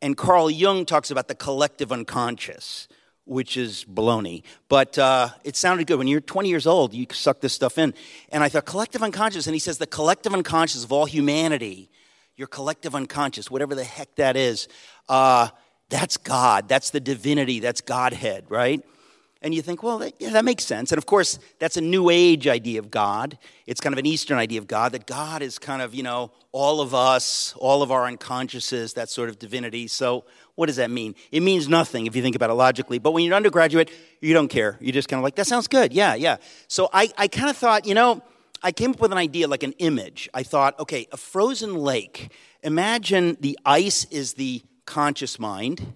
And 0.00 0.16
Carl 0.16 0.50
Jung 0.50 0.84
talks 0.84 1.10
about 1.10 1.26
the 1.26 1.34
collective 1.34 1.90
unconscious, 1.90 2.86
which 3.24 3.56
is 3.56 3.84
baloney. 3.84 4.44
But 4.68 4.98
uh, 4.98 5.30
it 5.42 5.56
sounded 5.56 5.88
good. 5.88 5.98
When 5.98 6.06
you're 6.06 6.20
20 6.20 6.48
years 6.48 6.66
old, 6.66 6.94
you 6.94 7.06
suck 7.10 7.40
this 7.40 7.54
stuff 7.54 7.76
in. 7.76 7.92
And 8.28 8.44
I 8.44 8.48
thought, 8.48 8.66
collective 8.66 9.02
unconscious. 9.02 9.48
And 9.48 9.54
he 9.54 9.58
says, 9.58 9.78
the 9.78 9.86
collective 9.86 10.32
unconscious 10.32 10.84
of 10.84 10.92
all 10.92 11.06
humanity 11.06 11.90
your 12.36 12.48
collective 12.48 12.94
unconscious, 12.94 13.50
whatever 13.50 13.74
the 13.74 13.84
heck 13.84 14.14
that 14.16 14.36
is, 14.36 14.68
uh, 15.08 15.48
that's 15.88 16.16
God. 16.16 16.68
That's 16.68 16.90
the 16.90 17.00
divinity. 17.00 17.60
That's 17.60 17.80
Godhead, 17.80 18.44
right? 18.48 18.84
And 19.42 19.54
you 19.54 19.62
think, 19.62 19.82
well, 19.82 19.98
that, 19.98 20.14
yeah, 20.18 20.30
that 20.30 20.44
makes 20.44 20.64
sense. 20.64 20.90
And 20.90 20.98
of 20.98 21.06
course, 21.06 21.38
that's 21.58 21.76
a 21.76 21.80
New 21.80 22.10
Age 22.10 22.48
idea 22.48 22.80
of 22.80 22.90
God. 22.90 23.38
It's 23.66 23.80
kind 23.80 23.92
of 23.92 23.98
an 23.98 24.06
Eastern 24.06 24.38
idea 24.38 24.58
of 24.58 24.66
God, 24.66 24.92
that 24.92 25.06
God 25.06 25.42
is 25.42 25.58
kind 25.58 25.82
of, 25.82 25.94
you 25.94 26.02
know, 26.02 26.32
all 26.52 26.80
of 26.80 26.94
us, 26.94 27.54
all 27.58 27.82
of 27.82 27.92
our 27.92 28.06
unconsciouses, 28.06 28.94
that 28.94 29.08
sort 29.08 29.28
of 29.28 29.38
divinity. 29.38 29.86
So, 29.88 30.24
what 30.54 30.66
does 30.66 30.76
that 30.76 30.90
mean? 30.90 31.14
It 31.30 31.40
means 31.40 31.68
nothing 31.68 32.06
if 32.06 32.16
you 32.16 32.22
think 32.22 32.34
about 32.34 32.48
it 32.48 32.54
logically. 32.54 32.98
But 32.98 33.12
when 33.12 33.24
you're 33.24 33.34
an 33.34 33.36
undergraduate, 33.36 33.90
you 34.20 34.32
don't 34.32 34.48
care. 34.48 34.78
You're 34.80 34.92
just 34.92 35.08
kind 35.08 35.18
of 35.18 35.22
like, 35.22 35.36
that 35.36 35.46
sounds 35.46 35.68
good. 35.68 35.92
Yeah, 35.92 36.14
yeah. 36.14 36.38
So, 36.66 36.88
I, 36.92 37.10
I 37.18 37.28
kind 37.28 37.50
of 37.50 37.56
thought, 37.56 37.86
you 37.86 37.94
know, 37.94 38.22
I 38.62 38.72
came 38.72 38.90
up 38.90 39.00
with 39.00 39.12
an 39.12 39.18
idea, 39.18 39.48
like 39.48 39.62
an 39.62 39.72
image. 39.78 40.28
I 40.34 40.42
thought, 40.42 40.78
okay, 40.80 41.06
a 41.12 41.16
frozen 41.16 41.74
lake. 41.74 42.32
Imagine 42.62 43.36
the 43.40 43.58
ice 43.64 44.04
is 44.06 44.34
the 44.34 44.62
conscious 44.86 45.38
mind, 45.38 45.94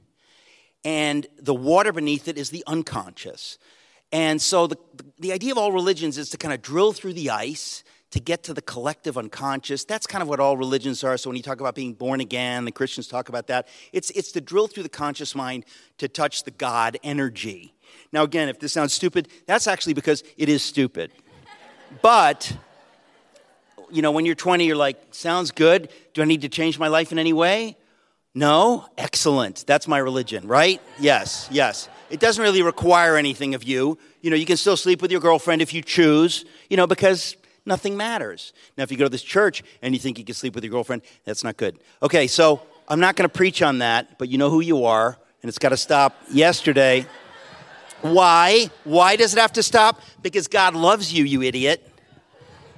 and 0.85 1.27
the 1.39 1.55
water 1.55 1.93
beneath 1.93 2.29
it 2.29 2.39
is 2.39 2.51
the 2.51 2.65
unconscious. 2.67 3.59
And 4.13 4.43
so 4.43 4.67
the, 4.67 4.77
the 5.19 5.33
idea 5.33 5.53
of 5.53 5.59
all 5.59 5.73
religions 5.73 6.19
is 6.19 6.31
to 6.31 6.37
kind 6.37 6.53
of 6.53 6.63
drill 6.63 6.93
through 6.93 7.15
the 7.15 7.31
ice 7.31 7.85
to 8.11 8.19
get 8.19 8.43
to 8.43 8.55
the 8.55 8.63
collective 8.63 9.17
unconscious. 9.17 9.85
That's 9.85 10.07
kind 10.07 10.21
of 10.21 10.29
what 10.29 10.41
all 10.41 10.57
religions 10.57 11.05
are. 11.05 11.17
So 11.17 11.31
when 11.31 11.37
you 11.37 11.43
talk 11.43 11.61
about 11.61 11.77
being 11.77 11.95
born 11.95 12.21
again, 12.21 12.65
the 12.65 12.73
Christians 12.73 13.07
talk 13.07 13.29
about 13.29 13.47
that. 13.47 13.69
It's, 13.93 14.11
it's 14.11 14.33
to 14.33 14.41
drill 14.41 14.67
through 14.67 14.83
the 14.83 14.89
conscious 14.89 15.35
mind 15.35 15.65
to 15.99 16.09
touch 16.09 16.43
the 16.43 16.51
God 16.51 16.99
energy. 17.05 17.73
Now, 18.13 18.25
again, 18.25 18.49
if 18.49 18.59
this 18.59 18.73
sounds 18.73 18.93
stupid, 18.93 19.29
that's 19.47 19.69
actually 19.69 19.95
because 19.95 20.25
it 20.37 20.49
is 20.49 20.63
stupid. 20.63 21.13
But, 22.03 22.53
you 23.91 24.03
know, 24.03 24.11
when 24.11 24.27
you're 24.27 24.35
20, 24.35 24.67
you're 24.67 24.77
like, 24.77 24.99
sounds 25.13 25.51
good. 25.51 25.89
Do 26.15 26.23
I 26.23 26.25
need 26.25 26.43
to 26.43 26.49
change 26.49 26.79
my 26.79 26.89
life 26.89 27.13
in 27.13 27.19
any 27.19 27.33
way? 27.33 27.77
No? 28.35 28.87
Excellent. 28.97 29.65
That's 29.67 29.89
my 29.89 29.99
religion, 29.99 30.47
right? 30.47 30.81
Yes, 30.99 31.49
yes. 31.51 31.89
It 32.11 32.21
doesn't 32.21 32.43
really 32.43 32.63
require 32.63 33.17
anything 33.17 33.55
of 33.55 33.65
you. 33.65 33.99
You 34.21 34.31
know, 34.31 34.37
you 34.37 34.47
can 34.47 34.57
still 34.57 34.77
sleep 34.77 35.03
with 35.03 35.11
your 35.11 35.21
girlfriend 35.21 35.63
if 35.63 35.75
you 35.75 35.83
choose, 35.83 36.45
you 36.69 36.77
know, 36.77 36.87
because 36.87 37.37
nothing 37.67 37.97
matters. 37.97 38.53
Now, 38.77 38.85
if 38.85 38.91
you 38.91 38.97
go 38.97 39.05
to 39.05 39.11
this 39.11 39.23
church 39.23 39.63
and 39.83 39.95
you 39.95 40.01
think 40.01 40.19
you 40.19 40.25
can 40.25 40.35
sleep 40.35 40.55
with 40.55 40.65
your 40.65 40.71
girlfriend, 40.71 41.03
that's 41.25 41.45
not 41.45 41.57
good. 41.57 41.79
Okay, 42.03 42.27
so 42.27 42.63
I'm 42.89 43.01
not 43.01 43.17
going 43.17 43.29
to 43.29 43.35
preach 43.35 43.63
on 43.63 43.79
that, 43.79 44.19
but 44.19 44.29
you 44.29 44.39
know 44.39 44.51
who 44.51 44.61
you 44.61 44.85
are, 44.85 45.17
and 45.43 45.49
it's 45.49 45.59
got 45.59 45.71
to 45.71 45.77
stop 45.77 46.17
yesterday. 46.33 47.07
Why? 48.03 48.71
Why 48.85 49.17
does 49.17 49.35
it 49.35 49.39
have 49.39 49.53
to 49.55 49.63
stop? 49.63 50.01
Because 50.23 50.49
God 50.49 50.75
loves 50.75 51.13
you, 51.13 51.25
you 51.25 51.43
idiot. 51.43 51.87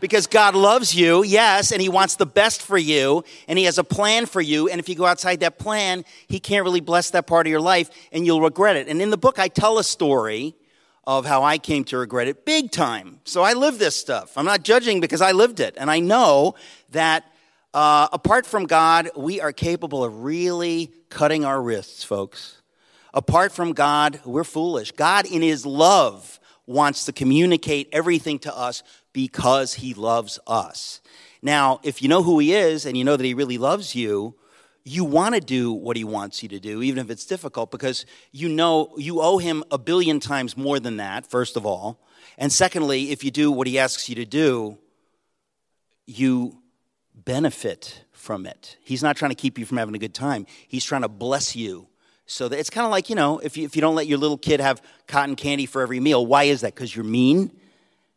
Because 0.01 0.27
God 0.27 0.57
loves 0.57 0.97
you, 0.97 1.23
yes, 1.23 1.71
and 1.71 1.81
He 1.81 1.89
wants 1.89 2.17
the 2.17 2.27
best 2.27 2.61
for 2.61 2.77
you, 2.77 3.23
and 3.47 3.57
He 3.57 3.67
has 3.67 3.79
a 3.79 3.85
plan 3.85 4.27
for 4.27 4.41
you. 4.41 4.69
And 4.69 4.81
if 4.81 4.89
you 4.89 4.97
go 4.97 5.07
outside 5.07 5.41
that 5.41 5.61
plan, 5.61 6.05
He 6.27 6.41
can't 6.41 6.65
really 6.65 6.81
bless 6.81 7.11
that 7.11 7.29
part 7.29 7.47
of 7.47 7.53
your 7.53 7.61
life, 7.61 7.89
and 8.11 8.27
you'll 8.27 8.41
regret 8.41 8.77
it. 8.77 8.89
And 8.89 9.01
in 9.01 9.11
the 9.11 9.17
book, 9.17 9.39
I 9.39 9.47
tell 9.47 9.79
a 9.79 9.85
story 9.85 10.57
of 11.07 11.25
how 11.27 11.43
I 11.43 11.59
came 11.59 11.85
to 11.85 11.99
regret 11.99 12.29
it 12.29 12.45
big 12.45 12.71
time. 12.71 13.21
So 13.25 13.43
I 13.43 13.53
live 13.53 13.79
this 13.79 13.95
stuff. 13.97 14.37
I'm 14.37 14.45
not 14.45 14.63
judging 14.63 15.01
because 15.01 15.21
I 15.21 15.33
lived 15.33 15.61
it. 15.61 15.75
And 15.77 15.91
I 15.91 16.01
know 16.01 16.55
that 16.91 17.25
uh, 17.75 18.09
apart 18.13 18.47
from 18.47 18.67
God, 18.67 19.11
we 19.17 19.41
are 19.41 19.53
capable 19.53 20.05
of 20.05 20.23
really 20.23 20.93
cutting 21.09 21.45
our 21.45 21.61
wrists, 21.61 22.05
folks. 22.05 22.62
Apart 23.15 23.53
from 23.53 23.73
God, 23.73 24.21
we're 24.25 24.45
foolish. 24.45 24.93
God, 24.93 25.27
in 25.27 25.43
His 25.43 25.67
love, 25.67 26.41
wants 26.67 27.05
to 27.05 27.13
communicate 27.13 27.89
everything 27.93 28.39
to 28.41 28.57
us 28.57 28.83
because 29.13 29.75
He 29.75 29.95
loves 29.95 30.39
us. 30.47 31.01
Now, 31.43 31.81
if 31.83 32.01
you 32.01 32.09
know 32.09 32.23
who 32.23 32.39
He 32.39 32.55
is 32.55 32.87
and 32.87 32.97
you 32.97 33.05
know 33.05 33.17
that 33.17 33.25
He 33.25 33.35
really 33.35 33.59
loves 33.59 33.95
you, 33.95 34.35
you 34.85 35.05
want 35.05 35.35
to 35.35 35.41
do 35.41 35.73
what 35.73 35.97
He 35.97 36.05
wants 36.05 36.43
you 36.43 36.49
to 36.51 36.59
do, 36.59 36.83
even 36.83 37.05
if 37.05 37.11
it's 37.11 37.27
difficult, 37.27 37.71
because 37.71 38.07
you 38.31 38.49
know 38.49 38.95
you 38.97 39.21
owe 39.21 39.39
Him 39.39 39.63
a 39.71 39.79
billion 39.79 40.19
times 40.19 40.57
more 40.57 40.81
than 40.81 40.97
that, 40.97 41.27
first 41.27 41.57
of 41.57 41.67
all. 41.67 42.01
And 42.39 42.51
secondly, 42.51 43.11
if 43.11 43.23
you 43.25 43.31
do 43.31 43.53
what 43.53 43.67
He 43.67 43.79
asks 43.79 44.09
you 44.09 44.15
to 44.15 44.25
do, 44.25 44.79
you 46.07 46.59
benefit 47.15 48.05
from 48.13 48.47
it. 48.47 48.79
He's 48.83 49.03
not 49.03 49.17
trying 49.17 49.31
to 49.31 49.37
keep 49.37 49.59
you 49.59 49.67
from 49.67 49.77
having 49.77 49.95
a 49.95 49.99
good 49.99 50.15
time, 50.15 50.47
He's 50.67 50.85
trying 50.85 51.03
to 51.03 51.09
bless 51.09 51.55
you 51.55 51.89
so 52.33 52.49
that 52.49 52.59
it's 52.59 52.71
kind 52.71 52.87
of 52.87 52.91
like, 52.91 53.11
you 53.11 53.17
know, 53.17 53.39
if 53.39 53.57
you, 53.57 53.65
if 53.65 53.77
you 53.77 53.83
don't 53.83 53.95
let 53.95 54.07
your 54.07 54.19
little 54.19 54.39
kid 54.39 54.61
have 54.61 54.83
cotton 55.07 55.37
candy 55.37 55.67
for 55.67 55.83
every 55.83 56.01
meal, 56.01 56.25
why 56.25 56.45
is 56.45 56.63
that? 56.63 56.75
Because 56.75 56.97
you're 56.97 57.05
mean? 57.05 57.51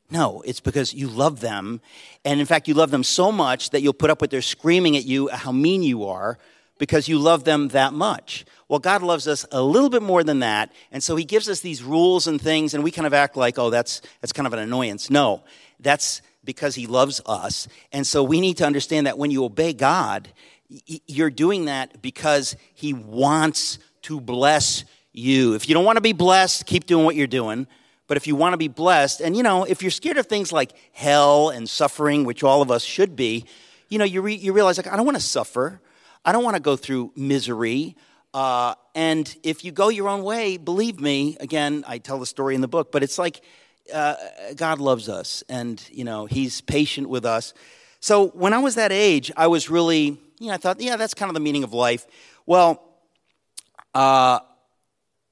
No, 0.10 0.42
it's 0.46 0.62
because 0.62 0.94
you 0.94 1.08
love 1.08 1.42
them. 1.42 1.82
And 2.24 2.40
in 2.40 2.46
fact, 2.46 2.68
you 2.68 2.76
love 2.76 2.92
them 2.92 3.04
so 3.04 3.32
much 3.32 3.72
that 3.72 3.82
you'll 3.82 3.94
put 3.94 4.10
up 4.10 4.22
with 4.22 4.30
their 4.30 4.42
screaming 4.42 4.96
at 4.96 5.04
you 5.04 5.28
how 5.28 5.52
mean 5.52 5.84
you 5.84 6.06
are 6.06 6.38
because 6.78 7.08
you 7.08 7.20
love 7.20 7.44
them 7.44 7.70
that 7.70 7.94
much. 7.94 8.46
Well, 8.70 8.80
God 8.80 9.02
loves 9.02 9.28
us 9.28 9.46
a 9.52 9.62
little 9.62 9.90
bit 9.90 10.02
more 10.02 10.24
than 10.24 10.40
that. 10.40 10.72
And 10.92 11.04
so 11.04 11.16
he 11.16 11.26
gives 11.26 11.50
us 11.50 11.60
these 11.60 11.84
rules 11.84 12.28
and 12.28 12.40
things, 12.40 12.74
and 12.74 12.84
we 12.84 12.92
kind 12.92 13.06
of 13.06 13.14
act 13.14 13.36
like, 13.36 13.60
oh, 13.60 13.70
that's, 13.70 14.02
that's 14.22 14.34
kind 14.34 14.48
of 14.48 14.54
an 14.54 14.60
annoyance. 14.60 15.10
No, 15.10 15.44
that's 15.80 16.22
because 16.44 16.76
he 16.76 16.88
loves 16.88 17.22
us. 17.26 17.68
And 17.92 18.08
so 18.08 18.24
we 18.24 18.40
need 18.40 18.58
to 18.58 18.66
understand 18.66 19.08
that 19.08 19.18
when 19.18 19.32
you 19.32 19.44
obey 19.44 19.74
God, 19.74 20.30
you're 20.86 21.30
doing 21.30 21.66
that 21.66 22.02
because 22.02 22.56
he 22.74 22.94
wants 22.94 23.78
to 24.06 24.20
bless 24.20 24.86
you. 25.14 25.54
If 25.54 25.68
you 25.68 25.74
don't 25.76 25.86
want 25.86 25.98
to 25.98 26.02
be 26.02 26.14
blessed, 26.14 26.66
keep 26.66 26.86
doing 26.86 27.06
what 27.06 27.16
you're 27.16 27.28
doing. 27.28 27.68
But 28.08 28.18
if 28.18 28.28
you 28.28 28.36
want 28.36 28.54
to 28.54 28.58
be 28.58 28.68
blessed, 28.68 29.22
and 29.22 29.36
you 29.36 29.42
know, 29.42 29.64
if 29.64 29.82
you're 29.82 29.92
scared 29.92 30.18
of 30.18 30.28
things 30.28 30.52
like 30.52 30.74
hell 30.94 31.50
and 31.50 31.68
suffering, 31.68 32.24
which 32.24 32.44
all 32.44 32.62
of 32.62 32.70
us 32.70 32.84
should 32.84 33.16
be, 33.16 33.46
you 33.90 33.98
know, 33.98 34.06
you, 34.06 34.22
re- 34.22 34.36
you 34.36 34.54
realize, 34.54 34.78
like, 34.78 34.88
I 34.88 34.96
don't 34.96 35.06
want 35.06 35.18
to 35.18 35.24
suffer. 35.24 35.82
I 36.24 36.32
don't 36.32 36.44
want 36.44 36.56
to 36.56 36.62
go 36.62 36.76
through 36.76 37.12
misery. 37.16 37.96
Uh, 38.34 38.76
and 38.94 39.36
if 39.44 39.64
you 39.64 39.72
go 39.72 39.90
your 39.90 40.10
own 40.10 40.24
way, 40.24 40.58
believe 40.58 41.00
me, 41.00 41.38
again, 41.40 41.84
I 41.88 41.98
tell 41.98 42.20
the 42.20 42.26
story 42.26 42.54
in 42.54 42.62
the 42.62 42.68
book, 42.68 42.92
but 42.92 43.02
it's 43.02 43.18
like 43.18 43.42
uh, 43.94 44.16
God 44.56 44.80
loves 44.80 45.10
us 45.10 45.44
and, 45.50 45.82
you 45.92 46.04
know, 46.04 46.26
He's 46.26 46.62
patient 46.62 47.10
with 47.10 47.26
us. 47.26 47.54
So 48.02 48.28
when 48.30 48.54
I 48.54 48.60
was 48.60 48.76
that 48.76 48.92
age, 48.92 49.32
I 49.36 49.48
was 49.48 49.70
really, 49.70 50.20
you 50.40 50.48
know, 50.48 50.54
I 50.54 50.58
thought, 50.58 50.80
yeah, 50.80 50.96
that's 50.96 51.14
kind 51.14 51.30
of 51.30 51.34
the 51.34 51.40
meaning 51.40 51.64
of 51.64 51.74
life. 51.74 52.06
Well, 52.46 52.84
uh, 53.96 54.40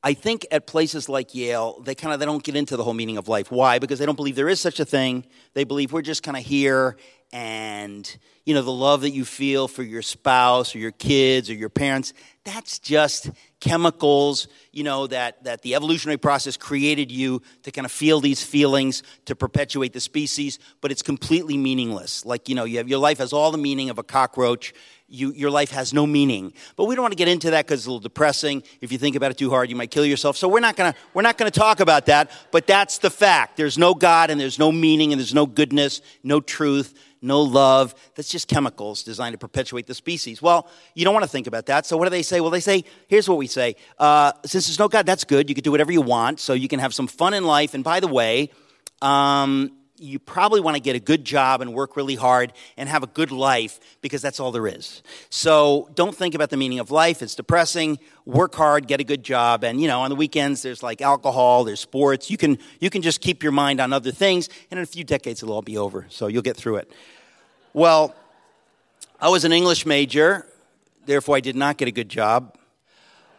I 0.05 0.13
think 0.13 0.45
at 0.51 0.67
places 0.67 1.07
like 1.07 1.35
Yale, 1.35 1.79
they 1.81 1.95
kind 1.95 2.13
of 2.13 2.19
they 2.19 2.25
don't 2.25 2.43
get 2.43 2.55
into 2.55 2.75
the 2.75 2.83
whole 2.83 2.93
meaning 2.93 3.17
of 3.17 3.27
life. 3.27 3.51
Why? 3.51 3.79
Because 3.79 3.99
they 3.99 4.05
don't 4.05 4.15
believe 4.15 4.35
there 4.35 4.49
is 4.49 4.59
such 4.59 4.79
a 4.79 4.85
thing. 4.85 5.25
They 5.53 5.63
believe 5.63 5.93
we're 5.93 6.01
just 6.01 6.23
kind 6.23 6.35
of 6.35 6.43
here, 6.43 6.97
and 7.31 8.17
you 8.45 8.53
know 8.53 8.61
the 8.61 8.71
love 8.71 9.01
that 9.01 9.11
you 9.11 9.23
feel 9.23 9.69
for 9.69 9.81
your 9.81 10.01
spouse 10.01 10.75
or 10.75 10.79
your 10.79 10.91
kids 10.91 11.49
or 11.49 11.53
your 11.53 11.69
parents. 11.69 12.13
That's 12.43 12.79
just 12.79 13.31
chemicals. 13.61 14.49
You 14.73 14.83
know 14.83 15.07
that 15.07 15.43
that 15.45 15.61
the 15.61 15.75
evolutionary 15.75 16.17
process 16.17 16.57
created 16.57 17.09
you 17.09 17.41
to 17.63 17.71
kind 17.71 17.85
of 17.85 17.91
feel 17.91 18.19
these 18.19 18.43
feelings 18.43 19.03
to 19.25 19.37
perpetuate 19.37 19.93
the 19.93 20.01
species, 20.01 20.59
but 20.81 20.91
it's 20.91 21.01
completely 21.01 21.55
meaningless. 21.55 22.25
Like 22.25 22.49
you 22.49 22.55
know, 22.55 22.65
you 22.65 22.77
have 22.77 22.89
your 22.89 22.99
life 22.99 23.19
has 23.19 23.31
all 23.31 23.51
the 23.51 23.57
meaning 23.57 23.89
of 23.89 23.99
a 23.99 24.03
cockroach 24.03 24.73
you, 25.13 25.31
your 25.33 25.51
life 25.51 25.69
has 25.69 25.93
no 25.93 26.07
meaning. 26.07 26.53
But 26.75 26.85
we 26.85 26.95
don't 26.95 27.03
want 27.03 27.11
to 27.11 27.17
get 27.17 27.27
into 27.27 27.51
that 27.51 27.65
because 27.65 27.81
it's 27.81 27.85
a 27.85 27.89
little 27.89 27.99
depressing. 27.99 28.63
If 28.81 28.91
you 28.91 28.97
think 28.97 29.15
about 29.15 29.29
it 29.29 29.37
too 29.37 29.51
hard, 29.51 29.69
you 29.69 29.75
might 29.75 29.91
kill 29.91 30.05
yourself. 30.05 30.37
So 30.37 30.47
we're 30.47 30.59
not 30.59 30.75
gonna 30.75 30.95
we're 31.13 31.21
not 31.21 31.37
gonna 31.37 31.51
talk 31.51 31.79
about 31.79 32.07
that. 32.07 32.31
But 32.51 32.65
that's 32.65 32.97
the 32.97 33.11
fact. 33.11 33.55
There's 33.55 33.77
no 33.77 33.93
God 33.93 34.31
and 34.31 34.41
there's 34.41 34.57
no 34.57 34.71
meaning 34.71 35.13
and 35.13 35.19
there's 35.19 35.33
no 35.33 35.45
goodness, 35.45 36.01
no 36.23 36.41
truth, 36.41 36.97
no 37.21 37.41
love. 37.41 37.93
That's 38.15 38.27
just 38.27 38.47
chemicals 38.47 39.03
designed 39.03 39.33
to 39.33 39.37
perpetuate 39.37 39.85
the 39.85 39.93
species. 39.93 40.41
Well, 40.41 40.67
you 40.95 41.05
don't 41.05 41.13
want 41.13 41.25
to 41.25 41.29
think 41.29 41.45
about 41.45 41.67
that. 41.67 41.85
So 41.85 41.95
what 41.95 42.05
do 42.05 42.09
they 42.09 42.23
say? 42.23 42.41
Well, 42.41 42.49
they 42.49 42.59
say 42.59 42.83
here's 43.07 43.29
what 43.29 43.37
we 43.37 43.45
say. 43.45 43.75
Uh, 43.99 44.31
since 44.45 44.65
there's 44.65 44.79
no 44.79 44.87
God, 44.87 45.05
that's 45.05 45.25
good. 45.25 45.47
You 45.47 45.53
can 45.53 45.63
do 45.63 45.71
whatever 45.71 45.91
you 45.91 46.01
want. 46.01 46.39
So 46.39 46.53
you 46.53 46.67
can 46.67 46.79
have 46.79 46.93
some 46.93 47.07
fun 47.07 47.35
in 47.35 47.43
life. 47.43 47.75
And 47.75 47.83
by 47.83 47.99
the 47.99 48.07
way. 48.07 48.49
Um, 49.01 49.71
you 50.03 50.19
probably 50.19 50.59
want 50.59 50.75
to 50.75 50.81
get 50.81 50.95
a 50.95 50.99
good 50.99 51.23
job 51.23 51.61
and 51.61 51.73
work 51.73 51.95
really 51.95 52.15
hard 52.15 52.53
and 52.77 52.89
have 52.89 53.03
a 53.03 53.07
good 53.07 53.31
life 53.31 53.79
because 54.01 54.21
that's 54.21 54.39
all 54.39 54.51
there 54.51 54.67
is. 54.67 55.01
So 55.29 55.89
don't 55.95 56.15
think 56.15 56.35
about 56.35 56.49
the 56.49 56.57
meaning 56.57 56.79
of 56.79 56.91
life. 56.91 57.21
It's 57.21 57.35
depressing. 57.35 57.99
Work 58.25 58.53
hard, 58.55 58.87
get 58.87 58.99
a 58.99 59.03
good 59.03 59.23
job, 59.23 59.63
and 59.63 59.81
you 59.81 59.87
know, 59.87 60.01
on 60.01 60.09
the 60.09 60.15
weekends 60.15 60.61
there's 60.61 60.83
like 60.83 61.01
alcohol, 61.01 61.63
there's 61.63 61.79
sports. 61.79 62.29
You 62.29 62.37
can 62.37 62.57
you 62.79 62.89
can 62.89 63.01
just 63.01 63.21
keep 63.21 63.43
your 63.43 63.51
mind 63.51 63.79
on 63.79 63.93
other 63.93 64.11
things, 64.11 64.49
and 64.69 64.77
in 64.77 64.83
a 64.83 64.87
few 64.87 65.03
decades 65.03 65.41
it'll 65.41 65.55
all 65.55 65.61
be 65.61 65.77
over. 65.77 66.05
So 66.09 66.27
you'll 66.27 66.41
get 66.41 66.55
through 66.55 66.77
it. 66.77 66.91
Well, 67.73 68.15
I 69.19 69.29
was 69.29 69.45
an 69.45 69.51
English 69.51 69.85
major, 69.85 70.45
therefore 71.05 71.37
I 71.37 71.39
did 71.39 71.55
not 71.55 71.77
get 71.77 71.87
a 71.87 71.91
good 71.91 72.09
job. 72.09 72.57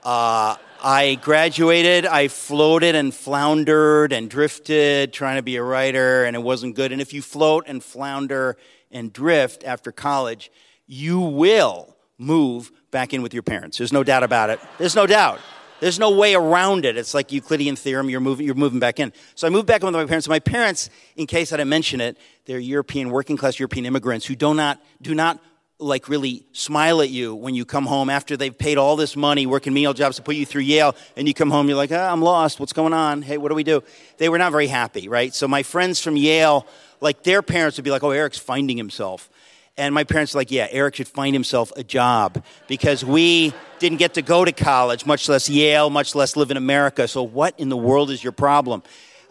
Uh, 0.02 0.56
I 0.86 1.14
graduated, 1.14 2.04
I 2.04 2.28
floated 2.28 2.94
and 2.94 3.14
floundered 3.14 4.12
and 4.12 4.28
drifted 4.28 5.14
trying 5.14 5.36
to 5.36 5.42
be 5.42 5.56
a 5.56 5.62
writer, 5.62 6.24
and 6.24 6.36
it 6.36 6.40
wasn't 6.40 6.76
good. 6.76 6.92
And 6.92 7.00
if 7.00 7.14
you 7.14 7.22
float 7.22 7.64
and 7.66 7.82
flounder 7.82 8.58
and 8.90 9.10
drift 9.10 9.64
after 9.64 9.90
college, 9.90 10.52
you 10.86 11.20
will 11.20 11.96
move 12.18 12.70
back 12.90 13.14
in 13.14 13.22
with 13.22 13.32
your 13.32 13.42
parents. 13.42 13.78
There's 13.78 13.94
no 13.94 14.04
doubt 14.04 14.24
about 14.24 14.50
it. 14.50 14.60
There's 14.76 14.94
no 14.94 15.06
doubt. 15.06 15.40
There's 15.80 15.98
no 15.98 16.10
way 16.10 16.34
around 16.34 16.84
it. 16.84 16.98
It's 16.98 17.14
like 17.14 17.32
Euclidean 17.32 17.76
theorem. 17.76 18.10
You're 18.10 18.20
moving, 18.20 18.44
you're 18.44 18.54
moving 18.54 18.78
back 18.78 19.00
in. 19.00 19.14
So 19.36 19.46
I 19.46 19.50
moved 19.50 19.66
back 19.66 19.82
in 19.82 19.86
with 19.86 19.94
my 19.94 20.04
parents. 20.04 20.28
my 20.28 20.38
parents, 20.38 20.90
in 21.16 21.26
case 21.26 21.50
I 21.50 21.56
didn't 21.56 21.70
mention 21.70 22.02
it, 22.02 22.18
they're 22.44 22.58
European, 22.58 23.08
working 23.08 23.38
class 23.38 23.58
European 23.58 23.86
immigrants 23.86 24.26
who 24.26 24.36
do 24.36 24.52
not, 24.52 24.82
do 25.00 25.14
not 25.14 25.40
like 25.78 26.08
really 26.08 26.46
smile 26.52 27.00
at 27.02 27.10
you 27.10 27.34
when 27.34 27.54
you 27.54 27.64
come 27.64 27.84
home 27.84 28.08
after 28.08 28.36
they've 28.36 28.56
paid 28.56 28.78
all 28.78 28.94
this 28.94 29.16
money 29.16 29.44
working 29.44 29.74
menial 29.74 29.92
jobs 29.92 30.16
to 30.16 30.22
put 30.22 30.36
you 30.36 30.46
through 30.46 30.62
Yale 30.62 30.94
and 31.16 31.26
you 31.26 31.34
come 31.34 31.50
home 31.50 31.66
you're 31.68 31.76
like 31.76 31.90
ah, 31.90 32.12
I'm 32.12 32.22
lost. 32.22 32.60
What's 32.60 32.72
going 32.72 32.92
on? 32.92 33.22
Hey 33.22 33.38
what 33.38 33.48
do 33.48 33.56
we 33.56 33.64
do? 33.64 33.82
They 34.18 34.28
were 34.28 34.38
not 34.38 34.52
very 34.52 34.68
happy 34.68 35.08
right? 35.08 35.34
So 35.34 35.48
my 35.48 35.64
friends 35.64 36.00
from 36.00 36.16
Yale 36.16 36.66
like 37.00 37.24
their 37.24 37.42
parents 37.42 37.76
would 37.76 37.84
be 37.84 37.90
like 37.90 38.04
oh 38.04 38.10
Eric's 38.10 38.38
finding 38.38 38.76
himself. 38.76 39.28
And 39.76 39.92
my 39.92 40.04
parents 40.04 40.32
were 40.32 40.40
like 40.40 40.52
yeah 40.52 40.68
Eric 40.70 40.94
should 40.94 41.08
find 41.08 41.34
himself 41.34 41.72
a 41.76 41.82
job 41.82 42.44
because 42.68 43.04
we 43.04 43.52
didn't 43.80 43.98
get 43.98 44.14
to 44.14 44.22
go 44.22 44.44
to 44.44 44.52
college 44.52 45.06
much 45.06 45.28
less 45.28 45.48
Yale 45.48 45.90
much 45.90 46.14
less 46.14 46.36
live 46.36 46.52
in 46.52 46.56
America. 46.56 47.08
So 47.08 47.24
what 47.24 47.58
in 47.58 47.68
the 47.68 47.76
world 47.76 48.12
is 48.12 48.22
your 48.22 48.32
problem? 48.32 48.84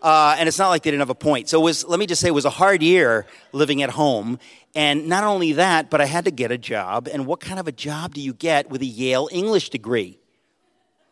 Uh, 0.04 0.36
and 0.38 0.50
it's 0.50 0.60
not 0.60 0.68
like 0.68 0.84
they 0.84 0.92
didn't 0.92 1.00
have 1.00 1.10
a 1.10 1.16
point. 1.16 1.48
So 1.48 1.62
it 1.62 1.64
was, 1.64 1.86
let 1.86 1.98
me 1.98 2.06
just 2.06 2.20
say, 2.20 2.28
it 2.28 2.32
was 2.32 2.44
a 2.44 2.50
hard 2.50 2.84
year 2.84 3.26
living 3.54 3.82
at 3.84 3.90
home. 3.90 4.38
And 4.76 5.08
not 5.08 5.24
only 5.24 5.54
that, 5.54 5.90
but 5.90 6.02
I 6.02 6.06
had 6.06 6.26
to 6.26 6.32
get 6.32 6.52
a 6.52 6.58
job. 6.58 7.08
And 7.12 7.26
what 7.26 7.40
kind 7.40 7.60
of 7.60 7.68
a 7.68 7.72
job 7.72 8.16
do 8.16 8.22
you 8.22 8.34
get 8.34 8.70
with 8.70 8.82
a 8.82 8.86
Yale 8.86 9.30
English 9.32 9.70
degree? 9.70 10.20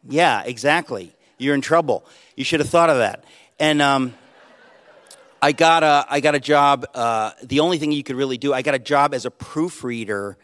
Yeah, 0.08 0.42
exactly. 0.44 1.14
You're 1.38 1.54
in 1.54 1.62
trouble. 1.62 2.04
You 2.36 2.44
should 2.44 2.60
have 2.60 2.70
thought 2.70 2.90
of 2.90 2.98
that. 2.98 3.24
And 3.60 3.82
um, 3.82 4.16
I 5.42 5.52
got 5.52 5.84
a 5.84 6.06
I 6.10 6.20
got 6.20 6.34
a 6.34 6.40
job. 6.40 6.86
Uh, 6.94 7.32
the 7.44 7.60
only 7.60 7.78
thing 7.78 7.92
you 7.92 8.04
could 8.04 8.16
really 8.16 8.38
do, 8.38 8.54
I 8.54 8.62
got 8.64 8.74
a 8.74 8.80
job 8.80 9.14
as 9.14 9.26
a 9.26 9.32
proofreader 9.32 10.38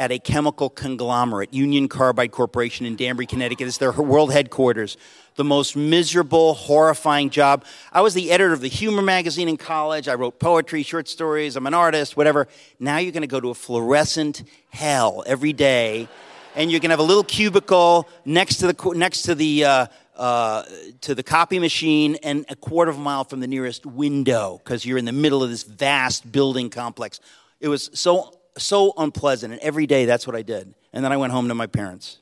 at 0.00 0.10
a 0.10 0.18
chemical 0.18 0.70
conglomerate, 0.70 1.52
Union 1.52 1.86
Carbide 1.86 2.32
Corporation 2.32 2.86
in 2.86 2.96
Danbury, 2.96 3.26
Connecticut. 3.26 3.68
It's 3.68 3.76
their 3.76 3.92
world 3.92 4.32
headquarters. 4.32 4.96
The 5.34 5.44
most 5.44 5.76
miserable, 5.76 6.54
horrifying 6.54 7.28
job. 7.28 7.66
I 7.92 8.00
was 8.00 8.14
the 8.14 8.30
editor 8.32 8.54
of 8.54 8.62
the 8.62 8.68
humor 8.68 9.02
magazine 9.02 9.46
in 9.46 9.58
college. 9.58 10.08
I 10.08 10.14
wrote 10.14 10.40
poetry, 10.40 10.82
short 10.84 11.06
stories. 11.06 11.54
I'm 11.54 11.66
an 11.66 11.74
artist, 11.74 12.16
whatever. 12.16 12.48
Now 12.78 12.96
you're 12.96 13.12
going 13.12 13.20
to 13.20 13.26
go 13.26 13.40
to 13.40 13.50
a 13.50 13.54
fluorescent 13.54 14.42
hell 14.70 15.22
every 15.26 15.52
day, 15.52 16.08
and 16.56 16.70
you're 16.70 16.80
going 16.80 16.88
to 16.88 16.94
have 16.94 17.00
a 17.00 17.02
little 17.02 17.22
cubicle 17.22 18.08
next 18.24 18.56
to 18.56 18.72
the 18.72 18.92
next 18.94 19.22
to 19.22 19.34
the. 19.34 19.64
Uh, 19.66 19.86
uh, 20.16 20.64
to 21.00 21.14
the 21.14 21.22
copy 21.22 21.58
machine 21.58 22.18
and 22.22 22.44
a 22.50 22.56
quarter 22.56 22.90
of 22.90 22.98
a 22.98 23.00
mile 23.00 23.24
from 23.24 23.40
the 23.40 23.46
nearest 23.46 23.86
window 23.86 24.60
because 24.62 24.84
you're 24.84 24.98
in 24.98 25.06
the 25.06 25.12
middle 25.12 25.42
of 25.42 25.48
this 25.48 25.62
vast 25.62 26.30
building 26.30 26.68
complex. 26.68 27.20
It 27.58 27.68
was 27.68 27.88
so 27.94 28.39
so 28.58 28.92
unpleasant. 28.96 29.52
And 29.52 29.62
every 29.62 29.86
day, 29.86 30.04
that's 30.04 30.26
what 30.26 30.36
I 30.36 30.42
did. 30.42 30.74
And 30.92 31.04
then 31.04 31.12
I 31.12 31.16
went 31.16 31.32
home 31.32 31.48
to 31.48 31.54
my 31.54 31.66
parents. 31.66 32.18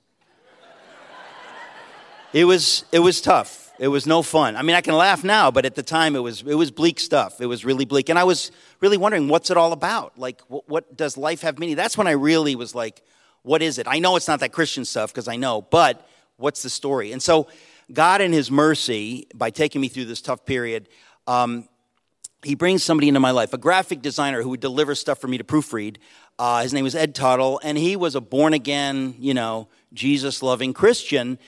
it 2.32 2.44
was, 2.44 2.84
it 2.92 3.00
was 3.00 3.20
tough. 3.20 3.72
It 3.78 3.88
was 3.88 4.06
no 4.06 4.22
fun. 4.22 4.56
I 4.56 4.62
mean, 4.62 4.74
I 4.74 4.80
can 4.80 4.94
laugh 4.94 5.22
now, 5.22 5.50
but 5.50 5.64
at 5.64 5.76
the 5.76 5.84
time, 5.84 6.16
it 6.16 6.18
was, 6.20 6.42
it 6.42 6.54
was 6.54 6.70
bleak 6.70 6.98
stuff. 6.98 7.40
It 7.40 7.46
was 7.46 7.64
really 7.64 7.84
bleak. 7.84 8.08
And 8.08 8.18
I 8.18 8.24
was 8.24 8.50
really 8.80 8.96
wondering, 8.96 9.28
what's 9.28 9.50
it 9.50 9.56
all 9.56 9.72
about? 9.72 10.18
Like, 10.18 10.40
what, 10.48 10.68
what 10.68 10.96
does 10.96 11.16
life 11.16 11.42
have 11.42 11.58
meaning? 11.58 11.76
That's 11.76 11.96
when 11.96 12.08
I 12.08 12.12
really 12.12 12.56
was 12.56 12.74
like, 12.74 13.02
what 13.42 13.62
is 13.62 13.78
it? 13.78 13.86
I 13.88 14.00
know 14.00 14.16
it's 14.16 14.26
not 14.26 14.40
that 14.40 14.52
Christian 14.52 14.84
stuff 14.84 15.12
because 15.12 15.28
I 15.28 15.36
know, 15.36 15.62
but 15.62 16.08
what's 16.36 16.62
the 16.62 16.70
story? 16.70 17.12
And 17.12 17.22
so, 17.22 17.46
God, 17.92 18.20
in 18.20 18.32
His 18.32 18.50
mercy, 18.50 19.28
by 19.32 19.50
taking 19.50 19.80
me 19.80 19.88
through 19.88 20.06
this 20.06 20.20
tough 20.20 20.44
period, 20.44 20.88
um, 21.28 21.68
he 22.44 22.54
brings 22.54 22.82
somebody 22.82 23.08
into 23.08 23.20
my 23.20 23.32
life, 23.32 23.52
a 23.52 23.58
graphic 23.58 24.00
designer 24.00 24.42
who 24.42 24.50
would 24.50 24.60
deliver 24.60 24.94
stuff 24.94 25.18
for 25.18 25.28
me 25.28 25.38
to 25.38 25.44
proofread. 25.44 25.96
Uh, 26.38 26.62
his 26.62 26.72
name 26.72 26.84
was 26.84 26.94
Ed 26.94 27.14
Tuttle, 27.14 27.60
and 27.64 27.76
he 27.76 27.96
was 27.96 28.14
a 28.14 28.20
born 28.20 28.54
again, 28.54 29.14
you 29.18 29.34
know, 29.34 29.68
Jesus 29.92 30.42
loving 30.42 30.72
Christian. 30.72 31.38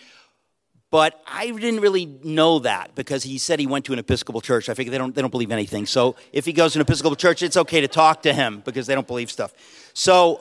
But 0.90 1.22
I 1.24 1.50
didn't 1.52 1.80
really 1.80 2.06
know 2.06 2.58
that 2.60 2.96
because 2.96 3.22
he 3.22 3.38
said 3.38 3.60
he 3.60 3.68
went 3.68 3.84
to 3.84 3.92
an 3.92 4.00
Episcopal 4.00 4.40
church. 4.40 4.68
I 4.68 4.74
figure 4.74 4.90
they 4.90 4.98
don't, 4.98 5.14
they 5.14 5.20
don't 5.20 5.30
believe 5.30 5.52
anything. 5.52 5.86
So 5.86 6.16
if 6.32 6.44
he 6.44 6.52
goes 6.52 6.72
to 6.72 6.78
an 6.78 6.82
Episcopal 6.82 7.14
church, 7.14 7.42
it's 7.42 7.56
okay 7.56 7.80
to 7.80 7.88
talk 7.88 8.22
to 8.22 8.32
him 8.32 8.60
because 8.64 8.88
they 8.88 8.96
don't 8.96 9.06
believe 9.06 9.30
stuff. 9.30 9.54
So 9.94 10.40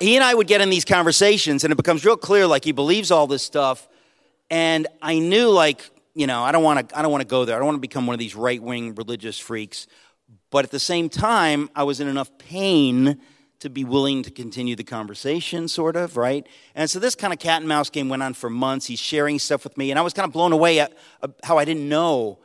he 0.00 0.16
and 0.16 0.24
I 0.24 0.34
would 0.34 0.48
get 0.48 0.60
in 0.60 0.70
these 0.70 0.84
conversations, 0.84 1.62
and 1.62 1.72
it 1.72 1.76
becomes 1.76 2.04
real 2.04 2.16
clear 2.16 2.48
like 2.48 2.64
he 2.64 2.72
believes 2.72 3.12
all 3.12 3.28
this 3.28 3.44
stuff. 3.44 3.86
And 4.50 4.88
I 5.00 5.20
knew, 5.20 5.50
like, 5.50 5.88
you 6.14 6.26
know, 6.26 6.42
I 6.42 6.52
don't 6.52 6.62
want 6.62 6.88
to 6.88 6.98
I 6.98 7.02
don't 7.02 7.10
want 7.10 7.22
to 7.22 7.28
go 7.28 7.44
there. 7.44 7.56
I 7.56 7.58
don't 7.58 7.66
want 7.66 7.76
to 7.76 7.80
become 7.80 8.06
one 8.06 8.14
of 8.14 8.20
these 8.20 8.34
right-wing 8.34 8.94
religious 8.94 9.38
freaks. 9.38 9.86
But 10.50 10.64
at 10.64 10.70
the 10.70 10.78
same 10.80 11.08
time, 11.08 11.68
I 11.74 11.82
was 11.82 12.00
in 12.00 12.08
enough 12.08 12.38
pain 12.38 13.20
to 13.60 13.70
be 13.70 13.84
willing 13.84 14.22
to 14.22 14.30
continue 14.30 14.76
the 14.76 14.84
conversation, 14.84 15.68
sort 15.68 15.96
of, 15.96 16.16
right? 16.16 16.46
And 16.74 16.88
so 16.88 16.98
this 16.98 17.14
kind 17.14 17.32
of 17.32 17.38
cat 17.38 17.60
and 17.60 17.68
mouse 17.68 17.90
game 17.90 18.08
went 18.08 18.22
on 18.22 18.34
for 18.34 18.50
months. 18.50 18.86
He's 18.86 18.98
sharing 18.98 19.38
stuff 19.38 19.64
with 19.64 19.76
me, 19.76 19.90
and 19.90 19.98
I 19.98 20.02
was 20.02 20.12
kind 20.12 20.26
of 20.26 20.32
blown 20.32 20.52
away 20.52 20.80
at 20.80 20.92
uh, 21.22 21.28
how 21.42 21.58
I 21.58 21.64
didn't 21.64 21.88
know 21.88 22.40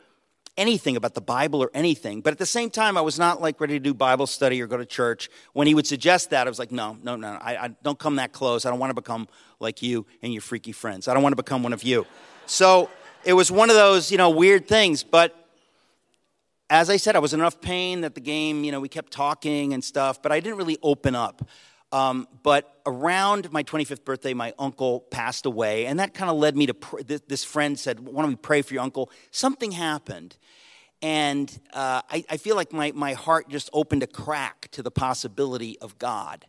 anything 0.58 0.98
about 0.98 1.14
the 1.14 1.22
Bible 1.22 1.64
or 1.64 1.72
anything. 1.74 2.22
But 2.22 2.32
at 2.32 2.38
the 2.38 2.46
same 2.46 2.70
time, 2.70 2.98
I 2.98 3.02
was 3.02 3.18
not 3.18 3.42
like 3.42 3.62
ready 3.62 3.76
to 3.76 3.80
do 3.80 3.94
Bible 3.94 4.28
study 4.28 4.62
or 4.62 4.68
go 4.68 4.78
to 4.78 4.86
church. 4.86 5.30
When 5.54 5.68
he 5.68 5.74
would 5.74 5.88
suggest 5.88 6.32
that, 6.32 6.48
I 6.48 6.50
was 6.50 6.60
like, 6.60 6.72
no, 6.72 6.98
no, 7.02 7.16
no, 7.16 7.38
I, 7.42 7.58
I 7.58 7.68
don't 7.84 7.98
come 7.98 8.18
that 8.18 8.34
close. 8.34 8.66
I 8.66 8.70
don't 8.70 8.80
want 8.80 8.92
to 8.92 8.96
become 8.96 9.28
like 9.60 9.82
you 9.82 10.06
and 10.22 10.34
your 10.34 10.42
freaky 10.42 10.74
friends. 10.74 11.08
I 11.08 11.14
don't 11.14 11.24
want 11.24 11.34
to 11.34 11.42
become 11.42 11.64
one 11.64 11.74
of 11.74 11.84
you. 11.84 12.06
So 12.46 12.90
it 13.24 13.34
was 13.34 13.52
one 13.52 13.70
of 13.70 13.76
those, 13.76 14.12
you 14.12 14.18
know, 14.18 14.30
weird 14.30 14.68
things. 14.68 15.04
But 15.04 15.36
as 16.70 16.90
I 16.90 16.98
said, 16.98 17.16
I 17.16 17.20
was 17.20 17.34
in 17.34 17.40
enough 17.40 17.62
pain 17.62 18.02
that 18.02 18.16
the 18.16 18.22
game, 18.22 18.64
you 18.64 18.72
know, 18.72 18.80
we 18.80 18.90
kept 18.90 19.12
talking 19.12 19.74
and 19.74 19.84
stuff, 19.84 20.22
but 20.22 20.32
I 20.32 20.40
didn't 20.40 20.58
really 20.58 20.78
open 20.84 21.16
up. 21.16 21.48
Um, 21.92 22.28
but 22.44 22.80
around 22.86 23.52
my 23.52 23.64
25th 23.64 24.06
birthday, 24.06 24.36
my 24.36 24.54
uncle 24.60 25.00
passed 25.00 25.48
away, 25.48 25.88
and 25.88 26.00
that 26.00 26.14
kind 26.14 26.30
of 26.30 26.38
led 26.38 26.56
me 26.56 26.68
to 26.68 26.76
pr- 26.76 27.02
this 27.02 27.44
friend 27.44 27.80
said, 27.80 28.00
Why 28.00 28.22
don't 28.22 28.32
we 28.32 28.36
pray 28.36 28.62
for 28.62 28.76
your 28.76 28.84
uncle? 28.84 29.10
Something 29.32 29.72
happened. 29.72 30.38
And 31.02 31.50
uh, 31.74 32.02
I, 32.10 32.26
I 32.30 32.38
feel 32.38 32.56
like 32.56 32.74
my, 32.74 32.92
my 32.94 33.14
heart 33.14 33.50
just 33.50 33.70
opened 33.74 34.04
a 34.04 34.08
crack 34.08 34.68
to 34.72 34.84
the 34.84 34.92
possibility 34.92 35.80
of 35.80 35.98
God. 35.98 36.46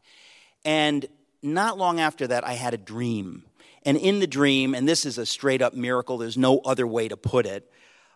And 0.64 1.06
not 1.42 1.78
long 1.78 2.00
after 2.00 2.26
that, 2.26 2.44
I 2.44 2.54
had 2.54 2.74
a 2.74 2.78
dream. 2.78 3.44
And 3.84 3.96
in 3.96 4.20
the 4.20 4.26
dream, 4.26 4.74
and 4.74 4.88
this 4.88 5.06
is 5.06 5.18
a 5.18 5.24
straight 5.24 5.62
up 5.62 5.74
miracle, 5.74 6.18
there's 6.18 6.36
no 6.36 6.58
other 6.60 6.86
way 6.86 7.08
to 7.08 7.16
put 7.16 7.46
it. 7.46 7.70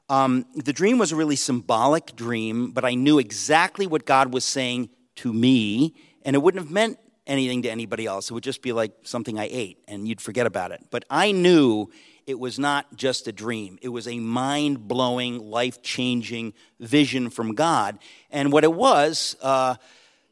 Um, 0.09 0.45
the 0.55 0.73
dream 0.73 0.99
was 0.99 1.13
a 1.13 1.17
really 1.17 1.37
symbolic 1.37 2.15
dream, 2.15 2.73
but 2.73 2.85
I 2.85 2.95
knew 2.95 3.19
exactly 3.19 3.87
what 3.87 4.05
God 4.05 4.35
was 4.35 4.45
saying 4.45 4.91
to 5.17 5.33
me, 5.33 5.95
and 6.23 6.37
it 6.37 6.41
wouldn't 6.41 6.63
have 6.63 6.73
meant 6.73 6.99
anything 7.27 7.63
to 7.63 7.71
anybody 7.71 8.05
else. 8.05 8.31
It 8.31 8.35
would 8.35 8.45
just 8.45 8.61
be 8.61 8.73
like 8.73 8.93
something 9.03 9.39
I 9.39 9.49
ate, 9.51 9.79
and 9.89 10.07
you'd 10.07 10.21
forget 10.21 10.47
about 10.47 10.73
it. 10.73 10.85
But 10.91 11.07
I 11.09 11.33
knew 11.33 11.91
it 12.27 12.39
was 12.39 12.59
not 12.59 12.95
just 12.97 13.29
a 13.29 13.33
dream, 13.33 13.79
it 13.81 13.89
was 13.89 14.07
a 14.07 14.19
mind 14.19 14.87
blowing, 14.89 15.51
life 15.51 15.83
changing 15.83 16.53
vision 16.81 17.31
from 17.31 17.55
God. 17.55 17.99
And 18.31 18.53
what 18.53 18.65
it 18.65 18.73
was, 18.73 19.37
uh, 19.43 19.77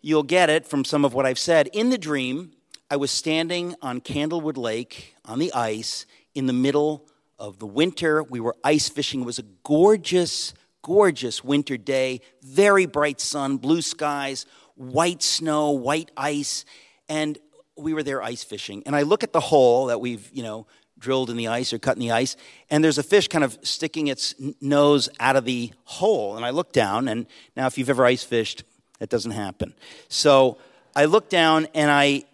you'll 0.03 0.23
get 0.23 0.51
it 0.51 0.67
from 0.67 0.85
some 0.85 1.05
of 1.05 1.15
what 1.15 1.25
I've 1.25 1.39
said. 1.39 1.69
In 1.69 1.91
the 1.91 1.99
dream, 1.99 2.53
I 2.93 2.97
was 2.97 3.11
standing 3.11 3.75
on 3.81 4.03
Candlewood 4.03 4.59
Lake 4.59 5.15
on 5.25 5.39
the 5.39 5.51
ice 5.55 6.05
in 6.35 6.45
the 6.45 6.53
middle 6.53 7.07
of 7.39 7.59
the 7.59 7.65
winter. 7.65 8.23
We 8.23 8.39
were 8.39 8.55
ice 8.63 8.91
fishing. 8.91 9.23
It 9.23 9.25
was 9.25 9.39
a 9.39 9.45
gorgeous, 9.65 10.53
gorgeous 10.83 11.43
winter 11.43 11.79
day, 11.79 12.21
very 12.43 12.85
bright 12.85 13.19
sun, 13.19 13.57
blue 13.57 13.81
skies, 13.81 14.45
white 14.75 15.23
snow, 15.23 15.71
white 15.71 16.11
ice, 16.19 16.67
and 17.09 17.39
we 17.79 17.95
were 17.95 18.03
there 18.03 18.23
ice 18.23 18.45
fishing. 18.45 18.83
And 18.85 18.95
I 18.95 19.05
look 19.05 19.25
at 19.25 19.33
the 19.33 19.41
hole 19.41 19.87
that 19.87 20.03
we've, 20.03 20.29
you 20.31 20.43
know, 20.43 20.67
drilled 20.99 21.31
in 21.31 21.39
the 21.39 21.49
ice 21.49 21.73
or 21.73 21.79
cut 21.79 21.97
in 21.97 22.01
the 22.01 22.11
ice, 22.11 22.37
and 22.69 22.85
there's 22.85 22.99
a 22.99 23.03
fish 23.03 23.27
kind 23.27 23.43
of 23.43 23.59
sticking 23.63 24.09
its 24.09 24.35
nose 24.61 25.09
out 25.19 25.37
of 25.37 25.47
the 25.47 25.73
hole. 25.85 26.37
And 26.37 26.45
I 26.45 26.51
look 26.51 26.75
down, 26.75 27.09
and 27.09 27.27
now 27.57 27.67
if 27.69 27.79
you've 27.79 27.89
ever 27.89 28.05
ice 28.05 28.23
fished, 28.23 28.65
that 28.99 29.09
doesn't 29.09 29.31
happen. 29.31 29.73
So 30.11 30.59
I 30.95 31.07
look 31.07 31.31
down 31.31 31.69
and 31.75 31.91
I 31.91 32.25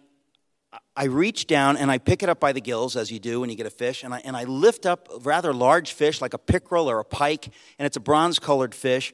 I 0.99 1.05
reach 1.05 1.47
down 1.47 1.77
and 1.77 1.89
I 1.89 1.97
pick 1.97 2.23
it 2.23 2.27
up 2.27 2.41
by 2.41 2.51
the 2.51 2.59
gills, 2.59 2.97
as 2.97 3.09
you 3.09 3.19
do 3.19 3.39
when 3.39 3.49
you 3.49 3.55
get 3.55 3.65
a 3.65 3.69
fish, 3.69 4.03
and 4.03 4.13
I, 4.13 4.21
and 4.25 4.35
I 4.35 4.43
lift 4.43 4.85
up 4.85 5.07
a 5.15 5.19
rather 5.19 5.53
large 5.53 5.93
fish, 5.93 6.19
like 6.19 6.33
a 6.33 6.37
pickerel 6.37 6.89
or 6.89 6.99
a 6.99 7.05
pike, 7.05 7.45
and 7.79 7.85
it's 7.85 7.95
a 7.95 8.01
bronze 8.01 8.37
colored 8.37 8.75
fish. 8.75 9.13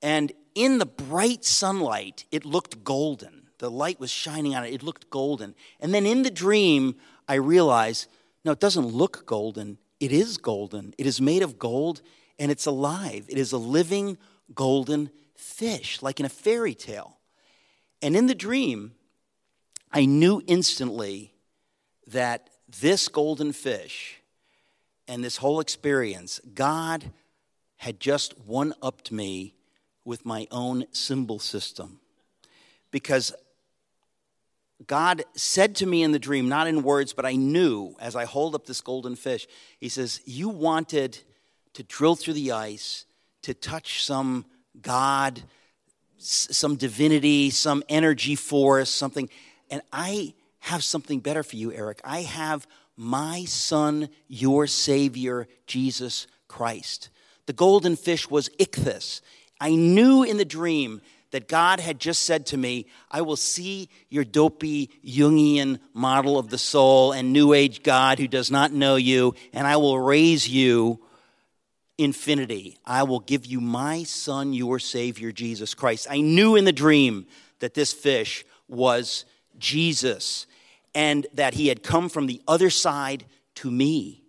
And 0.00 0.32
in 0.54 0.78
the 0.78 0.86
bright 0.86 1.44
sunlight, 1.44 2.24
it 2.32 2.46
looked 2.46 2.84
golden. 2.84 3.48
The 3.58 3.70
light 3.70 4.00
was 4.00 4.10
shining 4.10 4.54
on 4.54 4.64
it, 4.64 4.72
it 4.72 4.82
looked 4.82 5.10
golden. 5.10 5.54
And 5.78 5.92
then 5.92 6.06
in 6.06 6.22
the 6.22 6.30
dream, 6.30 6.94
I 7.28 7.34
realize 7.34 8.08
no, 8.42 8.52
it 8.52 8.60
doesn't 8.60 8.86
look 8.86 9.26
golden, 9.26 9.76
it 10.00 10.10
is 10.10 10.38
golden. 10.38 10.94
It 10.96 11.04
is 11.04 11.20
made 11.20 11.42
of 11.42 11.58
gold 11.58 12.00
and 12.38 12.50
it's 12.50 12.64
alive. 12.64 13.26
It 13.28 13.36
is 13.36 13.52
a 13.52 13.58
living 13.58 14.16
golden 14.54 15.10
fish, 15.36 16.00
like 16.00 16.18
in 16.18 16.24
a 16.24 16.30
fairy 16.30 16.74
tale. 16.74 17.18
And 18.00 18.16
in 18.16 18.26
the 18.26 18.34
dream, 18.34 18.92
I 19.94 20.06
knew 20.06 20.42
instantly 20.48 21.32
that 22.08 22.50
this 22.80 23.06
golden 23.06 23.52
fish 23.52 24.20
and 25.06 25.22
this 25.22 25.36
whole 25.36 25.60
experience, 25.60 26.40
God 26.52 27.12
had 27.76 28.00
just 28.00 28.36
one 28.40 28.74
upped 28.82 29.12
me 29.12 29.54
with 30.04 30.26
my 30.26 30.48
own 30.50 30.86
symbol 30.90 31.38
system. 31.38 32.00
Because 32.90 33.32
God 34.84 35.22
said 35.34 35.76
to 35.76 35.86
me 35.86 36.02
in 36.02 36.10
the 36.10 36.18
dream, 36.18 36.48
not 36.48 36.66
in 36.66 36.82
words, 36.82 37.12
but 37.12 37.24
I 37.24 37.36
knew 37.36 37.94
as 38.00 38.16
I 38.16 38.24
hold 38.24 38.56
up 38.56 38.66
this 38.66 38.80
golden 38.80 39.14
fish, 39.14 39.46
He 39.78 39.88
says, 39.88 40.20
You 40.24 40.48
wanted 40.48 41.18
to 41.74 41.84
drill 41.84 42.16
through 42.16 42.34
the 42.34 42.50
ice, 42.50 43.06
to 43.42 43.54
touch 43.54 44.04
some 44.04 44.44
God, 44.82 45.42
some 46.18 46.74
divinity, 46.74 47.50
some 47.50 47.84
energy 47.88 48.34
force, 48.34 48.90
something. 48.90 49.28
And 49.70 49.82
I 49.92 50.34
have 50.60 50.84
something 50.84 51.20
better 51.20 51.42
for 51.42 51.56
you, 51.56 51.72
Eric. 51.72 52.00
I 52.04 52.22
have 52.22 52.66
my 52.96 53.44
son, 53.44 54.08
your 54.28 54.66
Savior, 54.66 55.46
Jesus 55.66 56.26
Christ. 56.48 57.10
The 57.46 57.52
golden 57.52 57.96
fish 57.96 58.30
was 58.30 58.48
ichthys. 58.60 59.20
I 59.60 59.74
knew 59.74 60.22
in 60.22 60.36
the 60.36 60.44
dream 60.44 61.00
that 61.32 61.48
God 61.48 61.80
had 61.80 61.98
just 61.98 62.22
said 62.22 62.46
to 62.46 62.56
me, 62.56 62.86
I 63.10 63.22
will 63.22 63.36
see 63.36 63.88
your 64.08 64.24
dopey 64.24 64.90
Jungian 65.04 65.80
model 65.92 66.38
of 66.38 66.48
the 66.48 66.58
soul 66.58 67.10
and 67.12 67.32
New 67.32 67.52
Age 67.52 67.82
God 67.82 68.20
who 68.20 68.28
does 68.28 68.50
not 68.52 68.72
know 68.72 68.94
you, 68.94 69.34
and 69.52 69.66
I 69.66 69.76
will 69.76 69.98
raise 69.98 70.48
you 70.48 71.00
infinity. 71.98 72.78
I 72.84 73.02
will 73.02 73.20
give 73.20 73.46
you 73.46 73.60
my 73.60 74.04
son, 74.04 74.52
your 74.52 74.78
Savior, 74.78 75.32
Jesus 75.32 75.74
Christ. 75.74 76.06
I 76.08 76.20
knew 76.20 76.54
in 76.54 76.64
the 76.64 76.72
dream 76.72 77.26
that 77.58 77.74
this 77.74 77.92
fish 77.92 78.44
was 78.68 79.24
Jesus 79.58 80.46
and 80.94 81.26
that 81.34 81.54
he 81.54 81.68
had 81.68 81.82
come 81.82 82.08
from 82.08 82.26
the 82.26 82.40
other 82.46 82.70
side 82.70 83.24
to 83.56 83.70
me. 83.70 84.22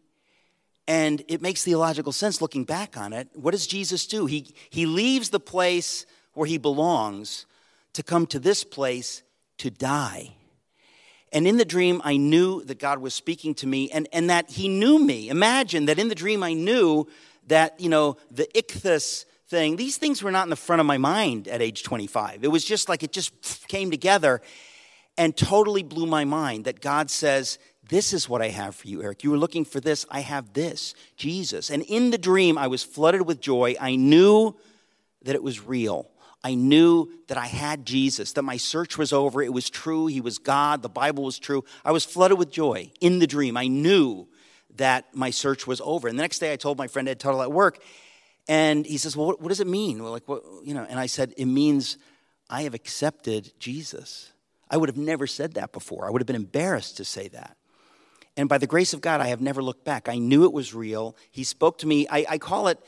And 0.87 1.23
it 1.27 1.41
makes 1.41 1.63
theological 1.63 2.11
sense 2.11 2.41
looking 2.41 2.63
back 2.63 2.97
on 2.97 3.13
it. 3.13 3.27
What 3.33 3.51
does 3.51 3.67
Jesus 3.67 4.05
do? 4.05 4.25
He, 4.25 4.53
he 4.69 4.85
leaves 4.85 5.29
the 5.29 5.39
place 5.39 6.05
where 6.33 6.47
he 6.47 6.57
belongs 6.57 7.45
to 7.93 8.03
come 8.03 8.27
to 8.27 8.39
this 8.39 8.63
place 8.63 9.23
to 9.57 9.69
die. 9.69 10.35
And 11.31 11.47
in 11.47 11.57
the 11.57 11.65
dream, 11.65 12.01
I 12.03 12.17
knew 12.17 12.63
that 12.63 12.79
God 12.79 12.99
was 12.99 13.13
speaking 13.13 13.55
to 13.55 13.67
me 13.67 13.89
and, 13.91 14.07
and 14.13 14.29
that 14.29 14.51
He 14.51 14.69
knew 14.69 14.99
me. 14.99 15.29
Imagine 15.29 15.85
that 15.85 15.99
in 15.99 16.07
the 16.07 16.15
dream, 16.15 16.43
I 16.43 16.53
knew 16.53 17.07
that, 17.47 17.79
you 17.79 17.89
know, 17.89 18.17
the 18.31 18.47
ichthus 18.55 19.25
thing, 19.47 19.75
these 19.75 19.97
things 19.97 20.23
were 20.23 20.31
not 20.31 20.43
in 20.43 20.49
the 20.49 20.55
front 20.55 20.79
of 20.79 20.85
my 20.85 20.97
mind 20.97 21.47
at 21.47 21.61
age 21.61 21.83
25. 21.83 22.43
It 22.43 22.47
was 22.47 22.63
just 22.63 22.89
like 22.89 23.03
it 23.03 23.11
just 23.11 23.67
came 23.67 23.91
together 23.91 24.41
and 25.17 25.35
totally 25.35 25.83
blew 25.83 26.05
my 26.05 26.25
mind 26.25 26.65
that 26.65 26.81
God 26.81 27.09
says, 27.09 27.57
This 27.87 28.13
is 28.13 28.27
what 28.27 28.41
I 28.41 28.49
have 28.49 28.75
for 28.75 28.87
you, 28.87 29.01
Eric. 29.03 29.23
You 29.23 29.31
were 29.31 29.37
looking 29.37 29.65
for 29.65 29.79
this. 29.79 30.05
I 30.09 30.21
have 30.21 30.53
this, 30.53 30.93
Jesus. 31.17 31.69
And 31.69 31.83
in 31.83 32.11
the 32.11 32.17
dream, 32.17 32.57
I 32.57 32.67
was 32.67 32.83
flooded 32.83 33.21
with 33.21 33.39
joy. 33.39 33.75
I 33.79 33.95
knew 33.95 34.55
that 35.23 35.35
it 35.35 35.43
was 35.43 35.65
real. 35.65 36.09
I 36.43 36.53
knew 36.53 37.09
that 37.27 37.39
I 37.39 37.47
had 37.47 37.87
Jesus, 37.87 38.33
that 38.33 38.43
my 38.43 38.57
search 38.57 38.99
was 38.99 39.11
over. 39.11 39.41
It 39.41 39.51
was 39.51 39.67
true. 39.67 40.05
He 40.05 40.21
was 40.21 40.37
God. 40.37 40.83
The 40.83 40.89
Bible 40.89 41.23
was 41.23 41.39
true. 41.39 41.63
I 41.83 41.91
was 41.91 42.05
flooded 42.05 42.37
with 42.37 42.51
joy 42.51 42.91
in 43.01 43.17
the 43.17 43.25
dream. 43.25 43.57
I 43.57 43.65
knew 43.65 44.27
that 44.75 45.05
my 45.15 45.31
search 45.31 45.65
was 45.65 45.81
over. 45.81 46.07
And 46.07 46.19
the 46.19 46.21
next 46.21 46.37
day, 46.37 46.53
I 46.53 46.55
told 46.55 46.77
my 46.77 46.87
friend 46.87 47.09
Ed 47.09 47.19
Tuttle 47.19 47.41
at 47.41 47.51
work, 47.51 47.81
and 48.47 48.85
he 48.85 48.97
says, 48.97 49.17
"Well, 49.17 49.35
what, 49.39 49.47
does 49.47 49.59
it 49.59 49.67
mean?" 49.67 50.03
Well, 50.03 50.11
like, 50.11 50.27
what, 50.27 50.43
you 50.63 50.75
know? 50.75 50.85
And 50.87 50.99
I 50.99 51.07
said, 51.07 51.33
"It 51.35 51.45
means 51.45 51.97
I 52.47 52.61
have 52.63 52.75
accepted 52.75 53.53
Jesus." 53.59 54.31
I 54.69 54.77
would 54.77 54.89
have 54.89 54.97
never 54.97 55.27
said 55.27 55.53
that 55.53 55.71
before. 55.71 56.05
I 56.05 56.09
would 56.09 56.21
have 56.21 56.27
been 56.27 56.35
embarrassed 56.35 56.97
to 56.97 57.05
say 57.05 57.27
that. 57.29 57.57
And 58.37 58.49
by 58.49 58.57
the 58.57 58.67
grace 58.67 58.93
of 58.93 59.01
God, 59.01 59.21
I 59.21 59.27
have 59.27 59.41
never 59.41 59.63
looked 59.63 59.85
back. 59.85 60.09
I 60.09 60.17
knew 60.17 60.43
it 60.43 60.51
was 60.53 60.73
real. 60.73 61.15
He 61.31 61.43
spoke 61.43 61.77
to 61.79 61.87
me. 61.87 62.07
I, 62.09 62.25
I 62.29 62.37
call 62.37 62.67
it, 62.67 62.79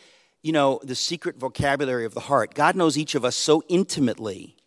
you 0.41 0.51
know, 0.51 0.79
the 0.83 0.95
secret 0.95 1.37
vocabulary 1.37 2.05
of 2.05 2.13
the 2.13 2.19
heart. 2.19 2.53
God 2.53 2.75
knows 2.75 2.97
each 2.97 3.15
of 3.15 3.23
us 3.23 3.35
so 3.35 3.63
intimately 3.69 4.57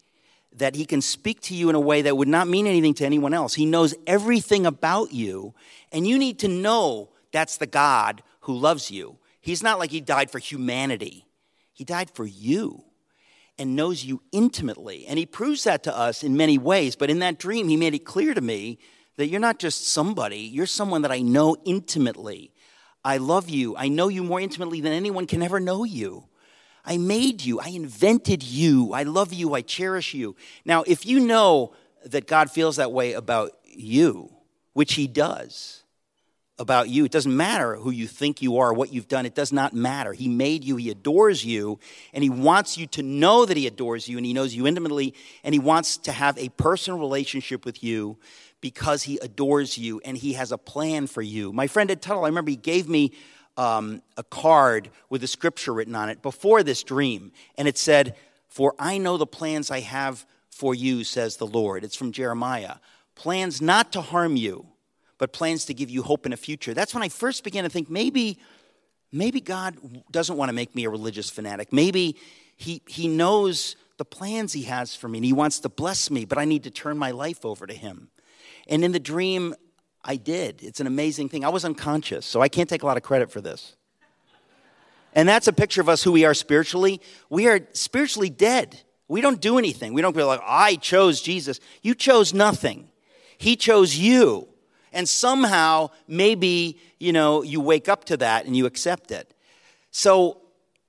that 0.57 0.75
He 0.75 0.87
can 0.87 1.03
speak 1.03 1.41
to 1.43 1.55
you 1.55 1.69
in 1.69 1.75
a 1.75 1.81
way 1.81 2.03
that 2.03 2.17
would 2.17 2.29
not 2.29 2.49
mean 2.49 2.67
anything 2.67 2.95
to 2.95 3.07
anyone 3.07 3.35
else. 3.35 3.55
He 3.55 3.67
knows 3.67 3.95
everything 4.07 4.65
about 4.65 5.13
you, 5.13 5.55
and 5.93 6.07
you 6.07 6.19
need 6.19 6.39
to 6.41 6.49
know 6.49 7.11
that's 7.31 7.59
the 7.59 7.67
God 7.67 8.23
who 8.41 8.57
loves 8.57 8.91
you. 8.91 9.19
He's 9.41 9.63
not 9.63 9.79
like 9.79 9.91
He 9.91 10.01
died 10.01 10.31
for 10.31 10.39
humanity, 10.39 11.27
He 11.73 11.85
died 11.85 12.11
for 12.11 12.25
you 12.25 12.85
and 13.61 13.77
knows 13.77 14.05
you 14.05 14.23
intimately. 14.33 15.07
And 15.07 15.19
he 15.19 15.27
proves 15.27 15.65
that 15.65 15.83
to 15.83 15.97
us 15.97 16.25
in 16.25 16.37
many 16.37 16.57
ways. 16.57 16.97
But 16.97 17.11
in 17.11 17.19
that 17.19 17.39
dream, 17.39 17.69
he 17.69 17.77
made 17.77 17.95
it 17.95 18.07
clear 18.07 18.33
to 18.33 18.41
me 18.41 18.79
that 19.17 19.29
you're 19.29 19.39
not 19.39 19.59
just 19.59 19.87
somebody, 19.89 20.39
you're 20.39 20.65
someone 20.65 21.03
that 21.03 21.13
I 21.13 21.21
know 21.21 21.57
intimately. 21.67 22.53
I 23.05 23.19
love 23.19 23.51
you. 23.51 23.77
I 23.77 23.89
know 23.89 24.09
you 24.09 24.25
more 24.25 24.41
intimately 24.41 24.81
than 24.81 24.95
anyone 24.95 25.27
can 25.27 25.43
ever 25.43 25.61
know 25.61 25.85
you. 25.85 26.25
I 26.87 26.97
made 26.97 27.45
you. 27.45 27.61
I 27.61 27.69
invented 27.69 28.43
you. 28.43 28.95
I 28.95 29.03
love 29.03 29.35
you. 29.35 29.55
I 29.55 29.61
cherish 29.61 30.15
you. 30.15 30.37
Now, 30.65 30.83
if 30.87 31.05
you 31.05 31.21
know 31.21 31.75
that 32.07 32.27
God 32.27 32.51
feels 32.51 32.77
that 32.77 32.93
way 32.93 33.13
about 33.13 33.53
you, 33.65 34.33
which 34.73 34.95
he 34.95 35.07
does, 35.07 35.80
about 36.61 36.91
you. 36.91 37.07
It 37.07 37.11
doesn't 37.11 37.35
matter 37.35 37.75
who 37.75 37.91
you 37.91 38.07
think 38.07 38.43
you 38.43 38.59
are, 38.59 38.73
what 38.73 38.93
you've 38.93 39.09
done. 39.09 39.25
It 39.25 39.35
does 39.35 39.51
not 39.51 39.73
matter. 39.73 40.13
He 40.13 40.29
made 40.29 40.63
you, 40.63 40.77
He 40.77 40.91
adores 40.91 41.43
you, 41.43 41.81
and 42.13 42.23
He 42.23 42.29
wants 42.29 42.77
you 42.77 42.87
to 42.89 43.03
know 43.03 43.47
that 43.47 43.57
He 43.57 43.67
adores 43.67 44.07
you, 44.07 44.19
and 44.19 44.27
He 44.27 44.35
knows 44.35 44.55
you 44.55 44.67
intimately, 44.67 45.15
and 45.43 45.55
He 45.55 45.59
wants 45.59 45.97
to 45.97 46.13
have 46.13 46.37
a 46.37 46.51
personal 46.51 47.01
relationship 47.01 47.65
with 47.65 47.83
you 47.83 48.19
because 48.61 49.03
He 49.03 49.17
adores 49.23 49.79
you 49.79 50.03
and 50.05 50.19
He 50.19 50.35
has 50.35 50.53
a 50.53 50.59
plan 50.59 51.07
for 51.07 51.23
you. 51.23 51.51
My 51.51 51.67
friend 51.67 51.91
Ed 51.91 52.03
Tuttle, 52.03 52.25
I 52.25 52.29
remember 52.29 52.51
he 52.51 52.57
gave 52.57 52.89
me 52.89 53.13
um, 53.57 54.03
a 54.19 54.23
card 54.23 54.91
with 55.09 55.25
a 55.25 55.27
scripture 55.27 55.73
written 55.73 55.95
on 55.95 56.11
it 56.11 56.21
before 56.21 56.63
this 56.63 56.83
dream, 56.83 57.33
and 57.57 57.69
it 57.69 57.79
said, 57.79 58.17
For 58.49 58.75
I 58.79 58.99
know 58.99 59.17
the 59.17 59.27
plans 59.27 59.71
I 59.71 59.81
have 59.81 60.27
for 60.51 60.75
you, 60.75 61.05
says 61.05 61.39
the 61.39 61.47
Lord. 61.47 61.85
It's 61.85 61.97
from 61.97 62.13
Jeremiah. 62.13 62.77
Plans 63.15 63.63
not 63.63 63.93
to 63.93 64.03
harm 64.03 64.37
you 64.37 64.67
but 65.21 65.35
plans 65.35 65.67
to 65.67 65.75
give 65.75 65.91
you 65.91 66.03
hope 66.03 66.25
in 66.25 66.33
a 66.33 66.37
future. 66.37 66.73
That's 66.73 66.95
when 66.95 67.03
I 67.03 67.11
first 67.11 67.45
began 67.45 67.65
to 67.65 67.71
think 67.71 67.91
maybe, 67.91 68.39
maybe 69.13 69.41
God 69.41 69.77
doesn't 70.11 70.37
want 70.37 70.49
to 70.49 70.55
make 70.55 70.75
me 70.75 70.85
a 70.87 70.91
religious 70.91 71.29
fanatic. 71.29 71.75
Maybe 71.75 72.17
he, 72.57 72.83
he 72.89 73.07
knows 73.07 73.77
the 73.99 74.05
plans 74.07 74.55
He 74.55 74.63
has 74.63 74.97
for 74.97 75.09
me 75.09 75.19
and 75.19 75.25
He 75.27 75.35
wants 75.35 75.61
to 75.61 75.69
bless 75.69 76.11
me, 76.11 76.25
but 76.25 76.39
I 76.39 76.47
need 76.47 76.65
to 76.65 76.71
turn 76.71 76.97
my 76.97 77.11
life 77.11 77.45
over 77.45 77.67
to 77.67 77.75
Him. 77.75 78.09
And 78.67 78.83
in 78.83 78.93
the 78.93 78.99
dream, 78.99 79.55
I 80.03 80.17
did. 80.17 80.63
It's 80.63 80.81
an 80.81 80.87
amazing 80.87 81.29
thing. 81.29 81.45
I 81.45 81.51
was 81.51 81.67
unconscious, 81.67 82.25
so 82.25 82.41
I 82.41 82.49
can't 82.49 82.69
take 82.69 82.83
a 82.83 82.87
lot 82.87 82.97
of 82.97 83.03
credit 83.03 83.31
for 83.31 83.43
this. 83.43 83.77
And 85.15 85.29
that's 85.29 85.49
a 85.49 85.53
picture 85.53 85.83
of 85.83 85.91
us 85.91 86.03
who 86.03 86.13
we 86.13 86.25
are 86.25 86.33
spiritually. 86.33 87.03
We 87.29 87.47
are 87.47 87.61
spiritually 87.75 88.31
dead. 88.31 88.81
We 89.07 89.21
don't 89.21 89.41
do 89.41 89.59
anything. 89.59 89.93
We 89.93 90.01
don't 90.01 90.17
be 90.17 90.23
like, 90.23 90.41
I 90.47 90.77
chose 90.77 91.21
Jesus. 91.21 91.61
You 91.83 91.95
chose 91.95 92.33
nothing. 92.33 92.89
He 93.37 93.57
chose 93.57 93.97
you. 93.97 94.50
And 94.93 95.09
somehow, 95.09 95.91
maybe, 96.09 96.79
you 96.99 97.13
know, 97.13 97.43
you 97.43 97.61
wake 97.61 97.89
up 97.89 98.05
to 98.07 98.17
that 98.19 98.47
and 98.47 98.57
you 98.57 98.67
accept 98.67 99.11
it. 99.11 99.35
So 99.91 100.41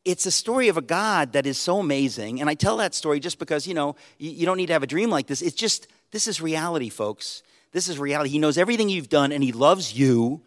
it's 0.03 0.25
a 0.25 0.31
story 0.31 0.67
of 0.67 0.77
a 0.77 0.81
God 0.81 1.33
that 1.33 1.45
is 1.45 1.57
so 1.57 1.79
amazing. 1.79 2.41
And 2.41 2.49
I 2.49 2.55
tell 2.55 2.77
that 2.77 2.95
story 2.95 3.19
just 3.19 3.39
because, 3.39 3.67
you 3.67 3.73
know, 3.73 3.95
you, 4.17 4.45
don't 4.45 4.57
need 4.57 4.67
to 4.67 4.73
have 4.73 4.83
a 4.83 4.87
dream 4.87 5.09
like 5.09 5.27
this. 5.27 5.41
It's 5.41 5.55
just, 5.55 5.87
this 6.11 6.27
is 6.27 6.41
reality, 6.41 6.89
folks. 6.89 7.43
This 7.71 7.87
is 7.87 7.99
reality. 7.99 8.29
He 8.29 8.39
knows 8.39 8.57
everything 8.57 8.89
you've 8.89 9.09
done 9.09 9.31
and 9.31 9.43
He 9.43 9.51
loves 9.51 9.97
you 9.97 10.41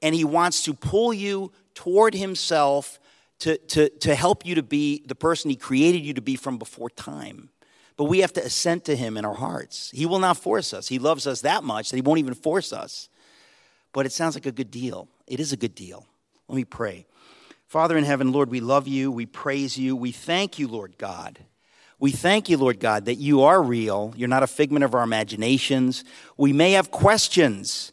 and 0.00 0.14
He 0.14 0.24
wants 0.24 0.62
to 0.64 0.74
pull 0.74 1.12
you 1.12 1.52
toward 1.74 2.14
Himself 2.14 3.00
to, 3.40 3.58
to, 3.58 3.88
to 3.88 4.14
help 4.14 4.46
you 4.46 4.54
to 4.54 4.62
be 4.62 5.02
the 5.06 5.14
person 5.14 5.50
He 5.50 5.56
created 5.56 6.02
you 6.02 6.14
to 6.14 6.22
be 6.22 6.36
from 6.36 6.58
before 6.58 6.90
time. 6.90 7.50
But 7.96 8.04
we 8.04 8.20
have 8.20 8.32
to 8.34 8.44
assent 8.44 8.84
to 8.86 8.96
him 8.96 9.16
in 9.16 9.24
our 9.24 9.34
hearts. 9.34 9.90
He 9.94 10.06
will 10.06 10.18
not 10.18 10.36
force 10.36 10.72
us. 10.72 10.88
He 10.88 10.98
loves 10.98 11.26
us 11.26 11.42
that 11.42 11.62
much 11.62 11.90
that 11.90 11.96
he 11.96 12.02
won't 12.02 12.18
even 12.20 12.34
force 12.34 12.72
us. 12.72 13.08
But 13.92 14.06
it 14.06 14.12
sounds 14.12 14.34
like 14.34 14.46
a 14.46 14.52
good 14.52 14.70
deal. 14.70 15.08
It 15.26 15.40
is 15.40 15.52
a 15.52 15.56
good 15.56 15.74
deal. 15.74 16.06
Let 16.48 16.56
me 16.56 16.64
pray. 16.64 17.06
Father 17.66 17.96
in 17.96 18.04
heaven, 18.04 18.32
Lord, 18.32 18.50
we 18.50 18.60
love 18.60 18.88
you. 18.88 19.10
We 19.10 19.26
praise 19.26 19.78
you. 19.78 19.96
We 19.96 20.12
thank 20.12 20.58
you, 20.58 20.68
Lord 20.68 20.98
God. 20.98 21.38
We 21.98 22.10
thank 22.10 22.48
you, 22.48 22.56
Lord 22.56 22.80
God, 22.80 23.04
that 23.04 23.14
you 23.14 23.42
are 23.42 23.62
real. 23.62 24.12
You're 24.16 24.28
not 24.28 24.42
a 24.42 24.48
figment 24.48 24.84
of 24.84 24.94
our 24.94 25.04
imaginations. 25.04 26.04
We 26.36 26.52
may 26.52 26.72
have 26.72 26.90
questions, 26.90 27.92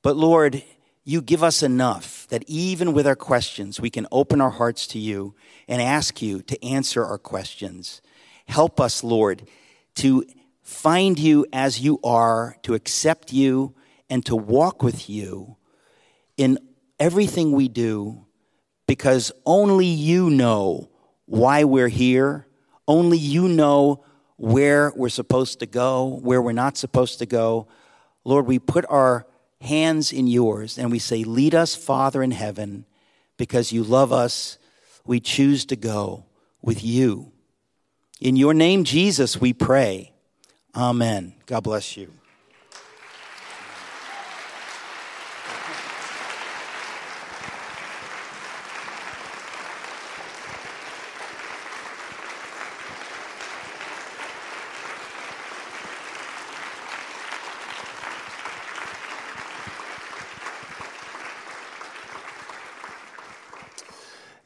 but 0.00 0.16
Lord, 0.16 0.64
you 1.04 1.20
give 1.20 1.42
us 1.42 1.62
enough 1.62 2.26
that 2.28 2.44
even 2.46 2.94
with 2.94 3.06
our 3.06 3.14
questions, 3.14 3.78
we 3.78 3.90
can 3.90 4.06
open 4.10 4.40
our 4.40 4.50
hearts 4.50 4.86
to 4.88 4.98
you 4.98 5.34
and 5.68 5.82
ask 5.82 6.22
you 6.22 6.40
to 6.42 6.64
answer 6.64 7.04
our 7.04 7.18
questions. 7.18 8.00
Help 8.46 8.80
us, 8.80 9.04
Lord, 9.04 9.48
to 9.96 10.24
find 10.62 11.18
you 11.18 11.46
as 11.52 11.80
you 11.80 11.98
are, 12.02 12.56
to 12.62 12.74
accept 12.74 13.32
you, 13.32 13.74
and 14.08 14.24
to 14.26 14.36
walk 14.36 14.82
with 14.82 15.08
you 15.08 15.56
in 16.36 16.58
everything 16.98 17.52
we 17.52 17.68
do, 17.68 18.26
because 18.86 19.32
only 19.46 19.86
you 19.86 20.30
know 20.30 20.90
why 21.26 21.64
we're 21.64 21.88
here. 21.88 22.46
Only 22.86 23.16
you 23.16 23.48
know 23.48 24.04
where 24.36 24.92
we're 24.96 25.08
supposed 25.08 25.60
to 25.60 25.66
go, 25.66 26.18
where 26.22 26.42
we're 26.42 26.52
not 26.52 26.76
supposed 26.76 27.20
to 27.20 27.26
go. 27.26 27.68
Lord, 28.24 28.46
we 28.46 28.58
put 28.58 28.84
our 28.88 29.26
hands 29.60 30.12
in 30.12 30.26
yours 30.26 30.78
and 30.78 30.90
we 30.90 30.98
say, 30.98 31.24
Lead 31.24 31.54
us, 31.54 31.74
Father 31.74 32.22
in 32.22 32.32
heaven, 32.32 32.84
because 33.36 33.72
you 33.72 33.82
love 33.82 34.12
us. 34.12 34.58
We 35.04 35.20
choose 35.20 35.64
to 35.66 35.76
go 35.76 36.26
with 36.60 36.84
you. 36.84 37.31
In 38.22 38.36
your 38.36 38.54
name, 38.54 38.84
Jesus, 38.84 39.40
we 39.40 39.52
pray. 39.52 40.12
Amen. 40.76 41.34
God 41.44 41.64
bless 41.64 41.96
you. 41.96 42.08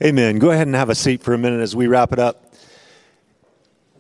Amen. 0.03 0.39
Go 0.39 0.51
ahead 0.51 0.67
and 0.67 0.75
have 0.75 0.89
a 0.89 0.95
seat 0.95 1.23
for 1.23 1.35
a 1.35 1.39
minute 1.39 1.61
as 1.61 1.77
we 1.77 1.89
wrap 1.89 2.15
it 2.15 2.19
up. 2.19 2.46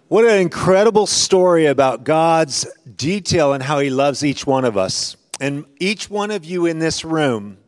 What 0.08 0.24
an 0.24 0.38
incredible 0.38 1.08
story 1.08 1.66
about 1.66 2.04
God's 2.04 2.64
detail 2.96 3.54
and 3.54 3.60
how 3.60 3.80
He 3.80 3.90
loves 3.90 4.24
each 4.24 4.46
one 4.46 4.64
of 4.64 4.76
us. 4.76 5.16
And 5.40 5.64
each 5.80 6.08
one 6.08 6.30
of 6.30 6.44
you 6.44 6.66
in 6.66 6.78
this 6.78 7.04
room 7.04 7.58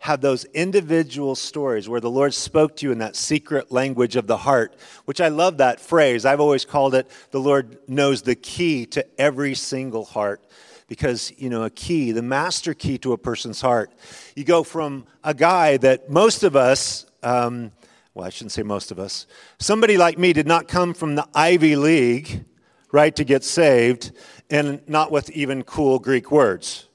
have 0.00 0.20
those 0.20 0.44
individual 0.44 1.34
stories 1.34 1.88
where 1.88 2.02
the 2.02 2.10
Lord 2.10 2.34
spoke 2.34 2.76
to 2.76 2.86
you 2.86 2.92
in 2.92 2.98
that 2.98 3.16
secret 3.16 3.72
language 3.72 4.16
of 4.16 4.26
the 4.26 4.36
heart, 4.36 4.76
which 5.06 5.18
I 5.18 5.28
love 5.28 5.56
that 5.58 5.80
phrase. 5.80 6.26
I've 6.26 6.40
always 6.40 6.66
called 6.66 6.94
it 6.94 7.10
the 7.30 7.40
Lord 7.40 7.78
knows 7.88 8.20
the 8.20 8.34
key 8.34 8.84
to 8.84 9.06
every 9.18 9.54
single 9.54 10.04
heart. 10.04 10.42
because, 10.88 11.32
you 11.36 11.50
know, 11.50 11.64
a 11.64 11.70
key, 11.70 12.12
the 12.12 12.22
master 12.22 12.74
key 12.74 12.98
to 12.98 13.12
a 13.12 13.18
person's 13.18 13.60
heart. 13.60 13.92
You 14.34 14.44
go 14.44 14.62
from 14.62 15.06
a 15.22 15.34
guy 15.34 15.76
that 15.78 16.10
most 16.10 16.42
of 16.42 16.56
us, 16.56 17.06
um, 17.22 17.72
well, 18.14 18.26
I 18.26 18.30
shouldn't 18.30 18.52
say 18.52 18.62
most 18.62 18.90
of 18.90 18.98
us, 18.98 19.26
somebody 19.58 19.96
like 19.96 20.18
me 20.18 20.32
did 20.32 20.46
not 20.46 20.68
come 20.68 20.94
from 20.94 21.14
the 21.14 21.26
Ivy 21.34 21.76
League, 21.76 22.44
right, 22.90 23.14
to 23.16 23.24
get 23.24 23.44
saved, 23.44 24.12
and 24.50 24.80
not 24.88 25.12
with 25.12 25.30
even 25.30 25.62
cool 25.62 25.98
Greek 25.98 26.30
words. 26.30 26.88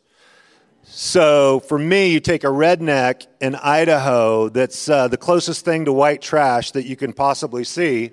So 0.83 1.61
for 1.61 1.79
me, 1.79 2.11
you 2.11 2.19
take 2.19 2.43
a 2.43 2.47
redneck 2.47 3.27
in 3.39 3.55
Idaho 3.55 4.49
that's 4.49 4.89
uh, 4.89 5.07
the 5.07 5.17
closest 5.17 5.65
thing 5.65 5.85
to 5.85 5.93
white 5.93 6.21
trash 6.21 6.71
that 6.71 6.85
you 6.85 6.95
can 6.95 7.13
possibly 7.13 7.63
see, 7.63 8.11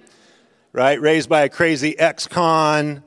right? 0.72 1.00
Raised 1.00 1.28
by 1.28 1.42
a 1.42 1.48
crazy 1.48 1.98
ex 1.98 2.26
con, 2.26 3.02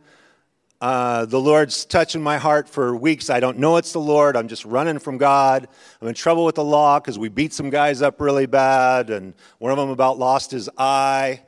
uh, 0.84 1.26
the 1.26 1.40
Lord's 1.40 1.86
touching 1.86 2.22
my 2.22 2.38
heart 2.38 2.68
for 2.68 2.94
weeks. 2.94 3.30
I 3.30 3.40
don't 3.40 3.58
know 3.58 3.78
it's 3.78 3.94
the 3.94 4.02
Lord. 4.02 4.36
I'm 4.36 4.50
just 4.50 4.66
running 4.66 5.00
from 5.00 5.18
God. 5.18 5.70
I'm 6.02 6.10
in 6.10 6.14
trouble 6.14 6.44
with 6.44 6.56
the 6.56 6.64
law 6.66 7.00
because 7.00 7.18
we 7.18 7.30
beat 7.30 7.54
some 7.54 7.70
guys 7.70 8.02
up 8.02 8.20
really 8.20 8.48
bad, 8.48 9.10
and 9.10 9.34
one 9.60 9.72
of 9.72 9.78
them 9.78 9.92
about 9.92 10.20
lost 10.20 10.52
his 10.52 10.70
eye. 10.78 11.42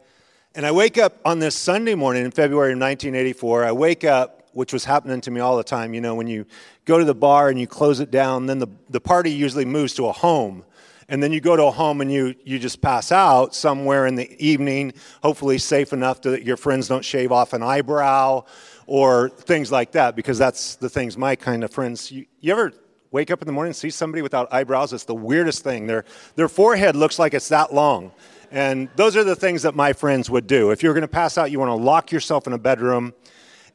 And 0.55 0.65
I 0.65 0.71
wake 0.71 0.97
up 0.97 1.19
on 1.25 1.39
this 1.39 1.53
Sunday 1.53 1.95
morning 1.95 2.23
in 2.23 2.31
February 2.31 2.71
of 2.71 2.79
1984. 2.79 3.65
I 3.65 3.73
wake 3.73 4.05
up, 4.05 4.47
which 4.53 4.71
was 4.71 4.85
happening 4.85 5.19
to 5.19 5.31
me 5.31 5.41
all 5.41 5.57
the 5.57 5.65
time. 5.65 5.93
You 5.93 5.99
know, 5.99 6.15
when 6.15 6.27
you 6.27 6.45
go 6.85 6.97
to 6.97 7.03
the 7.03 7.13
bar 7.13 7.49
and 7.49 7.59
you 7.59 7.67
close 7.67 7.99
it 7.99 8.11
down, 8.11 8.45
then 8.45 8.59
the, 8.59 8.67
the 8.89 9.01
party 9.01 9.31
usually 9.31 9.65
moves 9.65 9.95
to 9.95 10.07
a 10.07 10.13
home 10.13 10.63
and 11.07 11.21
then 11.21 11.31
you 11.31 11.39
go 11.39 11.55
to 11.55 11.65
a 11.65 11.71
home 11.71 12.01
and 12.01 12.11
you, 12.11 12.33
you 12.43 12.57
just 12.57 12.81
pass 12.81 13.11
out 13.11 13.53
somewhere 13.53 14.07
in 14.07 14.15
the 14.15 14.43
evening, 14.43 14.93
hopefully 15.21 15.59
safe 15.59 15.93
enough 15.93 16.21
that 16.21 16.43
your 16.43 16.57
friends 16.57 16.87
don't 16.87 17.05
shave 17.05 17.31
off 17.31 17.53
an 17.53 17.61
eyebrow 17.61 18.43
or 18.87 19.29
things 19.29 19.71
like 19.71 19.91
that, 19.93 20.15
because 20.15 20.37
that's 20.37 20.75
the 20.75 20.89
things 20.89 21.17
my 21.17 21.35
kind 21.35 21.63
of 21.63 21.71
friends. 21.71 22.11
You, 22.11 22.25
you 22.39 22.51
ever 22.51 22.73
wake 23.11 23.31
up 23.31 23.41
in 23.41 23.45
the 23.45 23.51
morning 23.51 23.69
and 23.69 23.75
see 23.75 23.89
somebody 23.89 24.21
without 24.21 24.51
eyebrows? 24.53 24.93
It's 24.93 25.05
the 25.05 25.15
weirdest 25.15 25.63
thing. 25.63 25.87
Their, 25.87 26.05
their 26.35 26.49
forehead 26.49 26.95
looks 26.95 27.17
like 27.17 27.33
it's 27.33 27.49
that 27.49 27.73
long. 27.73 28.11
And 28.51 28.89
those 28.95 29.15
are 29.15 29.23
the 29.23 29.35
things 29.35 29.63
that 29.63 29.75
my 29.75 29.93
friends 29.93 30.29
would 30.29 30.47
do. 30.47 30.71
If 30.71 30.83
you're 30.83 30.93
going 30.93 31.01
to 31.01 31.07
pass 31.07 31.37
out, 31.37 31.51
you 31.51 31.59
want 31.59 31.69
to 31.69 31.83
lock 31.83 32.11
yourself 32.11 32.47
in 32.47 32.53
a 32.53 32.57
bedroom, 32.57 33.13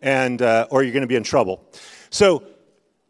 and, 0.00 0.40
uh, 0.40 0.66
or 0.70 0.82
you're 0.82 0.92
going 0.92 1.02
to 1.02 1.08
be 1.08 1.16
in 1.16 1.24
trouble. 1.24 1.64
So 2.10 2.44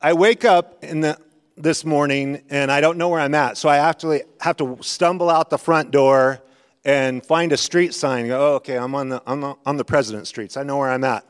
I 0.00 0.12
wake 0.14 0.44
up 0.44 0.82
in 0.82 1.00
the, 1.00 1.18
this 1.56 1.84
morning 1.84 2.42
and 2.48 2.72
I 2.72 2.80
don't 2.80 2.96
know 2.96 3.08
where 3.10 3.20
I'm 3.20 3.34
at. 3.34 3.58
So 3.58 3.68
I 3.68 3.76
actually 3.76 4.22
have 4.40 4.56
to 4.56 4.78
stumble 4.80 5.28
out 5.28 5.50
the 5.50 5.58
front 5.58 5.90
door 5.90 6.40
and 6.84 7.24
find 7.24 7.52
a 7.52 7.56
street 7.56 7.94
sign. 7.94 8.28
Go, 8.28 8.52
oh, 8.52 8.54
okay, 8.54 8.78
I'm 8.78 8.94
on 8.94 9.10
the, 9.10 9.22
the, 9.26 9.54
on 9.66 9.76
the 9.76 9.84
President 9.84 10.26
Streets. 10.26 10.56
I 10.56 10.62
know 10.62 10.78
where 10.78 10.90
I'm 10.90 11.04
at. 11.04 11.24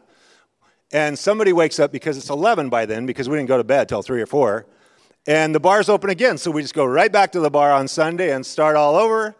And 0.92 1.18
somebody 1.18 1.52
wakes 1.52 1.78
up 1.78 1.92
because 1.92 2.16
it's 2.16 2.30
11 2.30 2.68
by 2.68 2.84
then 2.86 3.06
because 3.06 3.28
we 3.28 3.36
didn't 3.36 3.48
go 3.48 3.56
to 3.56 3.64
bed 3.64 3.88
till 3.88 4.02
3 4.02 4.22
or 4.22 4.26
4. 4.26 4.66
And 5.26 5.54
the 5.54 5.60
bar's 5.60 5.88
open 5.88 6.10
again. 6.10 6.38
So 6.38 6.50
we 6.50 6.62
just 6.62 6.74
go 6.74 6.84
right 6.84 7.12
back 7.12 7.32
to 7.32 7.40
the 7.40 7.50
bar 7.50 7.72
on 7.72 7.86
Sunday 7.86 8.32
and 8.32 8.44
start 8.44 8.74
all 8.74 8.96
over. 8.96 9.36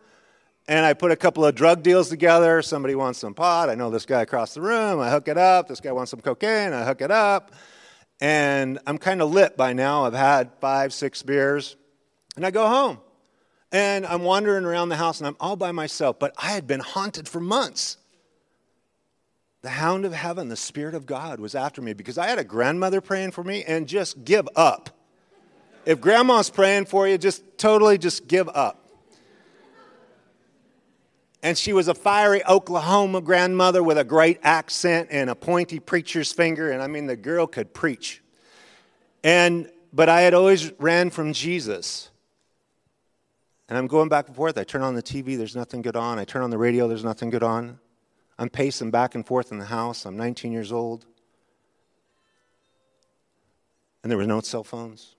And 0.68 0.86
I 0.86 0.92
put 0.92 1.10
a 1.10 1.16
couple 1.16 1.44
of 1.44 1.54
drug 1.56 1.82
deals 1.82 2.08
together. 2.08 2.62
Somebody 2.62 2.94
wants 2.94 3.18
some 3.18 3.34
pot. 3.34 3.68
I 3.68 3.74
know 3.74 3.90
this 3.90 4.06
guy 4.06 4.22
across 4.22 4.54
the 4.54 4.60
room. 4.60 5.00
I 5.00 5.10
hook 5.10 5.26
it 5.26 5.36
up. 5.36 5.66
This 5.66 5.80
guy 5.80 5.90
wants 5.90 6.12
some 6.12 6.20
cocaine. 6.20 6.72
I 6.72 6.84
hook 6.84 7.00
it 7.00 7.10
up. 7.10 7.52
And 8.20 8.78
I'm 8.86 8.98
kind 8.98 9.20
of 9.20 9.32
lit 9.32 9.56
by 9.56 9.72
now. 9.72 10.04
I've 10.04 10.14
had 10.14 10.52
five, 10.60 10.92
six 10.92 11.22
beers. 11.22 11.74
And 12.36 12.46
I 12.46 12.52
go 12.52 12.68
home. 12.68 12.98
And 13.72 14.06
I'm 14.06 14.22
wandering 14.22 14.64
around 14.64 14.90
the 14.90 14.96
house 14.96 15.18
and 15.18 15.26
I'm 15.26 15.36
all 15.40 15.56
by 15.56 15.72
myself. 15.72 16.18
But 16.20 16.34
I 16.38 16.52
had 16.52 16.66
been 16.66 16.80
haunted 16.80 17.28
for 17.28 17.40
months 17.40 17.96
the 19.62 19.70
hound 19.70 20.04
of 20.04 20.12
heaven, 20.12 20.48
the 20.48 20.56
Spirit 20.56 20.94
of 20.94 21.06
God, 21.06 21.38
was 21.38 21.54
after 21.54 21.82
me 21.82 21.92
because 21.92 22.16
I 22.16 22.26
had 22.26 22.38
a 22.38 22.44
grandmother 22.44 23.00
praying 23.00 23.32
for 23.32 23.44
me 23.44 23.62
and 23.64 23.86
just 23.86 24.24
give 24.24 24.48
up. 24.56 24.90
If 25.84 26.00
grandma's 26.00 26.50
praying 26.50 26.86
for 26.86 27.06
you, 27.06 27.18
just 27.18 27.42
totally 27.58 27.98
just 27.98 28.26
give 28.26 28.48
up. 28.48 28.88
And 31.42 31.56
she 31.56 31.72
was 31.72 31.88
a 31.88 31.94
fiery 31.94 32.44
Oklahoma 32.46 33.22
grandmother 33.22 33.82
with 33.82 33.96
a 33.96 34.04
great 34.04 34.38
accent 34.42 35.08
and 35.10 35.30
a 35.30 35.34
pointy 35.34 35.78
preacher's 35.78 36.32
finger. 36.32 36.70
And 36.70 36.82
I 36.82 36.86
mean, 36.86 37.06
the 37.06 37.16
girl 37.16 37.46
could 37.46 37.72
preach. 37.72 38.22
And, 39.24 39.70
but 39.92 40.10
I 40.10 40.20
had 40.20 40.34
always 40.34 40.70
ran 40.78 41.08
from 41.08 41.32
Jesus. 41.32 42.10
And 43.70 43.78
I'm 43.78 43.86
going 43.86 44.10
back 44.10 44.26
and 44.26 44.36
forth. 44.36 44.58
I 44.58 44.64
turn 44.64 44.82
on 44.82 44.94
the 44.94 45.02
TV, 45.02 45.38
there's 45.38 45.56
nothing 45.56 45.80
good 45.80 45.96
on. 45.96 46.18
I 46.18 46.24
turn 46.24 46.42
on 46.42 46.50
the 46.50 46.58
radio, 46.58 46.88
there's 46.88 47.04
nothing 47.04 47.30
good 47.30 47.42
on. 47.42 47.78
I'm 48.40 48.48
pacing 48.48 48.90
back 48.90 49.14
and 49.14 49.24
forth 49.24 49.52
in 49.52 49.58
the 49.58 49.66
house. 49.66 50.06
I'm 50.06 50.16
19 50.16 50.50
years 50.50 50.72
old. 50.72 51.04
And 54.02 54.10
there 54.10 54.16
were 54.16 54.24
no 54.24 54.40
cell 54.40 54.64
phones. 54.64 55.14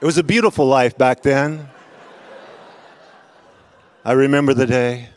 it 0.00 0.06
was 0.06 0.16
a 0.16 0.22
beautiful 0.22 0.64
life 0.64 0.96
back 0.96 1.20
then. 1.20 1.68
I 4.02 4.12
remember 4.12 4.54
the 4.54 4.66
day. 4.66 5.10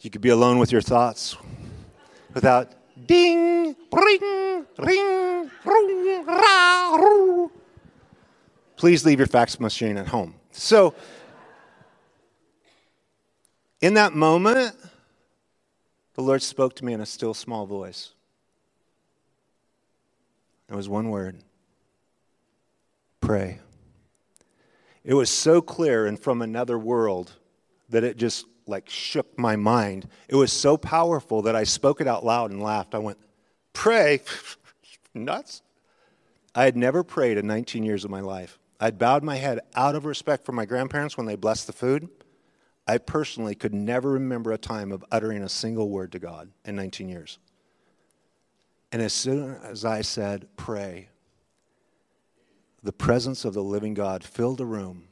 You 0.00 0.10
could 0.10 0.20
be 0.20 0.30
alone 0.30 0.58
with 0.58 0.72
your 0.72 0.82
thoughts 0.82 1.36
without 2.34 2.72
ding, 3.06 3.76
ring, 3.92 4.66
ring, 4.78 5.50
ring, 5.64 6.26
ra, 6.26 6.96
roo. 6.96 7.52
Please 8.74 9.06
leave 9.06 9.20
your 9.20 9.28
fax 9.28 9.60
machine 9.60 9.96
at 9.96 10.08
home. 10.08 10.34
So, 10.50 10.92
in 13.82 13.94
that 13.94 14.14
moment, 14.14 14.74
the 16.14 16.22
Lord 16.22 16.40
spoke 16.42 16.74
to 16.76 16.84
me 16.84 16.94
in 16.94 17.00
a 17.00 17.06
still 17.06 17.34
small 17.34 17.66
voice. 17.66 18.12
It 20.70 20.74
was 20.74 20.88
one 20.88 21.10
word 21.10 21.36
pray. 23.20 23.60
It 25.04 25.14
was 25.14 25.30
so 25.30 25.60
clear 25.60 26.06
and 26.06 26.18
from 26.18 26.42
another 26.42 26.78
world 26.78 27.32
that 27.88 28.04
it 28.04 28.16
just 28.16 28.46
like 28.66 28.88
shook 28.88 29.38
my 29.38 29.56
mind. 29.56 30.08
It 30.28 30.34
was 30.34 30.52
so 30.52 30.76
powerful 30.76 31.42
that 31.42 31.54
I 31.56 31.64
spoke 31.64 32.00
it 32.00 32.08
out 32.08 32.24
loud 32.24 32.50
and 32.50 32.62
laughed. 32.62 32.94
I 32.94 32.98
went, 32.98 33.18
Pray? 33.72 34.20
Nuts? 35.14 35.62
I 36.54 36.64
had 36.64 36.76
never 36.76 37.02
prayed 37.02 37.38
in 37.38 37.46
19 37.46 37.84
years 37.84 38.04
of 38.04 38.10
my 38.10 38.20
life. 38.20 38.58
I'd 38.78 38.98
bowed 38.98 39.22
my 39.22 39.36
head 39.36 39.60
out 39.74 39.94
of 39.94 40.04
respect 40.04 40.44
for 40.44 40.52
my 40.52 40.64
grandparents 40.64 41.16
when 41.16 41.26
they 41.26 41.36
blessed 41.36 41.68
the 41.68 41.72
food. 41.72 42.08
I 42.86 42.98
personally 42.98 43.54
could 43.54 43.72
never 43.72 44.10
remember 44.10 44.52
a 44.52 44.58
time 44.58 44.90
of 44.90 45.04
uttering 45.10 45.42
a 45.42 45.48
single 45.48 45.88
word 45.88 46.12
to 46.12 46.18
God 46.18 46.50
in 46.64 46.76
19 46.76 47.08
years. 47.08 47.38
And 48.90 49.00
as 49.00 49.12
soon 49.12 49.56
as 49.62 49.84
I 49.84 50.02
said, 50.02 50.48
pray, 50.56 51.08
the 52.82 52.92
presence 52.92 53.44
of 53.44 53.54
the 53.54 53.62
living 53.62 53.94
God 53.94 54.24
filled 54.24 54.58
the 54.58 54.66
room 54.66 55.04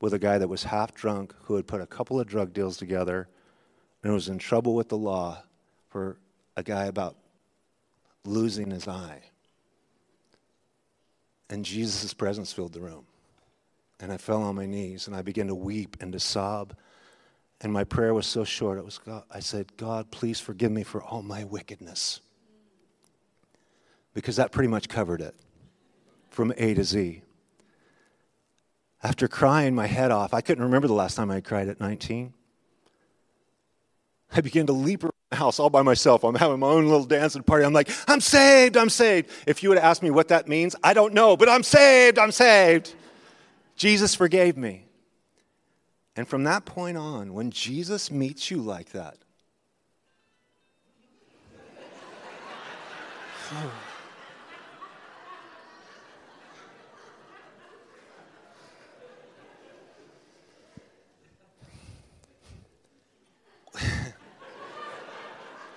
with 0.00 0.12
a 0.12 0.18
guy 0.18 0.38
that 0.38 0.48
was 0.48 0.64
half 0.64 0.94
drunk 0.94 1.34
who 1.42 1.54
had 1.54 1.66
put 1.66 1.80
a 1.80 1.86
couple 1.86 2.20
of 2.20 2.26
drug 2.26 2.52
deals 2.52 2.76
together 2.76 3.28
and 4.02 4.12
was 4.12 4.28
in 4.28 4.38
trouble 4.38 4.74
with 4.74 4.88
the 4.88 4.96
law 4.96 5.42
for 5.88 6.18
a 6.56 6.62
guy 6.62 6.86
about 6.86 7.16
losing 8.24 8.70
his 8.70 8.86
eye. 8.86 9.22
And 11.50 11.64
Jesus' 11.64 12.12
presence 12.12 12.52
filled 12.52 12.74
the 12.74 12.80
room. 12.80 13.06
And 14.00 14.12
I 14.12 14.16
fell 14.16 14.42
on 14.42 14.54
my 14.54 14.66
knees 14.66 15.06
and 15.06 15.16
I 15.16 15.22
began 15.22 15.48
to 15.48 15.54
weep 15.54 15.96
and 16.00 16.12
to 16.12 16.20
sob 16.20 16.74
and 17.60 17.72
my 17.72 17.84
prayer 17.84 18.14
was 18.14 18.26
so 18.26 18.44
short. 18.44 18.78
It 18.78 18.84
was 18.84 18.98
God, 18.98 19.24
I 19.30 19.40
said, 19.40 19.76
God, 19.76 20.10
please 20.10 20.38
forgive 20.38 20.70
me 20.70 20.84
for 20.84 21.02
all 21.02 21.22
my 21.22 21.44
wickedness. 21.44 22.20
Because 24.14 24.36
that 24.36 24.52
pretty 24.52 24.68
much 24.68 24.88
covered 24.88 25.20
it 25.20 25.34
from 26.30 26.52
A 26.56 26.74
to 26.74 26.84
Z. 26.84 27.22
After 29.02 29.28
crying 29.28 29.74
my 29.74 29.86
head 29.86 30.10
off, 30.10 30.34
I 30.34 30.40
couldn't 30.40 30.64
remember 30.64 30.88
the 30.88 30.94
last 30.94 31.14
time 31.14 31.30
I 31.30 31.40
cried 31.40 31.68
at 31.68 31.80
19. 31.80 32.32
I 34.34 34.40
began 34.40 34.66
to 34.66 34.72
leap 34.72 35.04
around 35.04 35.12
the 35.30 35.36
house 35.36 35.58
all 35.58 35.70
by 35.70 35.82
myself. 35.82 36.24
I'm 36.24 36.34
having 36.34 36.60
my 36.60 36.66
own 36.66 36.84
little 36.84 37.04
dancing 37.04 37.42
party. 37.42 37.64
I'm 37.64 37.72
like, 37.72 37.90
I'm 38.06 38.20
saved, 38.20 38.76
I'm 38.76 38.90
saved. 38.90 39.30
If 39.46 39.62
you 39.62 39.68
would 39.68 39.78
have 39.78 39.84
asked 39.84 40.02
me 40.02 40.10
what 40.10 40.28
that 40.28 40.48
means, 40.48 40.76
I 40.82 40.94
don't 40.94 41.14
know, 41.14 41.36
but 41.36 41.48
I'm 41.48 41.62
saved, 41.62 42.18
I'm 42.18 42.32
saved. 42.32 42.94
Jesus 43.78 44.14
forgave 44.14 44.56
me. 44.56 44.84
And 46.16 46.28
from 46.28 46.42
that 46.44 46.64
point 46.64 46.98
on, 46.98 47.32
when 47.32 47.52
Jesus 47.52 48.10
meets 48.10 48.50
you 48.50 48.58
like 48.58 48.90
that, 48.90 49.16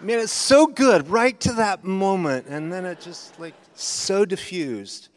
Man, 0.01 0.17
it's 0.17 0.33
so 0.33 0.65
good 0.65 1.07
right 1.07 1.39
to 1.41 1.53
that 1.53 1.83
moment, 1.83 2.47
and 2.47 2.73
then 2.73 2.85
it 2.85 2.99
just 2.99 3.39
like 3.39 3.53
so 3.75 4.25
diffused. 4.25 5.09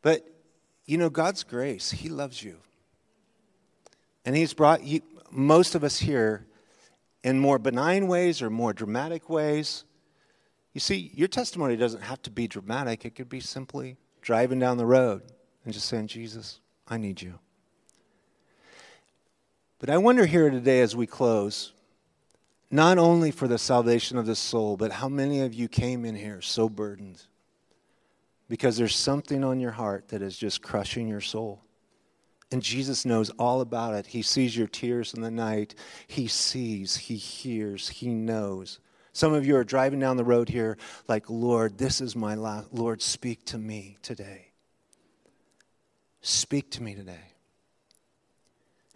But 0.00 0.33
you 0.86 0.98
know, 0.98 1.10
God's 1.10 1.44
grace, 1.44 1.90
He 1.90 2.08
loves 2.08 2.42
you. 2.42 2.58
And 4.24 4.36
He's 4.36 4.54
brought 4.54 4.84
you, 4.84 5.00
most 5.30 5.74
of 5.74 5.84
us 5.84 5.98
here 5.98 6.46
in 7.22 7.38
more 7.38 7.58
benign 7.58 8.06
ways 8.06 8.42
or 8.42 8.50
more 8.50 8.72
dramatic 8.72 9.28
ways. 9.28 9.84
You 10.72 10.80
see, 10.80 11.10
your 11.14 11.28
testimony 11.28 11.76
doesn't 11.76 12.02
have 12.02 12.20
to 12.22 12.30
be 12.30 12.46
dramatic, 12.46 13.04
it 13.04 13.14
could 13.14 13.28
be 13.28 13.40
simply 13.40 13.96
driving 14.20 14.58
down 14.58 14.76
the 14.76 14.86
road 14.86 15.22
and 15.64 15.72
just 15.72 15.88
saying, 15.88 16.08
Jesus, 16.08 16.60
I 16.86 16.98
need 16.98 17.22
you. 17.22 17.38
But 19.78 19.90
I 19.90 19.98
wonder 19.98 20.24
here 20.24 20.50
today 20.50 20.80
as 20.80 20.96
we 20.96 21.06
close, 21.06 21.72
not 22.70 22.98
only 22.98 23.30
for 23.30 23.46
the 23.46 23.58
salvation 23.58 24.16
of 24.16 24.26
the 24.26 24.34
soul, 24.34 24.76
but 24.76 24.92
how 24.92 25.08
many 25.08 25.40
of 25.40 25.54
you 25.54 25.68
came 25.68 26.04
in 26.04 26.14
here 26.14 26.40
so 26.40 26.68
burdened 26.68 27.22
because 28.48 28.76
there's 28.76 28.96
something 28.96 29.42
on 29.42 29.60
your 29.60 29.72
heart 29.72 30.08
that 30.08 30.22
is 30.22 30.36
just 30.36 30.62
crushing 30.62 31.08
your 31.08 31.20
soul. 31.20 31.62
And 32.52 32.62
Jesus 32.62 33.04
knows 33.04 33.30
all 33.30 33.60
about 33.60 33.94
it. 33.94 34.06
He 34.06 34.22
sees 34.22 34.56
your 34.56 34.66
tears 34.66 35.14
in 35.14 35.22
the 35.22 35.30
night. 35.30 35.74
He 36.06 36.28
sees, 36.28 36.96
He 36.96 37.16
hears, 37.16 37.88
He 37.88 38.08
knows. 38.08 38.80
Some 39.12 39.32
of 39.32 39.46
you 39.46 39.56
are 39.56 39.64
driving 39.64 40.00
down 40.00 40.16
the 40.16 40.24
road 40.24 40.48
here 40.48 40.76
like, 41.08 41.30
Lord, 41.30 41.78
this 41.78 42.00
is 42.00 42.16
my 42.16 42.34
last. 42.34 42.72
Lord, 42.72 43.00
speak 43.00 43.44
to 43.46 43.58
me 43.58 43.96
today. 44.02 44.48
Speak 46.20 46.70
to 46.72 46.82
me 46.82 46.94
today. 46.94 47.32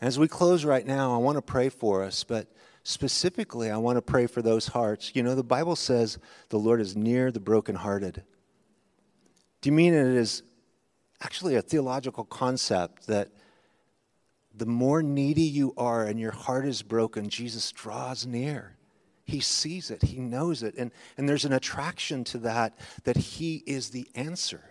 As 0.01 0.18
we 0.18 0.28
close 0.28 0.64
right 0.64 0.86
now, 0.86 1.14
I 1.14 1.18
want 1.18 1.36
to 1.36 1.42
pray 1.42 1.68
for 1.68 2.05
us, 2.05 2.24
but 2.24 2.46
specifically, 2.84 3.70
I 3.70 3.76
want 3.76 3.96
to 3.96 4.03
pray 4.03 4.26
for 4.26 4.42
those 4.42 4.68
hearts. 4.68 5.12
You 5.14 5.22
know, 5.22 5.34
the 5.34 5.42
Bible 5.42 5.76
says 5.76 6.18
the 6.49 6.59
Lord 6.59 6.80
is 6.80 6.96
near 6.96 7.30
the 7.30 7.40
brokenhearted. 7.40 8.22
You 9.68 9.72
mean 9.72 9.92
it 9.92 10.16
is 10.16 10.42
actually 11.20 11.56
a 11.56 11.60
theological 11.60 12.24
concept 12.24 13.06
that 13.06 13.28
the 14.56 14.64
more 14.64 15.02
needy 15.02 15.42
you 15.42 15.74
are 15.76 16.06
and 16.06 16.18
your 16.18 16.30
heart 16.30 16.64
is 16.64 16.80
broken, 16.80 17.28
Jesus 17.28 17.70
draws 17.72 18.26
near. 18.26 18.78
He 19.26 19.40
sees 19.40 19.90
it, 19.90 20.00
he 20.00 20.20
knows 20.20 20.62
it, 20.62 20.74
and, 20.78 20.90
and 21.18 21.28
there's 21.28 21.44
an 21.44 21.52
attraction 21.52 22.24
to 22.24 22.38
that, 22.38 22.78
that 23.04 23.18
he 23.18 23.62
is 23.66 23.90
the 23.90 24.08
answer. 24.14 24.64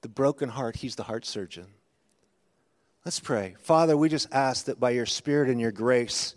The 0.00 0.08
broken 0.08 0.48
heart, 0.48 0.74
he's 0.74 0.96
the 0.96 1.04
heart 1.04 1.24
surgeon. 1.24 1.66
Let's 3.04 3.20
pray. 3.20 3.54
Father, 3.60 3.96
we 3.96 4.08
just 4.08 4.26
ask 4.34 4.64
that 4.64 4.80
by 4.80 4.90
your 4.90 5.06
Spirit 5.06 5.48
and 5.48 5.60
your 5.60 5.70
grace, 5.70 6.34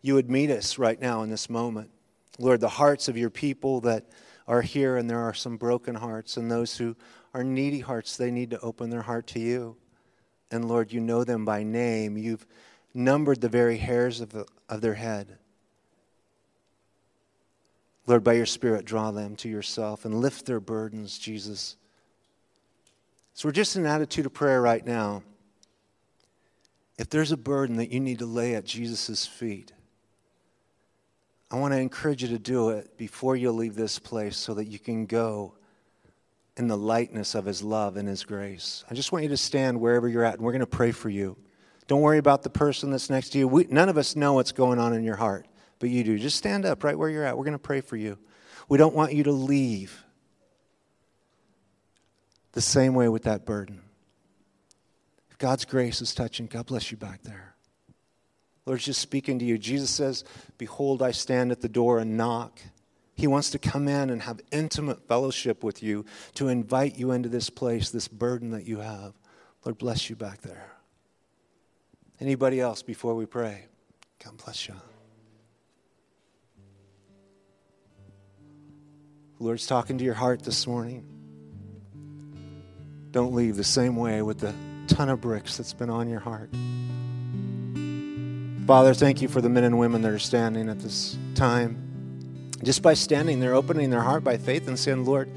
you 0.00 0.14
would 0.14 0.30
meet 0.30 0.50
us 0.50 0.78
right 0.78 0.98
now 0.98 1.20
in 1.20 1.28
this 1.28 1.50
moment. 1.50 1.90
Lord, 2.38 2.62
the 2.62 2.68
hearts 2.70 3.08
of 3.08 3.18
your 3.18 3.28
people 3.28 3.82
that 3.82 4.06
are 4.48 4.62
here, 4.62 4.96
and 4.96 5.08
there 5.08 5.20
are 5.20 5.34
some 5.34 5.56
broken 5.56 5.94
hearts, 5.94 6.36
and 6.36 6.50
those 6.50 6.76
who 6.76 6.96
are 7.34 7.44
needy 7.44 7.80
hearts, 7.80 8.16
they 8.16 8.30
need 8.30 8.50
to 8.50 8.60
open 8.60 8.90
their 8.90 9.02
heart 9.02 9.26
to 9.28 9.40
you. 9.40 9.76
And 10.50 10.68
Lord, 10.68 10.92
you 10.92 11.00
know 11.00 11.24
them 11.24 11.44
by 11.44 11.62
name. 11.62 12.16
You've 12.16 12.46
numbered 12.94 13.40
the 13.40 13.48
very 13.48 13.76
hairs 13.76 14.20
of, 14.20 14.30
the, 14.30 14.46
of 14.68 14.80
their 14.80 14.94
head. 14.94 15.38
Lord, 18.06 18.22
by 18.22 18.34
your 18.34 18.46
Spirit, 18.46 18.84
draw 18.84 19.10
them 19.10 19.34
to 19.36 19.48
yourself 19.48 20.04
and 20.04 20.20
lift 20.20 20.46
their 20.46 20.60
burdens, 20.60 21.18
Jesus. 21.18 21.76
So 23.34 23.48
we're 23.48 23.52
just 23.52 23.76
in 23.76 23.84
an 23.84 23.90
attitude 23.90 24.26
of 24.26 24.32
prayer 24.32 24.62
right 24.62 24.84
now. 24.86 25.22
If 26.98 27.10
there's 27.10 27.32
a 27.32 27.36
burden 27.36 27.76
that 27.76 27.92
you 27.92 28.00
need 28.00 28.20
to 28.20 28.26
lay 28.26 28.54
at 28.54 28.64
Jesus' 28.64 29.26
feet, 29.26 29.72
I 31.50 31.58
want 31.58 31.74
to 31.74 31.78
encourage 31.78 32.22
you 32.22 32.28
to 32.28 32.38
do 32.38 32.70
it 32.70 32.96
before 32.96 33.36
you 33.36 33.52
leave 33.52 33.76
this 33.76 33.98
place 33.98 34.36
so 34.36 34.54
that 34.54 34.66
you 34.66 34.78
can 34.78 35.06
go 35.06 35.54
in 36.56 36.66
the 36.66 36.76
lightness 36.76 37.34
of 37.34 37.44
His 37.44 37.62
love 37.62 37.96
and 37.96 38.08
His 38.08 38.24
grace. 38.24 38.84
I 38.90 38.94
just 38.94 39.12
want 39.12 39.22
you 39.22 39.28
to 39.28 39.36
stand 39.36 39.80
wherever 39.80 40.08
you're 40.08 40.24
at, 40.24 40.34
and 40.34 40.42
we're 40.42 40.52
going 40.52 40.60
to 40.60 40.66
pray 40.66 40.90
for 40.90 41.08
you. 41.08 41.36
Don't 41.86 42.00
worry 42.00 42.18
about 42.18 42.42
the 42.42 42.50
person 42.50 42.90
that's 42.90 43.10
next 43.10 43.30
to 43.30 43.38
you. 43.38 43.46
We, 43.46 43.66
none 43.70 43.88
of 43.88 43.96
us 43.96 44.16
know 44.16 44.32
what's 44.32 44.52
going 44.52 44.78
on 44.78 44.92
in 44.92 45.04
your 45.04 45.16
heart, 45.16 45.46
but 45.78 45.88
you 45.88 46.02
do. 46.02 46.18
Just 46.18 46.36
stand 46.36 46.64
up 46.64 46.82
right 46.82 46.98
where 46.98 47.08
you're 47.08 47.24
at. 47.24 47.36
We're 47.36 47.44
going 47.44 47.52
to 47.52 47.58
pray 47.58 47.80
for 47.80 47.96
you. 47.96 48.18
We 48.68 48.78
don't 48.78 48.94
want 48.94 49.12
you 49.12 49.22
to 49.24 49.32
leave 49.32 50.02
the 52.52 52.60
same 52.60 52.94
way 52.94 53.08
with 53.08 53.24
that 53.24 53.44
burden. 53.44 53.82
If 55.30 55.38
God's 55.38 55.64
grace 55.64 56.00
is 56.00 56.14
touching, 56.14 56.46
God 56.46 56.66
bless 56.66 56.90
you 56.90 56.96
back 56.96 57.22
there. 57.22 57.55
Lord's 58.66 58.84
just 58.84 59.00
speaking 59.00 59.38
to 59.38 59.44
you. 59.44 59.58
Jesus 59.58 59.90
says, 59.90 60.24
Behold, 60.58 61.00
I 61.00 61.12
stand 61.12 61.52
at 61.52 61.60
the 61.60 61.68
door 61.68 62.00
and 62.00 62.16
knock. 62.16 62.58
He 63.14 63.28
wants 63.28 63.50
to 63.50 63.58
come 63.58 63.88
in 63.88 64.10
and 64.10 64.22
have 64.22 64.40
intimate 64.50 65.06
fellowship 65.06 65.62
with 65.64 65.82
you, 65.82 66.04
to 66.34 66.48
invite 66.48 66.96
you 66.96 67.12
into 67.12 67.28
this 67.28 67.48
place, 67.48 67.90
this 67.90 68.08
burden 68.08 68.50
that 68.50 68.66
you 68.66 68.80
have. 68.80 69.14
Lord, 69.64 69.78
bless 69.78 70.10
you 70.10 70.16
back 70.16 70.42
there. 70.42 70.72
Anybody 72.20 72.60
else 72.60 72.82
before 72.82 73.14
we 73.14 73.24
pray? 73.24 73.66
God 74.22 74.36
bless 74.44 74.68
you. 74.68 74.74
The 79.38 79.44
Lord's 79.44 79.66
talking 79.66 79.98
to 79.98 80.04
your 80.04 80.14
heart 80.14 80.42
this 80.42 80.66
morning. 80.66 81.04
Don't 83.12 83.34
leave 83.34 83.56
the 83.56 83.64
same 83.64 83.96
way 83.96 84.22
with 84.22 84.40
the 84.40 84.54
ton 84.88 85.08
of 85.08 85.20
bricks 85.20 85.56
that's 85.56 85.72
been 85.72 85.90
on 85.90 86.08
your 86.08 86.20
heart. 86.20 86.50
Father, 88.66 88.94
thank 88.94 89.22
you 89.22 89.28
for 89.28 89.40
the 89.40 89.48
men 89.48 89.62
and 89.62 89.78
women 89.78 90.02
that 90.02 90.10
are 90.10 90.18
standing 90.18 90.68
at 90.68 90.80
this 90.80 91.16
time. 91.36 92.50
Just 92.64 92.82
by 92.82 92.94
standing 92.94 93.38
they're 93.38 93.54
opening 93.54 93.90
their 93.90 94.00
heart 94.00 94.24
by 94.24 94.38
faith 94.38 94.66
and 94.66 94.76
saying, 94.76 95.04
Lord, 95.04 95.30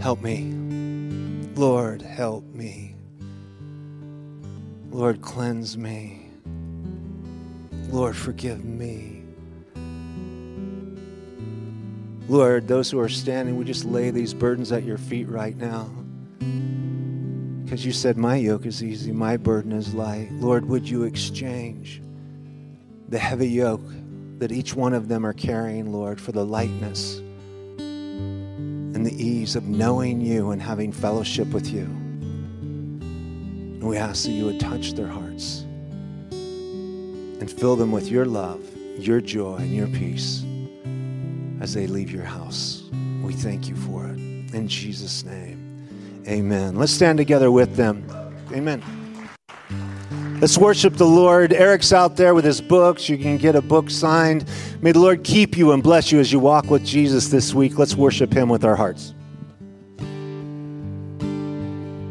help 0.00 0.20
me. 0.20 0.52
Lord, 1.54 2.02
help 2.02 2.44
me. 2.52 2.96
Lord, 4.90 5.22
cleanse 5.22 5.78
me. 5.78 6.30
Lord, 7.90 8.16
forgive 8.16 8.64
me. 8.64 9.22
Lord, 12.28 12.66
those 12.66 12.90
who 12.90 12.98
are 12.98 13.08
standing, 13.08 13.56
we 13.56 13.64
just 13.64 13.84
lay 13.84 14.10
these 14.10 14.34
burdens 14.34 14.72
at 14.72 14.82
your 14.82 14.98
feet 14.98 15.28
right 15.28 15.56
now. 15.56 15.88
Because 17.64 17.84
you 17.84 17.92
said, 17.92 18.16
My 18.16 18.36
yoke 18.36 18.66
is 18.66 18.84
easy, 18.84 19.10
my 19.10 19.36
burden 19.36 19.72
is 19.72 19.94
light. 19.94 20.28
Lord, 20.32 20.66
would 20.66 20.88
you 20.88 21.04
exchange 21.04 22.02
the 23.08 23.18
heavy 23.18 23.48
yoke 23.48 23.80
that 24.38 24.52
each 24.52 24.74
one 24.74 24.92
of 24.92 25.08
them 25.08 25.24
are 25.24 25.32
carrying, 25.32 25.92
Lord, 25.92 26.20
for 26.20 26.32
the 26.32 26.44
lightness 26.44 27.18
and 27.78 29.06
the 29.06 29.14
ease 29.14 29.56
of 29.56 29.64
knowing 29.66 30.20
you 30.20 30.50
and 30.50 30.60
having 30.60 30.92
fellowship 30.92 31.48
with 31.48 31.68
you? 31.68 31.84
And 31.84 33.82
we 33.82 33.96
ask 33.96 34.24
that 34.24 34.32
you 34.32 34.44
would 34.44 34.60
touch 34.60 34.92
their 34.92 35.08
hearts 35.08 35.62
and 36.30 37.50
fill 37.50 37.76
them 37.76 37.92
with 37.92 38.08
your 38.08 38.26
love, 38.26 38.62
your 38.98 39.20
joy, 39.20 39.56
and 39.56 39.74
your 39.74 39.88
peace 39.88 40.44
as 41.60 41.72
they 41.72 41.86
leave 41.86 42.10
your 42.10 42.24
house. 42.24 42.82
We 43.22 43.32
thank 43.32 43.68
you 43.68 43.76
for 43.76 44.06
it. 44.06 44.18
In 44.54 44.68
Jesus' 44.68 45.24
name. 45.24 45.63
Amen. 46.26 46.76
Let's 46.76 46.92
stand 46.92 47.18
together 47.18 47.50
with 47.50 47.76
them. 47.76 48.06
Amen. 48.52 48.82
Let's 50.40 50.58
worship 50.58 50.94
the 50.94 51.06
Lord. 51.06 51.52
Eric's 51.52 51.92
out 51.92 52.16
there 52.16 52.34
with 52.34 52.44
his 52.44 52.60
books. 52.60 53.08
You 53.08 53.16
can 53.16 53.38
get 53.38 53.54
a 53.54 53.62
book 53.62 53.88
signed. 53.88 54.44
May 54.82 54.92
the 54.92 54.98
Lord 54.98 55.24
keep 55.24 55.56
you 55.56 55.72
and 55.72 55.82
bless 55.82 56.12
you 56.12 56.20
as 56.20 56.32
you 56.32 56.38
walk 56.38 56.70
with 56.70 56.84
Jesus 56.84 57.28
this 57.28 57.54
week. 57.54 57.78
Let's 57.78 57.94
worship 57.94 58.32
him 58.32 58.48
with 58.48 58.64
our 58.64 58.76
hearts. 58.76 59.14